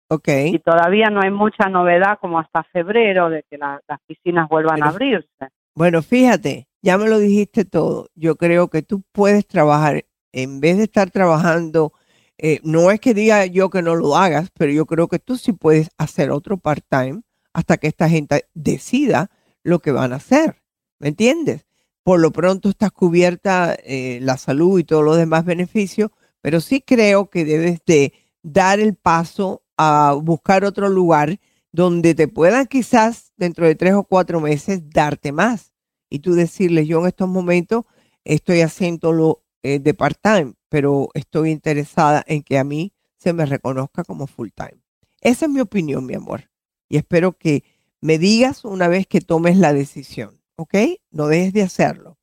Ok. 0.09 0.27
Y 0.45 0.59
todavía 0.59 1.09
no 1.09 1.21
hay 1.23 1.31
mucha 1.31 1.69
novedad 1.69 2.19
como 2.21 2.39
hasta 2.39 2.63
febrero 2.63 3.29
de 3.29 3.43
que 3.49 3.57
las 3.57 3.81
piscinas 4.05 4.47
vuelvan 4.47 4.83
a 4.83 4.89
abrirse. 4.89 5.47
Bueno, 5.75 6.03
fíjate, 6.03 6.67
ya 6.83 6.99
me 6.99 7.09
lo 7.09 7.17
dijiste 7.17 7.65
todo. 7.65 8.09
Yo 8.13 8.35
creo 8.35 8.67
que 8.67 8.83
tú 8.83 9.01
puedes 9.11 9.47
trabajar, 9.47 10.05
en 10.33 10.59
vez 10.59 10.77
de 10.77 10.83
estar 10.83 11.09
trabajando, 11.11 11.93
eh, 12.37 12.59
no 12.63 12.91
es 12.91 12.99
que 12.99 13.13
diga 13.13 13.45
yo 13.45 13.69
que 13.69 13.81
no 13.81 13.95
lo 13.95 14.17
hagas, 14.17 14.49
pero 14.53 14.71
yo 14.71 14.85
creo 14.85 15.07
que 15.07 15.19
tú 15.19 15.37
sí 15.37 15.53
puedes 15.53 15.89
hacer 15.97 16.31
otro 16.31 16.57
part-time 16.57 17.21
hasta 17.53 17.77
que 17.77 17.87
esta 17.87 18.09
gente 18.09 18.47
decida 18.53 19.31
lo 19.63 19.79
que 19.79 19.91
van 19.91 20.11
a 20.13 20.17
hacer. 20.17 20.61
¿Me 20.99 21.09
entiendes? 21.09 21.65
por 22.03 22.19
lo 22.19 22.31
pronto 22.31 22.69
estás 22.69 22.91
cubierta 22.91 23.75
eh, 23.83 24.19
la 24.21 24.37
salud 24.37 24.79
y 24.79 24.83
todos 24.83 25.03
los 25.03 25.17
demás 25.17 25.45
beneficios, 25.45 26.11
pero 26.41 26.59
sí 26.59 26.81
creo 26.81 27.29
que 27.29 27.45
debes 27.45 27.79
de 27.85 28.13
dar 28.43 28.79
el 28.79 28.95
paso 28.95 29.63
a 29.77 30.15
buscar 30.21 30.65
otro 30.65 30.89
lugar 30.89 31.39
donde 31.71 32.13
te 32.13 32.27
puedan 32.27 32.67
quizás 32.67 33.31
dentro 33.37 33.65
de 33.65 33.75
tres 33.75 33.93
o 33.93 34.03
cuatro 34.03 34.41
meses 34.41 34.81
darte 34.89 35.31
más 35.31 35.73
y 36.09 36.19
tú 36.19 36.33
decirles, 36.33 36.87
yo 36.87 36.99
en 36.99 37.07
estos 37.07 37.29
momentos 37.29 37.85
estoy 38.25 38.61
haciéndolo 38.61 39.42
eh, 39.63 39.79
de 39.79 39.93
part-time, 39.93 40.53
pero 40.69 41.09
estoy 41.13 41.51
interesada 41.51 42.23
en 42.27 42.43
que 42.43 42.59
a 42.59 42.63
mí 42.63 42.93
se 43.17 43.33
me 43.33 43.45
reconozca 43.45 44.03
como 44.03 44.27
full-time. 44.27 44.81
Esa 45.21 45.45
es 45.45 45.51
mi 45.51 45.61
opinión, 45.61 46.05
mi 46.05 46.13
amor. 46.13 46.49
Y 46.89 46.97
espero 46.97 47.33
que 47.33 47.63
me 48.01 48.19
digas 48.19 48.65
una 48.65 48.87
vez 48.87 49.07
que 49.07 49.21
tomes 49.21 49.57
la 49.57 49.73
decisión. 49.73 50.43
¿ok? 50.55 50.75
No 51.11 51.27
dejes 51.27 51.53
de 51.53 51.63
hacerlo. 51.63 52.17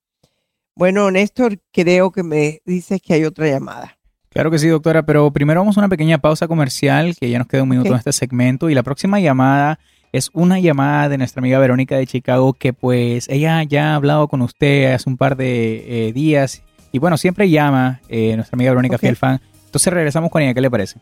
Bueno, 0.75 1.11
Néstor, 1.11 1.59
creo 1.73 2.11
que 2.11 2.23
me 2.23 2.61
dices 2.65 3.01
que 3.03 3.15
hay 3.15 3.25
otra 3.25 3.49
llamada. 3.49 3.99
Claro 4.31 4.51
que 4.51 4.59
sí, 4.59 4.69
doctora, 4.69 5.05
pero 5.05 5.31
primero 5.33 5.61
vamos 5.61 5.77
a 5.77 5.81
una 5.81 5.89
pequeña 5.89 6.19
pausa 6.19 6.47
comercial, 6.47 7.17
que 7.17 7.29
ya 7.29 7.39
nos 7.39 7.49
queda 7.49 7.65
un 7.65 7.69
minuto 7.69 7.89
en 7.89 7.97
este 7.97 8.13
segmento, 8.13 8.71
y 8.71 8.75
la 8.75 8.85
próxima 8.85 9.19
llamada 9.19 9.81
es 10.13 10.31
una 10.33 10.61
llamada 10.61 11.09
de 11.09 11.19
nuestra 11.19 11.41
amiga 11.41 11.59
Verónica 11.59 11.97
de 11.97 12.07
Chicago, 12.07 12.53
que 12.53 12.73
pues 12.73 13.29
ella 13.29 13.63
ya 13.65 13.93
ha 13.93 13.97
hablado 13.97 14.29
con 14.29 14.41
usted 14.43 14.93
hace 14.93 15.09
un 15.11 15.17
par 15.17 15.37
de 15.37 16.09
eh, 16.09 16.13
días, 16.13 16.63
y 16.93 16.99
bueno, 16.99 17.17
siempre 17.17 17.49
llama 17.49 18.01
eh, 18.09 18.35
nuestra 18.37 18.57
amiga 18.57 18.71
Verónica 18.71 18.97
okay. 18.97 19.09
Fielfan. 19.09 19.41
Entonces 19.67 19.93
regresamos 19.93 20.31
con 20.31 20.43
ella, 20.43 20.55
¿qué 20.55 20.61
le 20.61 20.71
parece? 20.71 20.99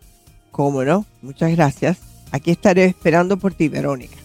Cómo 0.50 0.84
no, 0.84 1.06
muchas 1.22 1.50
gracias. 1.52 1.98
Aquí 2.30 2.50
estaré 2.50 2.84
esperando 2.84 3.38
por 3.38 3.54
ti, 3.54 3.68
Verónica. 3.68 4.16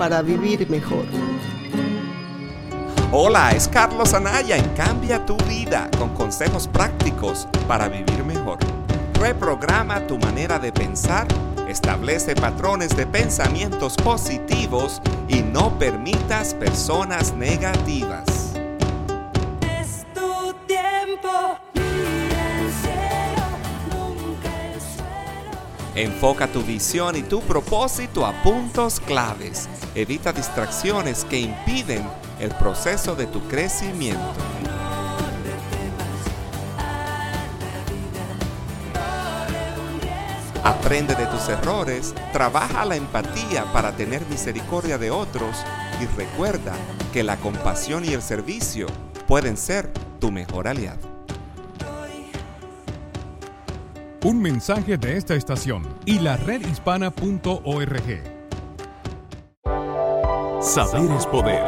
Para 0.00 0.22
vivir 0.22 0.66
mejor. 0.70 1.04
Hola, 3.12 3.50
es 3.50 3.68
Carlos 3.68 4.14
Anaya 4.14 4.56
en 4.56 4.66
Cambia 4.70 5.26
tu 5.26 5.36
vida 5.46 5.90
con 5.98 6.14
consejos 6.14 6.66
prácticos 6.66 7.46
para 7.68 7.86
vivir 7.86 8.24
mejor. 8.24 8.56
reprograma 9.20 10.06
tu 10.06 10.16
manera 10.16 10.58
de 10.58 10.72
pensar, 10.72 11.28
establece 11.68 12.34
patrones 12.34 12.96
de 12.96 13.06
pensamientos 13.06 13.94
positivos 13.96 15.02
y 15.28 15.42
no 15.42 15.78
permitas 15.78 16.54
personas 16.54 17.34
negativas. 17.34 18.54
Es 19.78 20.06
tu 20.14 20.54
tiempo. 20.66 21.58
Mira 21.74 22.58
el 22.58 22.72
cielo, 22.72 23.44
nunca 23.90 24.48
el 24.72 24.80
suelo. 24.80 25.94
Enfoca 25.94 26.46
tu 26.46 26.62
visión 26.62 27.16
y 27.16 27.22
tu 27.22 27.42
propósito 27.42 28.24
a 28.24 28.32
puntos 28.42 28.98
claves. 28.98 29.68
Evita 29.94 30.32
distracciones 30.32 31.24
que 31.24 31.40
impiden 31.40 32.06
el 32.38 32.50
proceso 32.50 33.16
de 33.16 33.26
tu 33.26 33.40
crecimiento. 33.48 34.20
Aprende 40.62 41.16
de 41.16 41.26
tus 41.26 41.48
errores, 41.48 42.14
trabaja 42.32 42.84
la 42.84 42.94
empatía 42.94 43.64
para 43.72 43.96
tener 43.96 44.24
misericordia 44.26 44.96
de 44.96 45.10
otros 45.10 45.56
y 46.00 46.06
recuerda 46.16 46.74
que 47.12 47.24
la 47.24 47.36
compasión 47.38 48.04
y 48.04 48.12
el 48.12 48.22
servicio 48.22 48.86
pueden 49.26 49.56
ser 49.56 49.90
tu 50.20 50.30
mejor 50.30 50.68
aliado. 50.68 51.10
Un 54.22 54.40
mensaje 54.40 54.98
de 54.98 55.16
esta 55.16 55.34
estación 55.34 55.82
y 56.04 56.18
la 56.18 56.36
redhispana.org. 56.36 58.39
Saber 60.70 61.10
es 61.10 61.26
poder. 61.26 61.64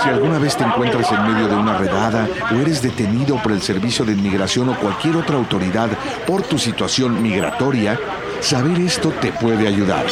Si 0.00 0.08
alguna 0.08 0.38
vez 0.38 0.56
te 0.56 0.62
encuentras 0.62 1.10
en 1.10 1.26
medio 1.26 1.48
de 1.48 1.56
una 1.56 1.76
redada 1.76 2.28
o 2.52 2.54
eres 2.54 2.80
detenido 2.80 3.36
por 3.42 3.50
el 3.50 3.60
Servicio 3.60 4.04
de 4.04 4.12
Inmigración 4.12 4.68
o 4.68 4.78
cualquier 4.78 5.16
otra 5.16 5.34
autoridad 5.34 5.88
por 6.24 6.42
tu 6.42 6.56
situación 6.56 7.20
migratoria, 7.20 7.98
saber 8.40 8.78
esto 8.78 9.10
te 9.10 9.32
puede 9.32 9.66
ayudar. 9.66 10.06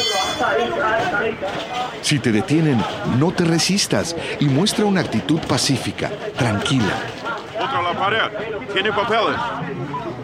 Si 2.01 2.19
te 2.19 2.33
detienen, 2.33 2.83
no 3.17 3.31
te 3.31 3.45
resistas 3.45 4.13
y 4.41 4.45
muestra 4.49 4.83
una 4.83 4.99
actitud 4.99 5.39
pacífica, 5.47 6.11
tranquila. 6.37 6.95
Otra 7.57 7.81
la 7.81 7.93
pared. 7.93 8.19
Tiene 8.73 8.91
papeles. 8.91 9.39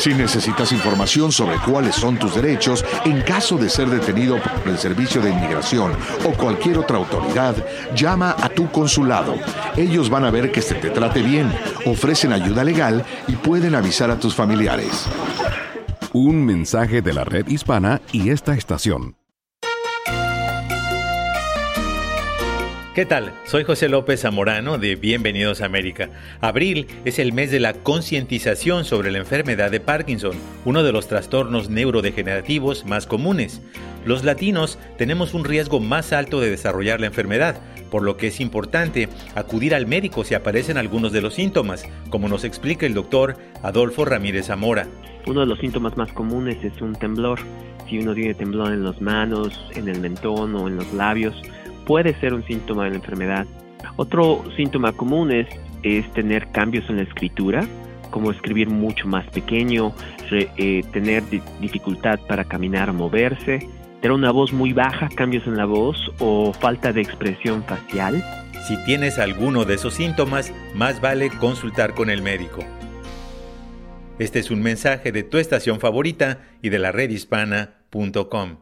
Si 0.00 0.14
necesitas 0.14 0.72
información 0.72 1.30
sobre 1.30 1.58
cuáles 1.58 1.94
son 1.94 2.18
tus 2.18 2.34
derechos 2.34 2.82
en 3.04 3.20
caso 3.20 3.58
de 3.58 3.68
ser 3.68 3.90
detenido 3.90 4.38
por 4.40 4.72
el 4.72 4.78
Servicio 4.78 5.20
de 5.20 5.28
Inmigración 5.28 5.92
o 6.24 6.32
cualquier 6.32 6.78
otra 6.78 6.96
autoridad, 6.96 7.54
llama 7.94 8.34
a 8.40 8.48
tu 8.48 8.70
consulado. 8.72 9.34
Ellos 9.76 10.08
van 10.08 10.24
a 10.24 10.30
ver 10.30 10.52
que 10.52 10.62
se 10.62 10.74
te 10.74 10.88
trate 10.88 11.20
bien, 11.20 11.52
ofrecen 11.84 12.32
ayuda 12.32 12.64
legal 12.64 13.04
y 13.28 13.32
pueden 13.32 13.74
avisar 13.74 14.10
a 14.10 14.18
tus 14.18 14.34
familiares. 14.34 15.04
Un 16.14 16.46
mensaje 16.46 17.02
de 17.02 17.12
la 17.12 17.24
red 17.24 17.46
hispana 17.48 18.00
y 18.10 18.30
esta 18.30 18.54
estación. 18.54 19.19
¿Qué 23.00 23.06
tal? 23.06 23.32
Soy 23.46 23.64
José 23.64 23.88
López 23.88 24.20
Zamorano 24.20 24.76
de 24.76 24.94
Bienvenidos 24.94 25.62
a 25.62 25.64
América. 25.64 26.10
Abril 26.42 26.86
es 27.06 27.18
el 27.18 27.32
mes 27.32 27.50
de 27.50 27.58
la 27.58 27.72
concientización 27.72 28.84
sobre 28.84 29.10
la 29.10 29.16
enfermedad 29.16 29.70
de 29.70 29.80
Parkinson, 29.80 30.36
uno 30.66 30.82
de 30.82 30.92
los 30.92 31.08
trastornos 31.08 31.70
neurodegenerativos 31.70 32.84
más 32.84 33.06
comunes. 33.06 33.62
Los 34.04 34.22
latinos 34.22 34.78
tenemos 34.98 35.32
un 35.32 35.46
riesgo 35.46 35.80
más 35.80 36.12
alto 36.12 36.42
de 36.42 36.50
desarrollar 36.50 37.00
la 37.00 37.06
enfermedad, 37.06 37.58
por 37.90 38.02
lo 38.02 38.18
que 38.18 38.26
es 38.26 38.38
importante 38.38 39.08
acudir 39.34 39.74
al 39.74 39.86
médico 39.86 40.22
si 40.22 40.34
aparecen 40.34 40.76
algunos 40.76 41.10
de 41.10 41.22
los 41.22 41.32
síntomas, 41.32 41.86
como 42.10 42.28
nos 42.28 42.44
explica 42.44 42.84
el 42.84 42.92
doctor 42.92 43.38
Adolfo 43.62 44.04
Ramírez 44.04 44.48
Zamora. 44.48 44.86
Uno 45.26 45.40
de 45.40 45.46
los 45.46 45.58
síntomas 45.58 45.96
más 45.96 46.12
comunes 46.12 46.62
es 46.62 46.78
un 46.82 46.94
temblor. 46.94 47.38
Si 47.88 47.98
uno 47.98 48.12
tiene 48.12 48.34
temblor 48.34 48.74
en 48.74 48.84
las 48.84 49.00
manos, 49.00 49.58
en 49.74 49.88
el 49.88 50.00
mentón 50.00 50.54
o 50.54 50.68
en 50.68 50.76
los 50.76 50.92
labios, 50.92 51.34
puede 51.86 52.18
ser 52.20 52.34
un 52.34 52.44
síntoma 52.44 52.84
de 52.84 52.90
la 52.90 52.96
enfermedad. 52.96 53.46
Otro 53.96 54.44
síntoma 54.56 54.92
común 54.92 55.32
es, 55.32 55.46
es 55.82 56.10
tener 56.12 56.48
cambios 56.52 56.88
en 56.90 56.96
la 56.96 57.02
escritura, 57.02 57.66
como 58.10 58.30
escribir 58.30 58.68
mucho 58.68 59.06
más 59.06 59.26
pequeño, 59.28 59.92
re- 60.30 60.50
eh, 60.56 60.82
tener 60.92 61.28
di- 61.30 61.42
dificultad 61.60 62.18
para 62.28 62.44
caminar 62.44 62.90
o 62.90 62.94
moverse, 62.94 63.66
tener 64.00 64.12
una 64.12 64.30
voz 64.32 64.52
muy 64.52 64.72
baja, 64.72 65.08
cambios 65.14 65.46
en 65.46 65.56
la 65.56 65.64
voz 65.66 65.96
o 66.18 66.52
falta 66.52 66.92
de 66.92 67.00
expresión 67.02 67.62
facial. 67.64 68.22
Si 68.66 68.76
tienes 68.84 69.18
alguno 69.18 69.64
de 69.64 69.74
esos 69.74 69.94
síntomas, 69.94 70.52
más 70.74 71.00
vale 71.00 71.30
consultar 71.30 71.94
con 71.94 72.10
el 72.10 72.20
médico. 72.22 72.60
Este 74.18 74.38
es 74.38 74.50
un 74.50 74.60
mensaje 74.62 75.12
de 75.12 75.22
tu 75.22 75.38
estación 75.38 75.80
favorita 75.80 76.40
y 76.60 76.68
de 76.68 76.78
la 76.78 76.92
redhispana.com. 76.92 78.56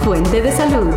Fuente 0.00 0.42
de 0.42 0.52
salud. 0.52 0.94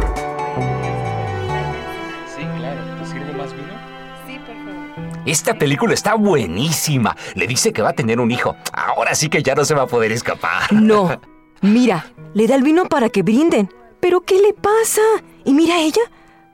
Esta 5.28 5.56
película 5.56 5.94
está 5.94 6.16
buenísima. 6.16 7.14
Le 7.36 7.48
dice 7.48 7.74
que 7.74 7.82
va 7.82 7.90
a 7.90 7.94
tener 7.94 8.22
un 8.22 8.32
hijo. 8.32 8.56
Ahora 8.72 9.14
sí 9.14 9.28
que 9.28 9.44
ya 9.44 9.56
no 9.56 9.66
se 9.66 9.76
va 9.76 9.84
a 9.84 9.88
poder 9.88 10.14
escapar. 10.14 10.72
No. 10.72 11.20
Mira, 11.62 12.06
le 12.34 12.48
da 12.48 12.56
el 12.56 12.64
vino 12.64 12.86
para 12.86 13.10
que 13.10 13.24
brinden. 13.24 13.70
¿Pero 14.00 14.22
qué 14.22 14.36
le 14.36 14.54
pasa? 14.54 15.02
Y 15.44 15.54
mira 15.54 15.76
a 15.76 15.80
ella. 15.80 16.02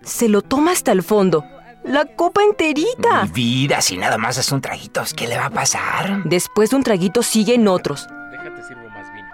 Se 0.01 0.27
lo 0.29 0.41
toma 0.41 0.71
hasta 0.71 0.91
el 0.91 1.03
fondo. 1.03 1.43
La 1.83 2.05
copa 2.05 2.41
enterita. 2.41 3.25
Mi 3.25 3.31
vida, 3.31 3.81
si 3.81 3.97
nada 3.97 4.17
más 4.17 4.37
es 4.37 4.51
un 4.51 4.61
traguito, 4.61 5.03
¿qué 5.15 5.27
le 5.27 5.37
va 5.37 5.47
a 5.47 5.49
pasar? 5.49 6.23
Después 6.23 6.69
de 6.69 6.77
un 6.77 6.83
traguito 6.83 7.21
siguen 7.21 7.67
otros. 7.67 8.07
Déjate 8.31 8.63
sirvo 8.65 8.89
más 8.89 9.11
vino. 9.13 9.27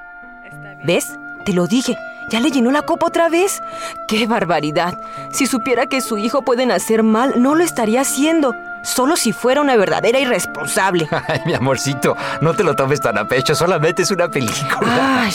¿Ves? 0.85 1.05
Te 1.45 1.53
lo 1.53 1.67
dije. 1.67 1.95
¿Ya 2.31 2.39
le 2.39 2.49
llenó 2.49 2.71
la 2.71 2.81
copa 2.81 3.07
otra 3.07 3.29
vez? 3.29 3.61
¡Qué 4.07 4.27
barbaridad! 4.27 4.99
Si 5.31 5.45
supiera 5.45 5.85
que 5.85 6.01
su 6.01 6.17
hijo 6.17 6.41
puede 6.41 6.65
nacer 6.65 7.03
mal, 7.03 7.41
no 7.41 7.55
lo 7.55 7.63
estaría 7.63 8.01
haciendo. 8.01 8.53
Solo 8.83 9.15
si 9.15 9.33
fuera 9.33 9.61
una 9.61 9.75
verdadera 9.75 10.19
irresponsable. 10.19 11.07
Ay, 11.27 11.41
mi 11.45 11.53
amorcito, 11.53 12.15
no 12.41 12.53
te 12.53 12.63
lo 12.63 12.75
tomes 12.75 13.01
tan 13.01 13.17
a 13.17 13.27
pecho, 13.27 13.55
solamente 13.55 14.03
es 14.03 14.11
una 14.11 14.29
película. 14.29 15.23
Ay. 15.23 15.33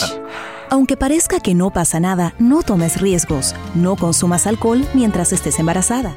Aunque 0.71 0.97
parezca 0.97 1.41
que 1.41 1.55
no 1.55 1.71
pasa 1.71 2.01
nada, 2.01 2.35
no 2.39 2.63
tomes 2.63 3.01
riesgos. 3.01 3.55
No 3.75 3.97
consumas 3.97 4.47
alcohol 4.47 4.85
mientras 4.95 5.33
estés 5.33 5.59
embarazada. 5.59 6.17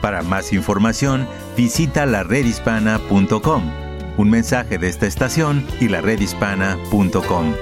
Para 0.00 0.22
más 0.22 0.52
información, 0.52 1.26
visita 1.56 2.04
la 2.04 2.24
redhispana.com. 2.24 3.72
Un 4.18 4.30
mensaje 4.30 4.76
de 4.76 4.88
esta 4.88 5.06
estación 5.06 5.66
y 5.80 5.88
la 5.88 6.02
redhispana.com. 6.02 7.54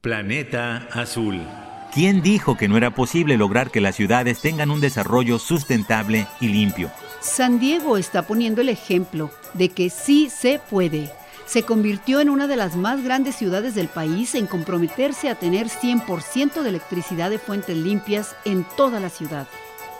Planeta 0.00 0.88
Azul. 0.92 1.42
¿Quién 1.92 2.22
dijo 2.22 2.56
que 2.56 2.68
no 2.68 2.76
era 2.76 2.92
posible 2.92 3.36
lograr 3.36 3.72
que 3.72 3.80
las 3.80 3.96
ciudades 3.96 4.40
tengan 4.40 4.70
un 4.70 4.80
desarrollo 4.80 5.40
sustentable 5.40 6.28
y 6.40 6.46
limpio? 6.46 6.88
San 7.20 7.58
Diego 7.58 7.96
está 7.96 8.22
poniendo 8.22 8.60
el 8.60 8.68
ejemplo 8.68 9.32
de 9.54 9.70
que 9.70 9.90
sí 9.90 10.30
se 10.30 10.60
puede. 10.60 11.10
Se 11.46 11.64
convirtió 11.64 12.20
en 12.20 12.30
una 12.30 12.46
de 12.46 12.54
las 12.54 12.76
más 12.76 13.02
grandes 13.02 13.34
ciudades 13.34 13.74
del 13.74 13.88
país 13.88 14.36
en 14.36 14.46
comprometerse 14.46 15.28
a 15.28 15.34
tener 15.34 15.66
100% 15.66 16.62
de 16.62 16.68
electricidad 16.68 17.28
de 17.28 17.40
fuentes 17.40 17.76
limpias 17.76 18.36
en 18.44 18.64
toda 18.76 19.00
la 19.00 19.10
ciudad. 19.10 19.48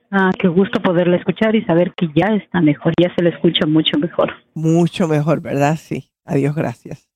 Ah, 0.10 0.32
qué 0.40 0.48
gusto 0.48 0.82
poderla 0.82 1.18
escuchar 1.18 1.56
y 1.56 1.64
saber 1.64 1.94
que 1.94 2.08
ya 2.16 2.28
está 2.36 2.62
mejor, 2.62 2.94
ya 3.02 3.14
se 3.16 3.24
le 3.24 3.32
escucha 3.32 3.66
mucho 3.66 3.98
mejor. 3.98 4.34
Mucho 4.54 5.08
mejor, 5.08 5.42
¿verdad? 5.42 5.76
Sí. 5.76 6.10
Adiós, 6.26 6.56
gracias. 6.56 7.10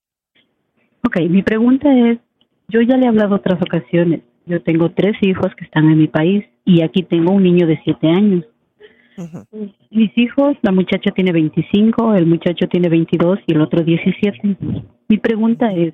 Ok, 1.06 1.18
mi 1.30 1.42
pregunta 1.42 1.90
es, 1.94 2.20
yo 2.68 2.82
ya 2.82 2.98
le 2.98 3.06
he 3.06 3.10
hablado 3.10 3.36
otras 3.36 3.62
ocasiones. 3.62 4.22
Yo 4.46 4.62
tengo 4.62 4.92
tres 4.92 5.16
hijos 5.22 5.54
que 5.56 5.66
están 5.66 5.90
en 5.90 5.98
mi 5.98 6.08
país 6.08 6.46
y 6.66 6.82
aquí 6.82 7.04
tengo 7.04 7.34
un 7.34 7.44
niño 7.44 7.68
de 7.68 7.80
siete 7.84 8.08
años. 8.08 8.46
Mis 9.92 10.18
hijos, 10.18 10.58
la 10.62 10.72
muchacha 10.72 11.12
tiene 11.12 11.32
25, 11.32 12.16
el 12.16 12.26
muchacho 12.26 12.68
tiene 12.68 12.90
22 12.90 13.40
y 13.46 13.54
el 13.54 13.62
otro 13.62 13.84
17. 13.84 14.58
Mi 15.10 15.18
pregunta 15.18 15.72
es, 15.74 15.94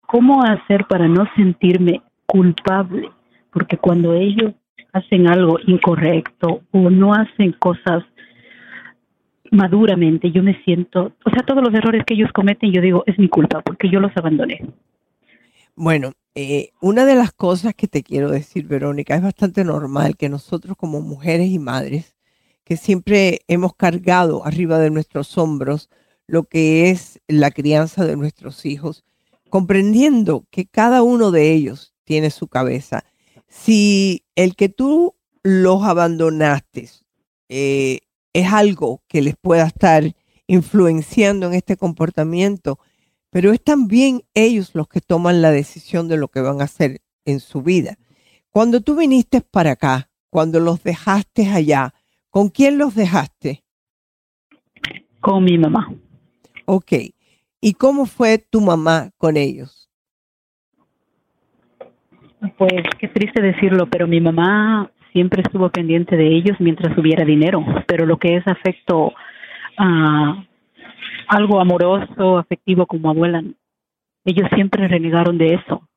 ¿cómo 0.00 0.42
hacer 0.42 0.86
para 0.88 1.06
no 1.08 1.26
sentirme 1.36 2.02
culpable? 2.26 3.10
Porque 3.52 3.76
cuando 3.76 4.14
ellos 4.14 4.54
hacen 4.92 5.28
algo 5.28 5.58
incorrecto 5.66 6.62
o 6.72 6.90
no 6.90 7.14
hacen 7.14 7.52
cosas 7.52 8.04
maduramente, 9.50 10.30
yo 10.32 10.42
me 10.42 10.60
siento, 10.64 11.12
o 11.24 11.30
sea, 11.30 11.44
todos 11.44 11.62
los 11.62 11.72
errores 11.72 12.02
que 12.06 12.14
ellos 12.14 12.30
cometen, 12.32 12.72
yo 12.72 12.80
digo, 12.80 13.04
es 13.06 13.18
mi 13.18 13.28
culpa 13.28 13.60
porque 13.62 13.90
yo 13.90 14.00
los 14.00 14.10
abandoné. 14.16 14.60
Bueno, 15.74 16.12
eh, 16.34 16.70
una 16.80 17.04
de 17.04 17.14
las 17.14 17.32
cosas 17.32 17.74
que 17.74 17.86
te 17.86 18.02
quiero 18.02 18.30
decir, 18.30 18.66
Verónica, 18.66 19.14
es 19.14 19.22
bastante 19.22 19.64
normal 19.64 20.16
que 20.16 20.28
nosotros 20.28 20.76
como 20.76 21.00
mujeres 21.00 21.48
y 21.48 21.58
madres, 21.58 22.16
que 22.64 22.76
siempre 22.76 23.40
hemos 23.46 23.74
cargado 23.76 24.44
arriba 24.44 24.78
de 24.78 24.90
nuestros 24.90 25.38
hombros 25.38 25.88
lo 26.26 26.44
que 26.44 26.90
es 26.90 27.20
la 27.28 27.50
crianza 27.50 28.04
de 28.04 28.16
nuestros 28.16 28.66
hijos, 28.66 29.04
comprendiendo 29.48 30.44
que 30.50 30.66
cada 30.66 31.02
uno 31.02 31.30
de 31.30 31.52
ellos 31.52 31.94
tiene 32.04 32.30
su 32.30 32.48
cabeza. 32.48 33.04
Si 33.48 34.24
el 34.34 34.56
que 34.56 34.68
tú 34.68 35.14
los 35.42 35.82
abandonaste 35.84 36.88
eh, 37.48 38.00
es 38.32 38.52
algo 38.52 39.02
que 39.08 39.22
les 39.22 39.36
pueda 39.36 39.66
estar 39.66 40.14
influenciando 40.46 41.46
en 41.46 41.54
este 41.54 41.76
comportamiento, 41.76 42.78
pero 43.30 43.52
es 43.52 43.62
también 43.62 44.22
ellos 44.34 44.74
los 44.74 44.88
que 44.88 45.00
toman 45.00 45.42
la 45.42 45.50
decisión 45.50 46.08
de 46.08 46.16
lo 46.16 46.28
que 46.28 46.40
van 46.40 46.60
a 46.60 46.64
hacer 46.64 47.00
en 47.24 47.40
su 47.40 47.62
vida. 47.62 47.98
Cuando 48.50 48.80
tú 48.80 48.96
viniste 48.96 49.40
para 49.40 49.72
acá, 49.72 50.08
cuando 50.30 50.60
los 50.60 50.82
dejaste 50.82 51.48
allá, 51.48 51.94
¿con 52.30 52.48
quién 52.48 52.78
los 52.78 52.94
dejaste? 52.94 53.64
Con 55.20 55.44
mi 55.44 55.58
mamá. 55.58 55.92
Ok. 56.64 56.92
¿Y 57.60 57.74
cómo 57.74 58.06
fue 58.06 58.38
tu 58.38 58.60
mamá 58.60 59.10
con 59.18 59.36
ellos? 59.36 59.85
Pues 62.58 62.82
qué 62.98 63.08
triste 63.08 63.42
decirlo, 63.42 63.86
pero 63.86 64.06
mi 64.06 64.20
mamá 64.20 64.90
siempre 65.12 65.42
estuvo 65.42 65.70
pendiente 65.70 66.16
de 66.16 66.28
ellos 66.36 66.56
mientras 66.60 66.96
hubiera 66.98 67.24
dinero, 67.24 67.64
pero 67.86 68.04
lo 68.04 68.18
que 68.18 68.36
es 68.36 68.46
afecto 68.46 69.12
a 69.78 70.44
algo 71.28 71.60
amoroso, 71.60 72.38
afectivo 72.38 72.86
como 72.86 73.10
abuela, 73.10 73.42
ellos 74.24 74.48
siempre 74.54 74.86
renegaron 74.88 75.38
de 75.38 75.54
eso. 75.54 75.88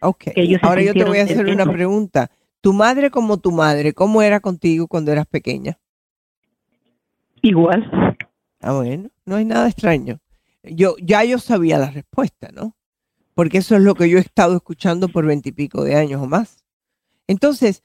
Ok. 0.00 0.24
Ellos 0.34 0.60
Ahora 0.62 0.82
yo 0.82 0.92
te 0.92 1.04
voy 1.04 1.18
a 1.18 1.24
hacer 1.24 1.46
una 1.46 1.62
eso. 1.62 1.72
pregunta. 1.72 2.30
Tu 2.60 2.72
madre 2.72 3.10
como 3.10 3.38
tu 3.38 3.52
madre, 3.52 3.92
¿cómo 3.92 4.22
era 4.22 4.40
contigo 4.40 4.88
cuando 4.88 5.12
eras 5.12 5.26
pequeña? 5.26 5.78
Igual. 7.42 8.16
Ah, 8.60 8.72
bueno, 8.72 9.10
no 9.24 9.36
hay 9.36 9.44
nada 9.44 9.68
extraño. 9.68 10.18
Yo 10.64 10.96
ya 11.00 11.22
yo 11.24 11.38
sabía 11.38 11.78
la 11.78 11.90
respuesta, 11.90 12.50
¿no? 12.52 12.74
Porque 13.38 13.58
eso 13.58 13.76
es 13.76 13.82
lo 13.82 13.94
que 13.94 14.10
yo 14.10 14.18
he 14.18 14.20
estado 14.20 14.56
escuchando 14.56 15.06
por 15.06 15.24
veintipico 15.24 15.84
de 15.84 15.94
años 15.94 16.20
o 16.20 16.26
más. 16.26 16.64
Entonces, 17.28 17.84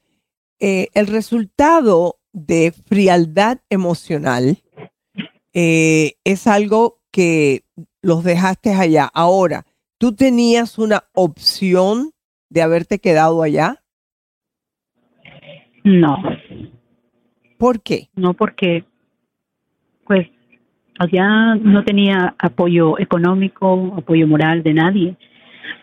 eh, 0.60 0.88
el 0.96 1.06
resultado 1.06 2.16
de 2.32 2.72
frialdad 2.72 3.60
emocional 3.70 4.58
eh, 5.54 6.14
es 6.24 6.48
algo 6.48 7.02
que 7.12 7.66
los 8.02 8.24
dejaste 8.24 8.74
allá. 8.74 9.08
Ahora, 9.14 9.68
¿tú 10.00 10.16
tenías 10.16 10.80
una 10.80 11.04
opción 11.14 12.14
de 12.50 12.64
haberte 12.64 12.98
quedado 12.98 13.44
allá? 13.44 13.84
No. 15.84 16.18
¿Por 17.60 17.84
qué? 17.84 18.10
No, 18.16 18.34
porque 18.34 18.86
pues 20.08 20.30
allá 20.98 21.54
no 21.54 21.84
tenía 21.86 22.34
apoyo 22.40 22.98
económico, 22.98 23.94
apoyo 23.96 24.28
moral 24.28 24.64
de 24.64 24.74
nadie. 24.74 25.18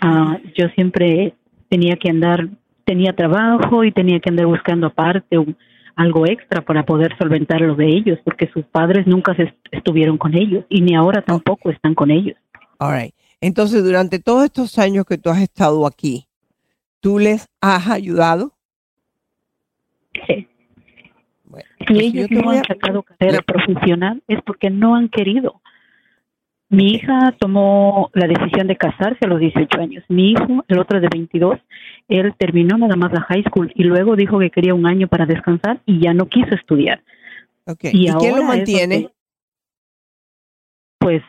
Ah, 0.01 0.39
yo 0.57 0.69
siempre 0.75 1.35
tenía 1.69 1.97
que 1.97 2.11
andar, 2.11 2.49
tenía 2.85 3.15
trabajo 3.15 3.85
y 3.85 3.93
tenía 3.93 4.21
que 4.21 4.29
andar 4.31 4.47
buscando 4.47 4.87
aparte 4.89 5.39
un- 5.39 5.57
algo 5.97 6.27
extra 6.27 6.63
para 6.63 6.85
poder 6.85 7.17
solventar 7.19 7.61
lo 7.61 7.75
de 7.75 7.87
ellos, 7.87 8.19
porque 8.25 8.49
sus 8.53 8.65
padres 8.65 9.07
nunca 9.07 9.35
se 9.35 9.43
est- 9.45 9.57
estuvieron 9.71 10.17
con 10.19 10.35
ellos 10.35 10.65
y 10.69 10.81
ni 10.81 10.95
ahora 10.95 11.23
tampoco 11.23 11.71
están 11.71 11.95
con 11.95 12.11
ellos. 12.11 12.37
All 12.79 12.93
right. 12.99 13.15
Entonces, 13.41 13.85
durante 13.85 14.19
todos 14.19 14.45
estos 14.45 14.79
años 14.79 15.05
que 15.05 15.19
tú 15.19 15.29
has 15.31 15.41
estado 15.43 15.87
aquí, 15.87 16.27
¿tú 17.01 17.19
les 17.19 17.49
has 17.61 17.89
ayudado? 17.89 18.53
Sí. 20.27 20.47
Bueno, 21.45 21.67
Si 21.81 21.85
pues 21.87 22.01
ellos 22.01 22.31
no 22.31 22.51
han 22.51 22.59
a- 22.59 22.63
sacado 22.67 23.03
carrera 23.03 23.43
profesional 23.43 24.23
es 24.29 24.39
porque 24.45 24.71
no 24.71 24.95
han 24.95 25.09
querido. 25.09 25.60
Mi 26.71 26.95
hija 26.95 27.35
tomó 27.39 28.11
la 28.15 28.27
decisión 28.27 28.69
de 28.69 28.77
casarse 28.77 29.19
a 29.23 29.29
los 29.29 29.41
18 29.41 29.81
años. 29.81 30.05
Mi 30.09 30.31
hijo, 30.31 30.65
el 30.69 30.79
otro 30.79 31.01
de 31.01 31.09
22, 31.09 31.59
él 32.09 32.33
terminó 32.39 32.79
nada 32.79 32.97
más 32.97 33.13
la 33.13 33.23
high 33.23 33.43
school 33.43 33.73
y 33.75 33.83
luego 33.83 34.17
dijo 34.17 34.39
que 34.39 34.51
quería 34.51 34.75
un 34.75 34.87
año 34.87 35.09
para 35.09 35.27
descansar 35.27 35.81
y 35.85 36.01
ya 36.01 36.15
no 36.15 36.27
quiso 36.27 36.55
estudiar. 36.55 37.03
¿Y, 37.83 38.11
quién 38.13 38.37
lo 38.37 38.45
mantiene? 38.45 39.11
pues 41.01 41.23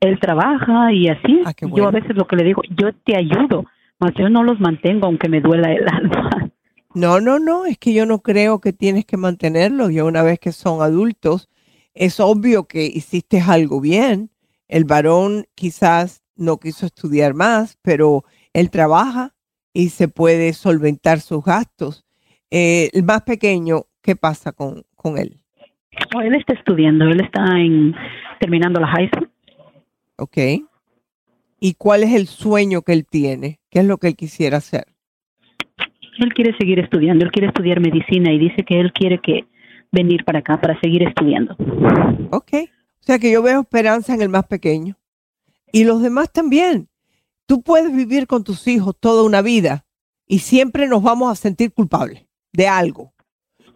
él 0.00 0.18
trabaja 0.18 0.92
y 0.92 1.08
así. 1.08 1.42
Ah, 1.44 1.52
Yo 1.74 1.86
a 1.86 1.90
veces 1.90 2.16
lo 2.16 2.26
que 2.26 2.36
le 2.36 2.44
digo, 2.44 2.62
yo 2.70 2.92
te 3.04 3.16
ayudo, 3.16 3.66
mas 4.00 4.12
yo 4.18 4.28
no 4.28 4.42
los 4.42 4.58
mantengo 4.58 5.06
aunque 5.06 5.28
me 5.28 5.40
duela 5.40 5.72
el 5.72 5.86
alma. 5.92 6.50
No, 6.94 7.20
no, 7.20 7.38
no, 7.38 7.66
es 7.66 7.78
que 7.78 7.92
yo 7.92 8.06
no 8.06 8.20
creo 8.20 8.60
que 8.60 8.72
tienes 8.72 9.04
que 9.04 9.16
mantenerlos. 9.16 9.92
Ya 9.92 10.04
una 10.04 10.22
vez 10.22 10.40
que 10.40 10.52
son 10.52 10.82
adultos, 10.82 11.48
es 11.94 12.18
obvio 12.18 12.64
que 12.64 12.86
hiciste 12.86 13.40
algo 13.40 13.80
bien. 13.80 14.30
El 14.68 14.84
varón 14.84 15.46
quizás 15.54 16.22
no 16.36 16.58
quiso 16.58 16.86
estudiar 16.86 17.34
más, 17.34 17.78
pero 17.82 18.24
él 18.52 18.70
trabaja 18.70 19.34
y 19.72 19.88
se 19.88 20.08
puede 20.08 20.52
solventar 20.52 21.20
sus 21.20 21.44
gastos. 21.44 22.04
Eh, 22.50 22.90
el 22.92 23.02
más 23.02 23.22
pequeño, 23.22 23.86
¿qué 24.02 24.16
pasa 24.16 24.52
con, 24.52 24.84
con 24.94 25.18
él? 25.18 25.40
No, 26.14 26.20
él 26.20 26.34
está 26.34 26.54
estudiando, 26.54 27.06
él 27.06 27.20
está 27.20 27.44
en 27.58 27.94
terminando 28.40 28.80
la 28.80 28.86
high 28.86 29.08
school. 29.08 29.30
¿Ok? 30.16 30.36
¿Y 31.60 31.74
cuál 31.74 32.04
es 32.04 32.14
el 32.14 32.26
sueño 32.26 32.82
que 32.82 32.92
él 32.92 33.06
tiene? 33.06 33.58
¿Qué 33.70 33.80
es 33.80 33.84
lo 33.84 33.98
que 33.98 34.08
él 34.08 34.16
quisiera 34.16 34.58
hacer? 34.58 34.84
Él 36.18 36.32
quiere 36.34 36.56
seguir 36.56 36.78
estudiando, 36.78 37.24
él 37.24 37.30
quiere 37.30 37.48
estudiar 37.48 37.80
medicina 37.80 38.32
y 38.32 38.38
dice 38.38 38.64
que 38.64 38.80
él 38.80 38.92
quiere 38.92 39.18
que 39.18 39.44
venir 39.92 40.24
para 40.24 40.40
acá 40.40 40.60
para 40.60 40.78
seguir 40.80 41.02
estudiando. 41.02 41.56
Ok. 42.30 42.52
O 43.00 43.04
sea 43.04 43.18
que 43.18 43.30
yo 43.30 43.42
veo 43.42 43.60
esperanza 43.60 44.14
en 44.14 44.22
el 44.22 44.28
más 44.28 44.46
pequeño. 44.46 44.98
Y 45.72 45.84
los 45.84 46.02
demás 46.02 46.30
también. 46.32 46.88
Tú 47.46 47.62
puedes 47.62 47.94
vivir 47.94 48.26
con 48.26 48.44
tus 48.44 48.66
hijos 48.66 48.94
toda 48.98 49.22
una 49.22 49.40
vida 49.40 49.86
y 50.26 50.40
siempre 50.40 50.86
nos 50.86 51.02
vamos 51.02 51.32
a 51.32 51.40
sentir 51.40 51.72
culpables 51.72 52.26
de 52.52 52.68
algo. 52.68 53.14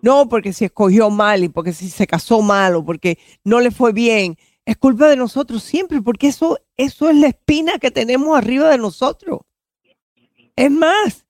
No 0.02 0.28
porque 0.28 0.52
si 0.52 0.66
escogió 0.66 1.08
mal 1.10 1.44
y 1.44 1.48
porque 1.48 1.72
se 1.72 2.06
casó 2.06 2.42
mal 2.42 2.76
o 2.76 2.84
porque 2.84 3.18
no 3.44 3.60
le 3.60 3.70
fue 3.70 3.92
bien. 3.92 4.36
Es 4.66 4.76
culpa 4.76 5.08
de 5.08 5.16
nosotros 5.16 5.62
siempre 5.62 6.02
porque 6.02 6.28
eso, 6.28 6.58
eso 6.76 7.08
es 7.08 7.16
la 7.16 7.28
espina 7.28 7.78
que 7.78 7.90
tenemos 7.90 8.36
arriba 8.36 8.68
de 8.68 8.78
nosotros. 8.78 9.40
Es 10.54 10.70
más, 10.70 11.24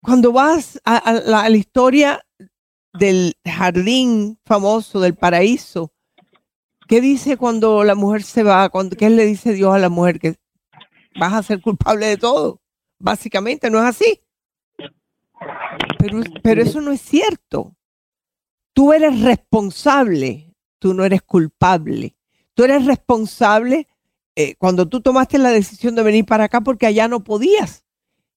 cuando 0.00 0.32
vas 0.32 0.80
a, 0.84 0.96
a 0.98 1.48
la 1.48 1.56
historia 1.56 2.24
del 2.92 3.34
jardín 3.44 4.38
famoso 4.44 5.00
del 5.00 5.14
paraíso, 5.14 5.91
¿qué 6.88 7.00
dice 7.00 7.36
cuando 7.36 7.84
la 7.84 7.94
mujer 7.94 8.22
se 8.22 8.42
va? 8.42 8.70
¿Qué 8.98 9.10
le 9.10 9.26
dice 9.26 9.52
Dios 9.52 9.74
a 9.74 9.78
la 9.78 9.88
mujer? 9.88 10.18
Que 10.18 10.36
vas 11.18 11.32
a 11.32 11.42
ser 11.42 11.60
culpable 11.60 12.06
de 12.06 12.16
todo. 12.16 12.60
Básicamente, 12.98 13.70
¿no 13.70 13.78
es 13.78 13.84
así? 13.84 14.20
Pero, 15.98 16.20
pero 16.42 16.62
eso 16.62 16.80
no 16.80 16.92
es 16.92 17.00
cierto. 17.00 17.74
Tú 18.72 18.92
eres 18.92 19.20
responsable, 19.20 20.54
tú 20.78 20.94
no 20.94 21.04
eres 21.04 21.22
culpable. 21.22 22.16
Tú 22.54 22.64
eres 22.64 22.84
responsable 22.86 23.88
eh, 24.34 24.54
cuando 24.56 24.88
tú 24.88 25.00
tomaste 25.00 25.38
la 25.38 25.50
decisión 25.50 25.94
de 25.94 26.02
venir 26.02 26.24
para 26.24 26.44
acá 26.44 26.60
porque 26.60 26.86
allá 26.86 27.08
no 27.08 27.22
podías 27.22 27.84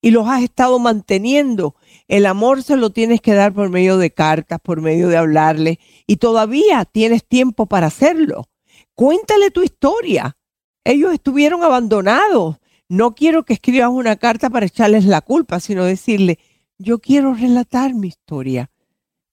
y 0.01 0.11
los 0.11 0.27
has 0.27 0.43
estado 0.43 0.79
manteniendo. 0.79 1.75
El 2.07 2.25
amor 2.25 2.63
se 2.63 2.77
lo 2.77 2.91
tienes 2.91 3.21
que 3.21 3.33
dar 3.33 3.53
por 3.53 3.69
medio 3.69 3.97
de 3.97 4.11
cartas, 4.11 4.59
por 4.61 4.81
medio 4.81 5.07
de 5.07 5.17
hablarle 5.17 5.79
y 6.05 6.17
todavía 6.17 6.85
tienes 6.85 7.25
tiempo 7.25 7.65
para 7.65 7.87
hacerlo. 7.87 8.49
Cuéntale 8.93 9.51
tu 9.51 9.63
historia. 9.63 10.37
Ellos 10.83 11.13
estuvieron 11.13 11.63
abandonados. 11.63 12.57
No 12.87 13.15
quiero 13.15 13.43
que 13.43 13.53
escribas 13.53 13.89
una 13.89 14.15
carta 14.15 14.49
para 14.49 14.67
echarles 14.67 15.05
la 15.05 15.21
culpa, 15.21 15.59
sino 15.59 15.83
decirle, 15.83 16.37
yo 16.77 16.99
quiero 16.99 17.33
relatar 17.33 17.95
mi 17.95 18.09
historia. 18.09 18.69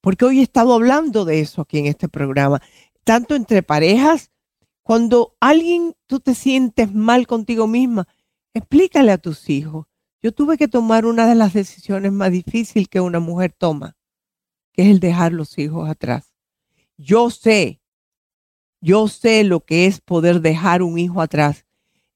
Porque 0.01 0.25
hoy 0.25 0.39
he 0.39 0.43
estado 0.43 0.73
hablando 0.73 1.23
de 1.23 1.39
eso 1.39 1.61
aquí 1.61 1.77
en 1.77 1.85
este 1.85 2.09
programa, 2.09 2.61
tanto 3.03 3.35
entre 3.35 3.63
parejas, 3.63 4.31
cuando 4.81 5.37
alguien 5.39 5.95
tú 6.07 6.19
te 6.19 6.35
sientes 6.35 6.93
mal 6.93 7.25
contigo 7.25 7.67
misma, 7.67 8.07
explícale 8.53 9.11
a 9.11 9.17
tus 9.17 9.49
hijos. 9.49 9.85
Yo 10.23 10.31
tuve 10.31 10.57
que 10.57 10.69
tomar 10.69 11.05
una 11.05 11.27
de 11.27 11.35
las 11.35 11.51
decisiones 11.51 12.13
más 12.13 12.31
difíciles 12.31 12.87
que 12.87 13.01
una 13.01 13.19
mujer 13.19 13.51
toma, 13.51 13.97
que 14.71 14.83
es 14.83 14.87
el 14.87 15.01
dejar 15.01 15.33
los 15.33 15.57
hijos 15.57 15.89
atrás. 15.89 16.33
Yo 16.95 17.29
sé, 17.29 17.81
yo 18.79 19.09
sé 19.09 19.43
lo 19.43 19.65
que 19.65 19.85
es 19.85 19.99
poder 19.99 20.39
dejar 20.39 20.81
un 20.81 20.97
hijo 20.97 21.21
atrás. 21.21 21.65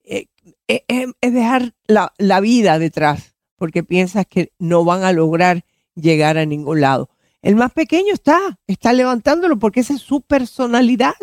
Eh, 0.06 0.28
eh, 0.70 0.86
eh, 0.88 1.08
es 1.20 1.34
dejar 1.34 1.76
la, 1.86 2.14
la 2.18 2.40
vida 2.40 2.80
detrás, 2.80 3.36
porque 3.58 3.84
piensas 3.84 4.26
que 4.26 4.54
no 4.58 4.86
van 4.86 5.04
a 5.04 5.12
lograr 5.12 5.66
llegar 5.94 6.38
a 6.38 6.46
ningún 6.46 6.80
lado. 6.80 7.10
El 7.42 7.58
más 7.58 7.74
pequeño 7.74 8.14
está, 8.14 8.58
está 8.68 8.94
levantándolo 8.94 9.60
porque 9.60 9.82
esa 9.82 9.96
es 9.96 10.02
su 10.02 10.22
personalidad. 10.22 11.16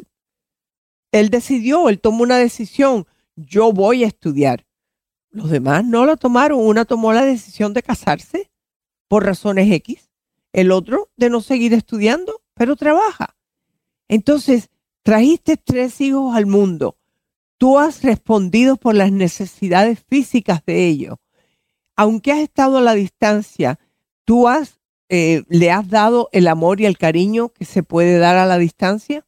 Él 1.12 1.30
decidió, 1.30 1.88
él 1.88 1.98
tomó 1.98 2.24
una 2.24 2.36
decisión, 2.36 3.06
yo 3.36 3.72
voy 3.72 4.04
a 4.04 4.06
estudiar. 4.06 4.66
Los 5.34 5.50
demás 5.50 5.84
no 5.84 6.06
la 6.06 6.16
tomaron. 6.16 6.64
Una 6.64 6.84
tomó 6.84 7.12
la 7.12 7.24
decisión 7.24 7.74
de 7.74 7.82
casarse 7.82 8.52
por 9.08 9.26
razones 9.26 9.70
X, 9.72 10.12
el 10.52 10.70
otro 10.70 11.10
de 11.16 11.28
no 11.28 11.40
seguir 11.40 11.74
estudiando, 11.74 12.40
pero 12.54 12.76
trabaja. 12.76 13.34
Entonces, 14.06 14.70
trajiste 15.02 15.56
tres 15.56 16.00
hijos 16.00 16.36
al 16.36 16.46
mundo. 16.46 16.96
Tú 17.58 17.80
has 17.80 18.04
respondido 18.04 18.76
por 18.76 18.94
las 18.94 19.10
necesidades 19.10 20.04
físicas 20.08 20.64
de 20.64 20.86
ellos. 20.86 21.16
Aunque 21.96 22.30
has 22.30 22.38
estado 22.38 22.78
a 22.78 22.82
la 22.82 22.94
distancia, 22.94 23.80
tú 24.24 24.46
has, 24.46 24.80
eh, 25.08 25.42
le 25.48 25.72
has 25.72 25.88
dado 25.88 26.28
el 26.30 26.46
amor 26.46 26.80
y 26.80 26.86
el 26.86 26.96
cariño 26.96 27.48
que 27.48 27.64
se 27.64 27.82
puede 27.82 28.18
dar 28.18 28.36
a 28.36 28.46
la 28.46 28.58
distancia. 28.58 29.24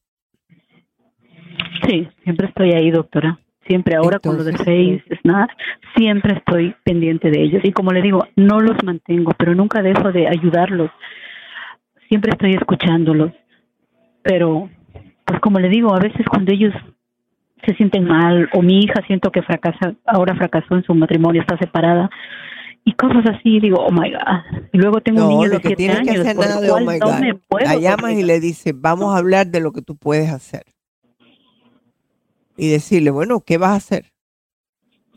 Sí, 1.85 2.09
siempre 2.23 2.47
estoy 2.47 2.75
ahí, 2.75 2.93
doctora. 2.93 3.41
Siempre 3.67 3.97
ahora 3.97 4.19
con 4.19 4.37
lo 4.37 4.45
de 4.45 4.53
Face, 4.53 5.03
Snap, 5.23 5.51
siempre 5.97 6.37
estoy 6.37 6.75
pendiente 6.85 7.31
de 7.31 7.43
ellos. 7.43 7.63
Y 7.65 7.73
como 7.73 7.93
le 7.93 8.03
digo, 8.03 8.27
no 8.37 8.61
los 8.61 8.83
mantengo, 8.85 9.33
pero 9.37 9.55
nunca 9.55 9.83
dejo 9.83 10.13
de 10.13 10.29
ayudarlos. 10.29 10.91
Siempre 12.09 12.31
estoy 12.33 12.53
escuchándolos. 12.53 13.33
Pero, 14.23 14.69
pues 15.25 15.41
como 15.41 15.59
le 15.59 15.69
digo, 15.69 15.95
a 15.95 16.01
veces 16.01 16.25
cuando 16.31 16.53
ellos 16.53 16.73
se 17.65 17.75
sienten 17.75 18.05
mal 18.05 18.49
o 18.55 18.63
mi 18.63 18.81
hija 18.81 19.03
siento 19.07 19.31
que 19.31 19.43
fracasa, 19.43 19.95
ahora 20.07 20.37
fracasó 20.37 20.77
en 20.77 20.85
su 20.85 20.95
matrimonio, 20.95 21.41
está 21.41 21.59
separada 21.59 22.09
y 22.85 22.93
cosas 22.93 23.25
así, 23.35 23.59
digo, 23.59 23.79
oh 23.81 23.91
my 23.91 24.13
God. 24.13 24.61
Y 24.73 24.79
luego 24.79 25.01
tengo 25.01 25.25
un 25.25 25.29
niño 25.29 25.51
de 25.51 25.59
que 25.59 25.69
siete 25.69 25.77
tienes 25.77 26.01
que 26.03 26.11
años, 26.11 26.21
hacer 26.25 26.37
por 26.37 26.47
nada 26.47 26.61
de 26.61 26.71
oh 26.71 26.79
no 26.81 27.19
me 27.19 27.35
puedo 27.35 27.67
La 27.67 27.77
llamas 27.77 28.13
y 28.13 28.23
le 28.23 28.39
dices, 28.39 28.73
vamos 28.77 29.13
a 29.13 29.19
hablar 29.19 29.49
de 29.49 29.61
lo 29.61 29.73
que 29.73 29.83
tú 29.83 29.97
puedes 29.97 30.31
hacer. 30.31 30.63
Y 32.57 32.69
decirle, 32.69 33.11
bueno, 33.11 33.41
¿qué 33.41 33.59
vas 33.59 33.71
a 33.71 33.77
hacer? 33.77 34.13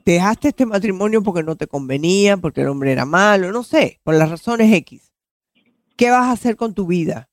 ¿Dejaste 0.06 0.50
este 0.50 0.66
matrimonio 0.66 1.22
porque 1.22 1.44
no 1.44 1.56
te 1.56 1.68
convenía, 1.68 2.38
porque 2.38 2.62
el 2.62 2.68
hombre 2.68 2.92
era 2.92 3.06
malo? 3.06 3.52
No 3.52 3.64
sé, 3.64 4.00
por 4.04 4.16
las 4.16 4.30
razones 4.30 4.74
X. 4.74 5.12
¿Qué 5.96 6.10
vas 6.10 6.26
a 6.26 6.32
hacer 6.32 6.56
con 6.56 6.74
tu 6.74 6.88
vida? 6.88 7.30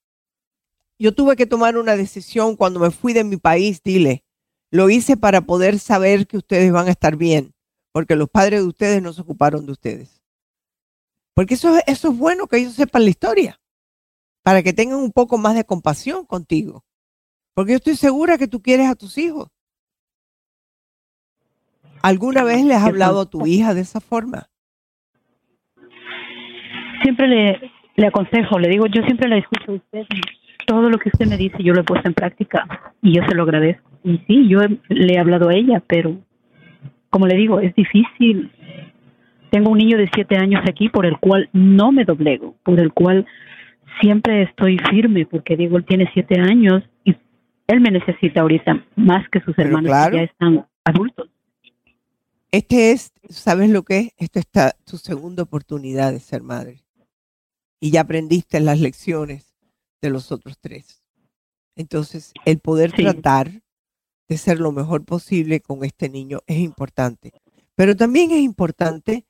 Yo 0.98 1.14
tuve 1.14 1.36
que 1.36 1.46
tomar 1.46 1.76
una 1.76 1.96
decisión 1.96 2.56
cuando 2.56 2.80
me 2.80 2.90
fui 2.90 3.12
de 3.12 3.24
mi 3.24 3.36
país, 3.36 3.82
dile. 3.82 4.24
Lo 4.70 4.90
hice 4.90 5.16
para 5.16 5.42
poder 5.42 5.78
saber 5.78 6.26
que 6.26 6.36
ustedes 6.36 6.72
van 6.72 6.88
a 6.88 6.90
estar 6.90 7.16
bien, 7.16 7.54
porque 7.92 8.16
los 8.16 8.28
padres 8.28 8.60
de 8.60 8.66
ustedes 8.66 9.02
no 9.02 9.12
se 9.12 9.22
ocuparon 9.22 9.66
de 9.66 9.72
ustedes. 9.72 10.22
Porque 11.34 11.54
eso, 11.54 11.76
eso 11.86 12.10
es 12.10 12.16
bueno 12.16 12.46
que 12.46 12.58
ellos 12.58 12.74
sepan 12.74 13.04
la 13.04 13.10
historia, 13.10 13.60
para 14.42 14.62
que 14.62 14.72
tengan 14.72 14.98
un 14.98 15.12
poco 15.12 15.38
más 15.38 15.54
de 15.54 15.64
compasión 15.64 16.24
contigo. 16.24 16.84
Porque 17.54 17.72
yo 17.72 17.76
estoy 17.76 17.96
segura 17.96 18.38
que 18.38 18.48
tú 18.48 18.60
quieres 18.60 18.88
a 18.88 18.94
tus 18.94 19.16
hijos. 19.18 19.48
¿Alguna 22.02 22.44
vez 22.44 22.64
le 22.64 22.74
has 22.74 22.84
hablado 22.84 23.20
a 23.22 23.30
tu 23.30 23.46
hija 23.46 23.74
de 23.74 23.80
esa 23.80 24.00
forma? 24.00 24.46
Siempre 27.02 27.28
le, 27.28 27.70
le 27.96 28.06
aconsejo, 28.06 28.58
le 28.58 28.68
digo, 28.68 28.86
yo 28.86 29.02
siempre 29.02 29.28
la 29.28 29.36
escucho 29.38 29.72
a 29.72 29.74
usted. 29.74 30.06
Todo 30.66 30.90
lo 30.90 30.98
que 30.98 31.10
usted 31.10 31.26
me 31.26 31.36
dice 31.36 31.56
yo 31.60 31.72
lo 31.74 31.80
he 31.82 31.84
puesto 31.84 32.08
en 32.08 32.14
práctica 32.14 32.66
y 33.02 33.14
yo 33.16 33.22
se 33.28 33.34
lo 33.34 33.44
agradezco. 33.44 33.88
Y 34.02 34.18
sí, 34.26 34.48
yo 34.48 34.60
he- 34.62 34.78
le 34.88 35.14
he 35.14 35.18
hablado 35.18 35.48
a 35.48 35.54
ella, 35.54 35.82
pero 35.86 36.16
como 37.10 37.26
le 37.26 37.36
digo, 37.36 37.60
es 37.60 37.74
difícil. 37.74 38.50
Tengo 39.50 39.70
un 39.70 39.78
niño 39.78 39.96
de 39.96 40.10
siete 40.12 40.36
años 40.36 40.62
aquí 40.68 40.88
por 40.88 41.06
el 41.06 41.18
cual 41.18 41.48
no 41.52 41.92
me 41.92 42.04
doblego, 42.04 42.56
por 42.64 42.80
el 42.80 42.92
cual 42.92 43.26
siempre 44.00 44.42
estoy 44.42 44.78
firme, 44.90 45.24
porque 45.26 45.56
digo, 45.56 45.76
él 45.76 45.84
tiene 45.84 46.10
siete 46.12 46.38
años 46.40 46.82
y 47.04 47.16
él 47.68 47.80
me 47.80 47.90
necesita 47.90 48.40
ahorita 48.40 48.84
más 48.96 49.28
que 49.30 49.40
sus 49.40 49.56
hermanos 49.58 49.86
claro. 49.90 50.10
que 50.10 50.16
ya 50.18 50.22
están 50.24 50.66
adultos. 50.84 51.28
Este 52.50 52.92
es, 52.92 53.12
¿sabes 53.28 53.70
lo 53.70 53.82
que 53.84 53.98
es? 53.98 54.08
Esto 54.16 54.38
está 54.38 54.76
tu 54.84 54.98
segunda 54.98 55.42
oportunidad 55.42 56.12
de 56.12 56.20
ser 56.20 56.42
madre. 56.42 56.84
Y 57.80 57.90
ya 57.90 58.02
aprendiste 58.02 58.60
las 58.60 58.80
lecciones 58.80 59.54
de 60.00 60.10
los 60.10 60.32
otros 60.32 60.58
tres. 60.60 61.02
Entonces, 61.74 62.32
el 62.44 62.58
poder 62.58 62.92
tratar 62.92 63.62
de 64.28 64.38
ser 64.38 64.60
lo 64.60 64.72
mejor 64.72 65.04
posible 65.04 65.60
con 65.60 65.84
este 65.84 66.08
niño 66.08 66.40
es 66.46 66.58
importante. 66.58 67.32
Pero 67.74 67.94
también 67.94 68.30
es 68.30 68.40
importante, 68.40 69.26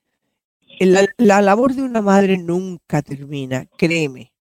la, 0.79 1.07
la 1.17 1.43
labor 1.43 1.75
de 1.75 1.83
una 1.83 2.03
madre 2.03 2.39
nunca 2.39 3.03
termina, 3.03 3.67
créeme. 3.77 4.33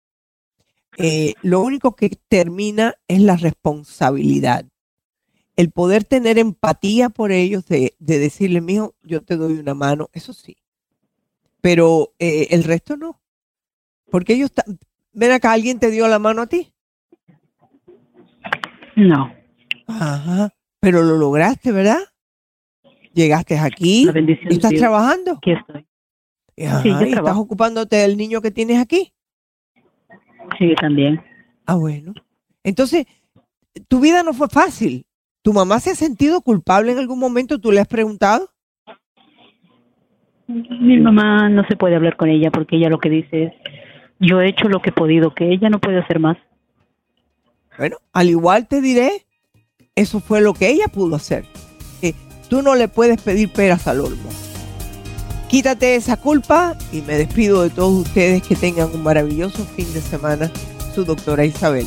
Eh, 0.97 1.35
lo 1.43 1.61
único 1.61 1.97
que 1.97 2.11
termina 2.29 2.95
es 3.09 3.21
la 3.21 3.37
responsabilidad 3.37 4.67
el 5.57 5.71
poder 5.71 6.05
tener 6.05 6.39
empatía 6.39 7.09
por 7.11 7.33
ellos, 7.33 7.67
de, 7.67 7.95
de 7.99 8.19
decirle, 8.19 8.61
mijo, 8.61 8.95
yo 9.03 9.23
te 9.23 9.37
doy 9.37 9.55
una 9.55 9.75
mano, 9.75 10.11
eso 10.13 10.33
sí. 10.33 10.57
Pero 11.61 12.13
eh, 12.19 12.49
el 12.51 12.65
resto 12.65 12.97
no. 12.97 13.21
Porque 14.11 14.35
ellos, 14.35 14.53
ven 15.13 15.33
acá, 15.33 15.53
¿alguien 15.53 15.79
te 15.79 15.91
dio 15.91 16.07
la 16.09 16.19
mano 16.19 16.43
a 16.43 16.47
ti? 16.47 16.73
No. 18.97 19.33
Ajá. 19.87 20.53
Pero 20.81 21.03
lo 21.03 21.17
lograste, 21.17 21.73
¿verdad? 21.73 22.01
Llegaste 23.13 23.59
aquí 23.59 24.07
y 24.49 24.55
estás 24.55 24.71
Dios. 24.71 24.81
trabajando. 24.81 25.33
Aquí 25.39 25.53
estoy. 25.53 25.87
Ajá, 26.67 26.83
Sí, 26.83 26.89
y 26.89 27.13
estás 27.13 27.37
ocupándote 27.37 27.97
del 27.97 28.17
niño 28.17 28.41
que 28.41 28.51
tienes 28.51 28.79
aquí. 28.79 29.13
Sí, 30.59 30.75
también. 30.81 31.21
Ah, 31.67 31.77
bueno. 31.77 32.13
Entonces, 32.63 33.07
tu 33.89 34.01
vida 34.01 34.23
no 34.23 34.35
fue 34.35 34.49
fácil. 34.49 35.07
¿Tu 35.45 35.53
mamá 35.53 35.79
se 35.79 35.91
ha 35.91 35.95
sentido 35.95 36.41
culpable 36.41 36.93
en 36.93 36.99
algún 36.99 37.19
momento? 37.19 37.61
¿Tú 37.61 37.71
le 37.71 37.79
has 37.79 37.87
preguntado? 37.87 38.49
Mi 40.47 40.99
mamá 40.99 41.51
no 41.51 41.65
se 41.69 41.77
puede 41.77 41.97
hablar 41.97 42.17
con 42.17 42.31
ella 42.31 42.51
porque 42.51 42.77
ella 42.77 42.89
lo 42.89 42.99
que 42.99 43.11
dice 43.11 43.45
es, 43.45 43.53
yo 44.19 44.41
he 44.41 44.49
hecho 44.49 44.71
lo 44.71 44.81
que 44.81 44.89
he 44.89 44.93
podido, 44.95 45.35
que 45.35 45.53
ella 45.53 45.69
no 45.69 45.81
puede 45.81 45.99
hacer 45.99 46.19
más. 46.19 46.39
Bueno, 47.77 47.99
al 48.15 48.31
igual 48.31 48.69
te 48.69 48.81
diré, 48.81 49.27
eso 49.95 50.19
fue 50.19 50.41
lo 50.41 50.55
que 50.55 50.71
ella 50.71 50.89
pudo 50.89 51.17
hacer. 51.17 51.45
Que 52.01 52.15
tú 52.49 52.63
no 52.63 52.75
le 52.75 52.89
puedes 52.89 53.21
pedir 53.21 53.53
peras 53.53 53.87
al 53.87 54.01
olmo. 54.01 54.31
Quítate 55.51 55.95
esa 55.95 56.17
culpa 56.17 56.75
y 56.91 57.03
me 57.03 57.19
despido 57.19 57.63
de 57.63 57.69
todos 57.69 58.07
ustedes 58.07 58.43
que 58.43 58.57
tengan 58.57 58.89
un 58.95 59.03
maravilloso 59.03 59.63
fin 59.67 59.93
de 59.93 60.01
semana. 60.01 60.51
Su 60.95 61.05
doctora 61.05 61.45
Isabel. 61.45 61.87